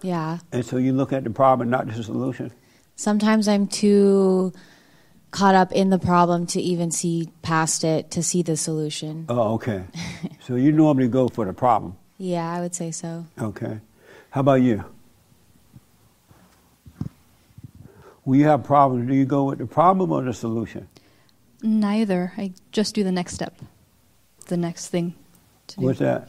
[0.01, 0.37] Yeah.
[0.51, 2.51] and so you look at the problem, not the solution.
[2.95, 4.53] Sometimes I'm too
[5.31, 9.25] caught up in the problem to even see past it to see the solution.
[9.27, 9.83] Oh, okay.
[10.39, 11.97] so you normally go for the problem.
[12.19, 13.25] Yeah, I would say so.
[13.41, 13.79] Okay.
[14.29, 14.85] How about you?
[18.25, 20.87] When you have problems, do you go with the problem or the solution?
[21.61, 22.33] Neither.
[22.37, 23.55] I just do the next step,
[24.47, 25.13] the next thing
[25.67, 25.85] to do.
[25.85, 26.27] What's that?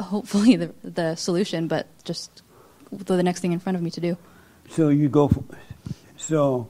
[0.00, 2.42] Hopefully, the the solution, but just
[2.90, 4.16] the next thing in front of me to do.
[4.70, 5.42] So you go for,
[6.16, 6.68] so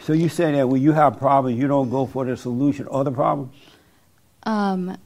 [0.00, 3.04] so you say that when you have problems, you don't go for the solution or
[3.04, 3.50] the problem.
[4.44, 4.96] Um,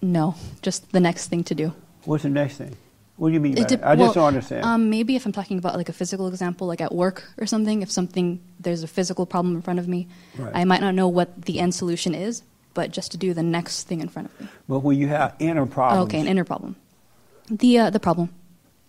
[0.00, 1.72] no, just the next thing to do.
[2.04, 2.76] What's the next thing?
[3.16, 3.84] What do you mean by that?
[3.86, 4.64] I just well, don't understand.
[4.64, 7.82] Um, maybe if I'm talking about like a physical example, like at work or something,
[7.82, 10.08] if something there's a physical problem in front of me,
[10.38, 10.52] Right.
[10.54, 12.42] I might not know what the end solution is,
[12.74, 14.48] but just to do the next thing in front of me.
[14.68, 16.74] but when you have inner problems, okay, an inner problem.
[17.50, 18.30] The uh, the problem.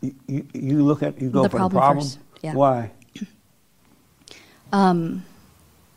[0.01, 2.05] you, you, you look at you go The for problem the problem.
[2.05, 2.53] first, yeah.
[2.55, 2.91] Why?
[4.71, 5.23] Um,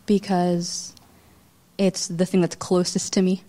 [0.06, 0.94] because
[1.78, 3.42] it's the thing that's closest to me.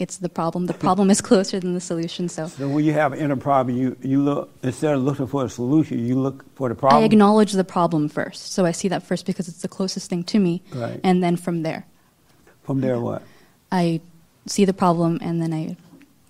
[0.00, 0.64] It's the problem.
[0.64, 2.30] The problem is closer than the solution.
[2.30, 5.44] So So when you have an inner problem, you, you look instead of looking for
[5.44, 7.02] a solution, you look for the problem.
[7.02, 8.52] I acknowledge the problem first.
[8.52, 10.98] So I see that first because it's the closest thing to me, Right.
[11.04, 11.84] and then from there,
[12.62, 13.22] From there, what?
[13.70, 14.00] I
[14.46, 15.76] see the problem, and then I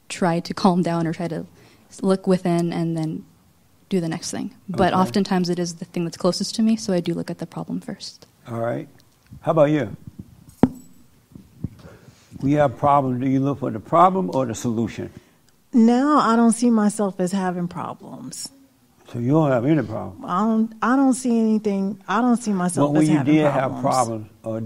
[0.08, 1.46] try to calm down or try to
[2.02, 3.24] look within, and then
[3.88, 4.52] do the next thing.
[4.68, 5.00] But Okay.
[5.02, 7.46] oftentimes it is the thing that's closest to me, so I do look at the
[7.46, 8.26] problem first.
[8.48, 8.88] All right.
[9.42, 9.96] How about you?
[12.42, 15.12] You have problems, do you look for the problem or the solution?
[15.72, 18.48] Now I don't see myself as having problems.
[19.12, 20.24] So you don't have any problem.
[20.24, 20.72] I don't.
[20.82, 22.00] I don't see anything.
[22.06, 23.74] I don't see myself But when as you having did problems.
[23.74, 24.56] have problems, or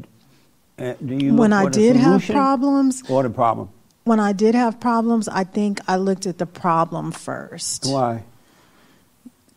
[0.78, 3.70] uh, do you look When for I the did have problems, or the problem?
[4.05, 7.86] when I did have problems, I think I looked at the problem first.
[7.86, 8.22] Why?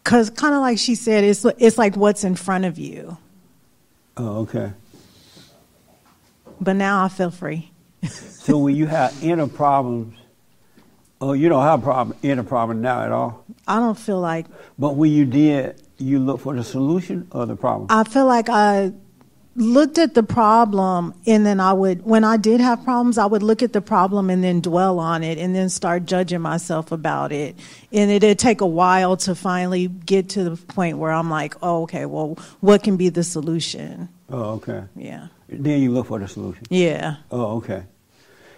[0.03, 3.17] Because kind of like she said, it's it's like what's in front of you.
[4.15, 4.71] Oh, okay.
[6.61, 7.71] But now I feel free.
[8.03, 10.17] So when you have inner problems,
[11.21, 13.43] oh, you don't have problem inner problem now at all.
[13.67, 14.45] I don't feel like
[14.77, 17.87] But when you did, you look for the solution or the problem.
[17.89, 18.93] I feel like I
[19.55, 23.41] looked at the problem and then I would when I did have problems I would
[23.41, 27.31] look at the problem and then dwell on it and then start judging myself about
[27.31, 27.55] it
[27.91, 31.81] and it'd take a while to finally get to the point where I'm like oh
[31.83, 34.83] okay well what can be the solution Oh, okay.
[34.95, 36.65] yeah Then you look for the solution.
[36.69, 37.83] yeah Oh, okay.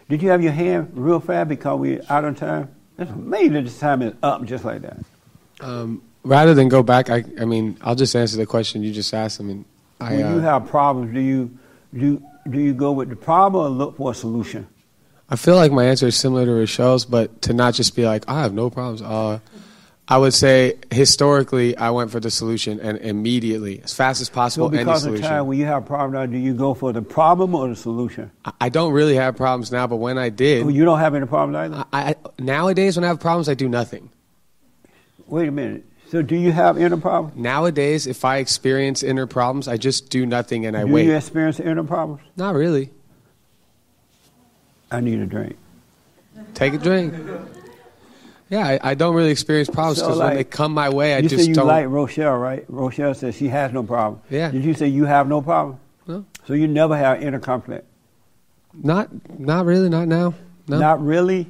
[0.10, 2.70] Did you have your hand real fast because we're out of time?
[2.98, 4.98] It's amazing this time is up just like that.
[5.62, 9.14] Um, rather than go back, I, I mean, I'll just answer the question you just
[9.14, 9.40] asked.
[9.40, 9.66] I mean,
[10.02, 11.58] I, when you uh, have problems, do you
[11.94, 14.68] do do you go with the problem or look for a solution?
[15.30, 18.28] I feel like my answer is similar to Rochelle's, but to not just be like,
[18.28, 19.02] I have no problems.
[19.04, 19.40] Uh,
[20.12, 24.34] I would say historically, I went for the solution and immediately, as fast as So
[24.34, 25.30] possible, any because of solution.
[25.30, 27.76] time, when you have a problem, now, do you go for the problem or the
[27.76, 28.32] solution?
[28.44, 31.14] I- I don't really have problems now, but when I did, Oh, you don't have
[31.14, 31.86] any problems either.
[31.94, 34.10] I, I, nowadays when I have problems, I do nothing.
[35.28, 35.86] Wait a minute.
[36.10, 37.38] So do you have inner problems?
[37.38, 41.06] Nowadays, if I experience inner problems, I just do nothing and I do wait.
[41.06, 42.22] you experience inner problems?
[42.36, 42.90] Not really.
[44.92, 45.56] I need a drink.
[46.56, 47.14] Take a drink.
[48.50, 51.14] Yeah, I, I don't really experience problems So, because when like, they come my way,
[51.14, 51.68] I you just say you don't.
[51.68, 52.66] like Rochelle, right?
[52.68, 54.22] Rochelle says she has no problem.
[54.30, 54.50] Yeah.
[54.50, 55.80] Did you say you have no problem?
[56.08, 56.26] No.
[56.48, 57.86] So you never have inner conflict?
[58.74, 59.10] Not,
[59.40, 59.90] not really.
[59.90, 60.34] Not now.
[60.68, 60.80] No.
[60.80, 61.48] Not really?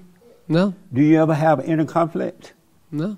[0.48, 0.74] No.
[0.94, 2.54] Do you ever have inner conflict?
[2.92, 3.18] No.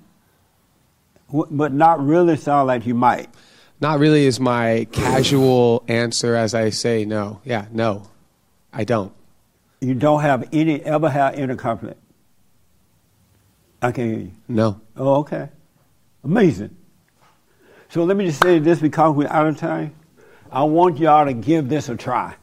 [1.31, 3.29] But not really sound like you might.
[3.79, 7.41] Not really is my casual answer as I say no.
[7.43, 8.09] Yeah, no,
[8.73, 9.13] I don't.
[9.79, 12.00] You don't have any ever have inner conflict.
[13.81, 14.31] I can't hear you.
[14.47, 14.81] No.
[14.95, 15.49] Oh, okay.
[16.23, 16.75] Amazing.
[17.89, 19.95] So let me just say this because we're out of time.
[20.51, 22.35] I want y'all to give this a try.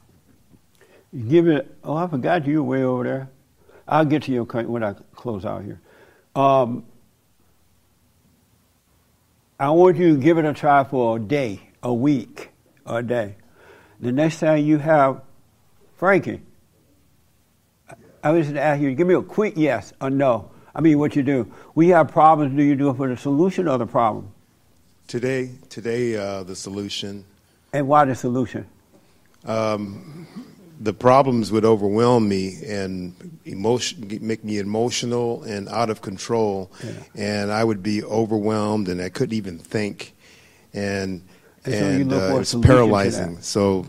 [1.28, 1.74] Give it.
[1.84, 3.28] Oh, I forgot you were way over there.
[3.86, 5.80] I'll get to you when I close out here.
[6.34, 6.84] Um,
[9.58, 12.50] I want you to give it a try for a day, a week,
[12.84, 13.36] a day.
[14.00, 15.22] The next time you have
[15.96, 16.42] Frankie,
[18.22, 20.50] I was to ask you, give me a quick yes or no.
[20.78, 21.52] I mean, what you do.
[21.74, 22.56] We have problems.
[22.56, 24.30] Do you do it for the solution or the problem?
[25.08, 27.24] Today, today, uh, the solution.
[27.72, 28.64] And why the solution?
[29.44, 30.28] Um,
[30.78, 33.12] the problems would overwhelm me and
[33.44, 36.70] emotion, make me emotional and out of control,
[37.16, 40.14] and I would be overwhelmed and I couldn't even think,
[40.72, 41.22] and
[41.64, 43.40] And and for uh, it's paralyzing.
[43.40, 43.86] So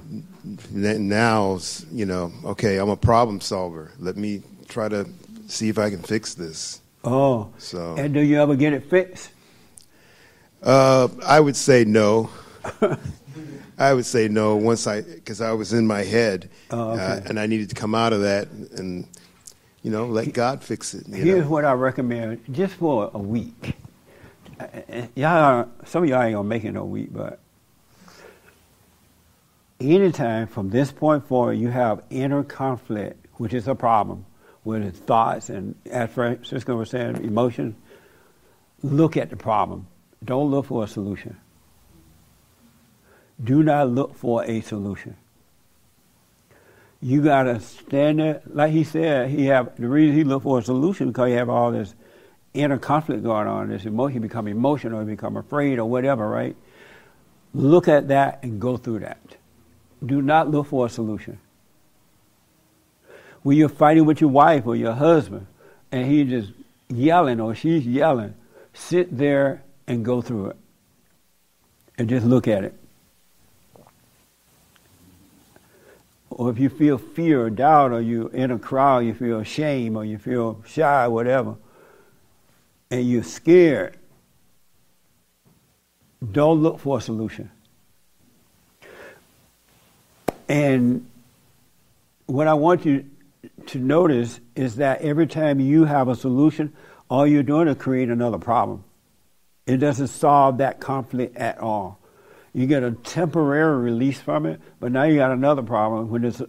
[0.72, 1.60] now,
[1.92, 3.92] you know, okay, I'm a problem solver.
[4.00, 5.06] Let me try to
[5.50, 6.82] see if I can fix this.
[7.04, 7.50] Oh.
[7.58, 7.96] So.
[7.98, 9.32] And do you ever get it fixed?
[10.62, 12.30] Uh, I would say no.
[13.78, 17.02] I would say no once I, because I was in my head, Oh, okay.
[17.02, 19.08] uh, and I needed to come out of that and,
[19.84, 21.08] you know, let God fix it.
[21.08, 21.50] You Here's know?
[21.50, 23.78] what I recommend, just for a week.
[24.60, 27.40] Uh, uh, Y'all, some of y'all ain't gonna make it no week, but
[29.80, 34.26] anytime from this point forward, you have inner conflict, which is a problem
[34.70, 37.76] with his thoughts and, as Francisco was saying, emotions.
[38.82, 39.88] Look at the problem.
[40.24, 41.38] Don't look for a solution.
[43.42, 45.16] Do not look for a solution.
[47.02, 49.30] You gotta stand there, like he said.
[49.30, 51.94] He have the reason he looked for a solution because he have all this
[52.54, 53.70] inner conflict going on.
[53.70, 56.28] This emotion become emotional, you become afraid or whatever.
[56.28, 56.58] Right?
[57.54, 59.38] Look at that and go through that.
[60.06, 61.40] Do not look for a solution.
[63.50, 65.48] When you're fighting with your wife or your husband,
[65.92, 66.52] and he just
[66.88, 68.36] yelling or she's yelling,
[68.76, 70.58] sit there and go through it,
[71.98, 72.76] and just look at it.
[76.30, 79.98] or if you feel fear or doubt, or you're in a crowd, you feel shame,
[79.98, 81.56] or you feel shy, whatever,
[82.92, 83.98] and you're scared,
[86.32, 87.50] don't look for a solution.
[90.48, 91.08] And
[92.28, 93.10] what I want you
[93.70, 96.74] to notice is that every time you have a solution,
[97.10, 98.84] all you're doing is create another problem.
[99.66, 102.00] It doesn't solve that conflict at all.
[102.54, 106.42] You get a temporary release from it, but now you got another problem when it's,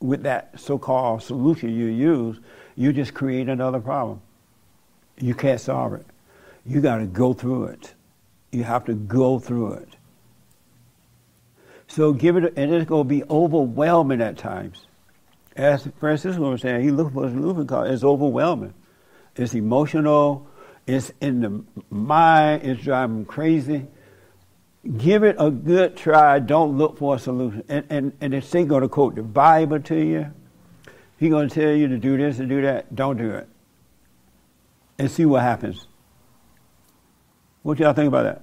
[0.00, 2.38] with that so-called solution you use.
[2.76, 4.20] You just create another problem.
[5.18, 6.06] You can't solve it.
[6.64, 7.94] You got to go through it.
[8.52, 9.88] You have to go through it.
[11.88, 14.86] So give it, and it's going to be overwhelming at times.
[15.56, 18.74] As Francisco was saying, he looked for a solution because it's overwhelming.
[19.36, 20.48] It's emotional.
[20.86, 21.64] It's in the
[21.94, 22.62] mind.
[22.64, 23.86] It's driving him crazy.
[24.98, 26.40] Give it a good try.
[26.40, 27.64] Don't look for a solution.
[27.68, 30.32] And and and if they going to quote the Bible to you,
[31.18, 32.94] he going to tell you to do this and do that.
[32.94, 33.48] Don't do it.
[34.98, 35.86] And see what happens.
[37.62, 38.42] What y'all think about that?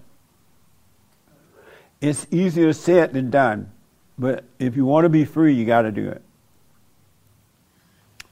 [2.01, 3.71] It's easier said than done,
[4.17, 6.23] but if you want to be free, you got to do it.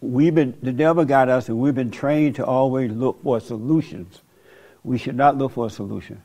[0.01, 4.21] We've been the devil got us, and we've been trained to always look for solutions.
[4.83, 6.21] We should not look for a solution.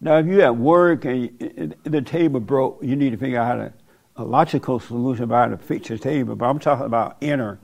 [0.00, 3.72] Now, if you're at work and the table broke, you need to figure out to
[4.16, 7.58] a logical solution about how to fix your table, but I'm talking about inner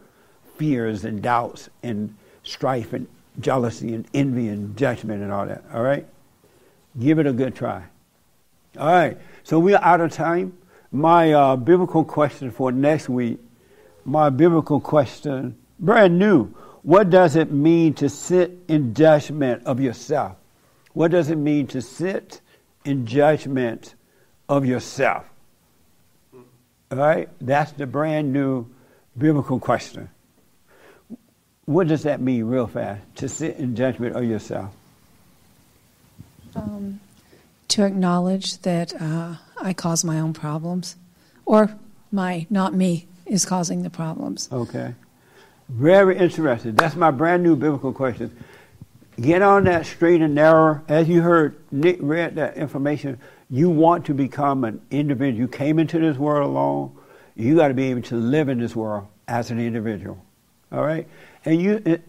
[0.56, 3.06] fears and doubts and strife and
[3.40, 5.64] jealousy and envy and judgment and all that.
[5.72, 6.06] All right?
[6.98, 7.84] Give it a good try.
[8.78, 9.18] All right.
[9.42, 10.56] So we're out of time.
[10.92, 13.40] My uh, biblical question for next week,
[14.04, 16.54] my biblical question, brand new.
[16.82, 20.36] What does it mean to sit in judgment of yourself?
[20.92, 22.40] What does it mean to sit
[22.84, 23.94] in judgment
[24.48, 25.24] of yourself?
[26.34, 27.28] All right?
[27.40, 28.66] That's the brand new
[29.16, 30.10] biblical question.
[31.64, 33.00] What does that mean, real fast?
[33.16, 34.74] To sit in judgment of yourself?
[36.54, 37.00] Um,
[37.68, 40.96] to acknowledge that uh, I cause my own problems,
[41.46, 41.74] or
[42.12, 44.48] my, not me, is causing the problems.
[44.52, 44.94] Okay.
[45.68, 46.74] Very interesting.
[46.74, 48.36] That's my brand new biblical question.
[49.20, 50.82] Get on that straight and narrow.
[50.88, 53.18] As you heard, Nick read that information.
[53.48, 55.40] You want to become an individual.
[55.40, 56.96] You came into this world alone.
[57.36, 60.22] You got to be able to live in this world as an individual.
[60.72, 61.06] All right?
[61.44, 62.02] And you it,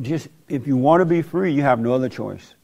[0.00, 2.54] just, if you want to be free, you have no other choice.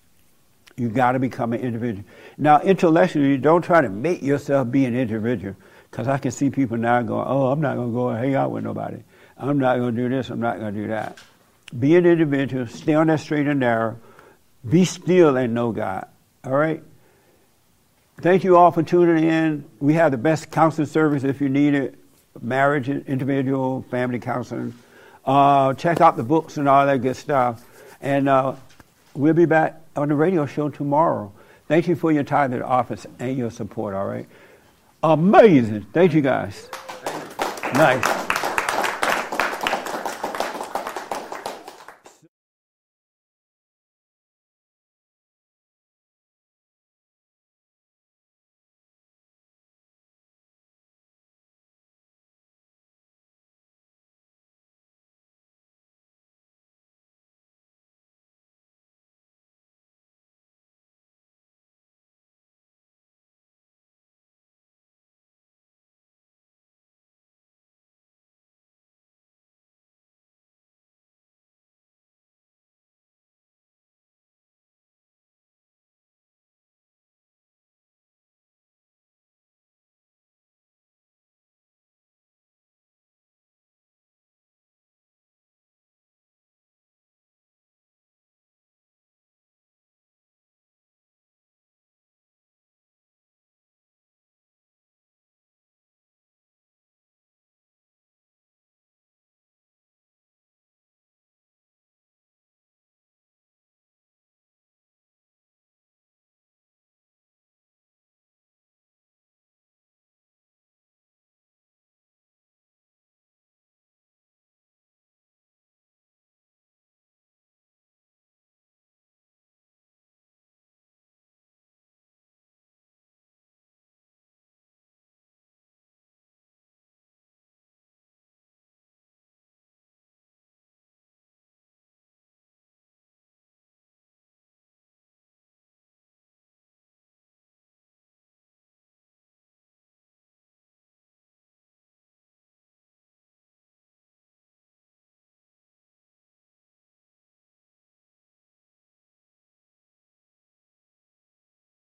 [0.76, 2.04] You got to become an individual.
[2.36, 5.54] Now, intellectually, don't try to make yourself be an individual.
[5.94, 8.34] Because I can see people now going, oh, I'm not going to go and hang
[8.34, 8.96] out with nobody.
[9.38, 10.28] I'm not going to do this.
[10.28, 11.18] I'm not going to do that.
[11.78, 12.66] Be an individual.
[12.66, 13.96] Stay on that straight and narrow.
[14.68, 16.08] Be still and know God.
[16.42, 16.82] All right?
[18.20, 19.66] Thank you all for tuning in.
[19.78, 21.96] We have the best counseling service if you need it
[22.42, 24.74] marriage, individual, family counseling.
[25.24, 27.64] Uh, check out the books and all that good stuff.
[28.00, 28.56] And uh,
[29.14, 31.30] we'll be back on the radio show tomorrow.
[31.68, 34.26] Thank you for your time at the office and your support, all right?
[35.04, 35.86] Amazing.
[35.92, 36.70] Thank you guys.
[37.74, 38.23] Nice.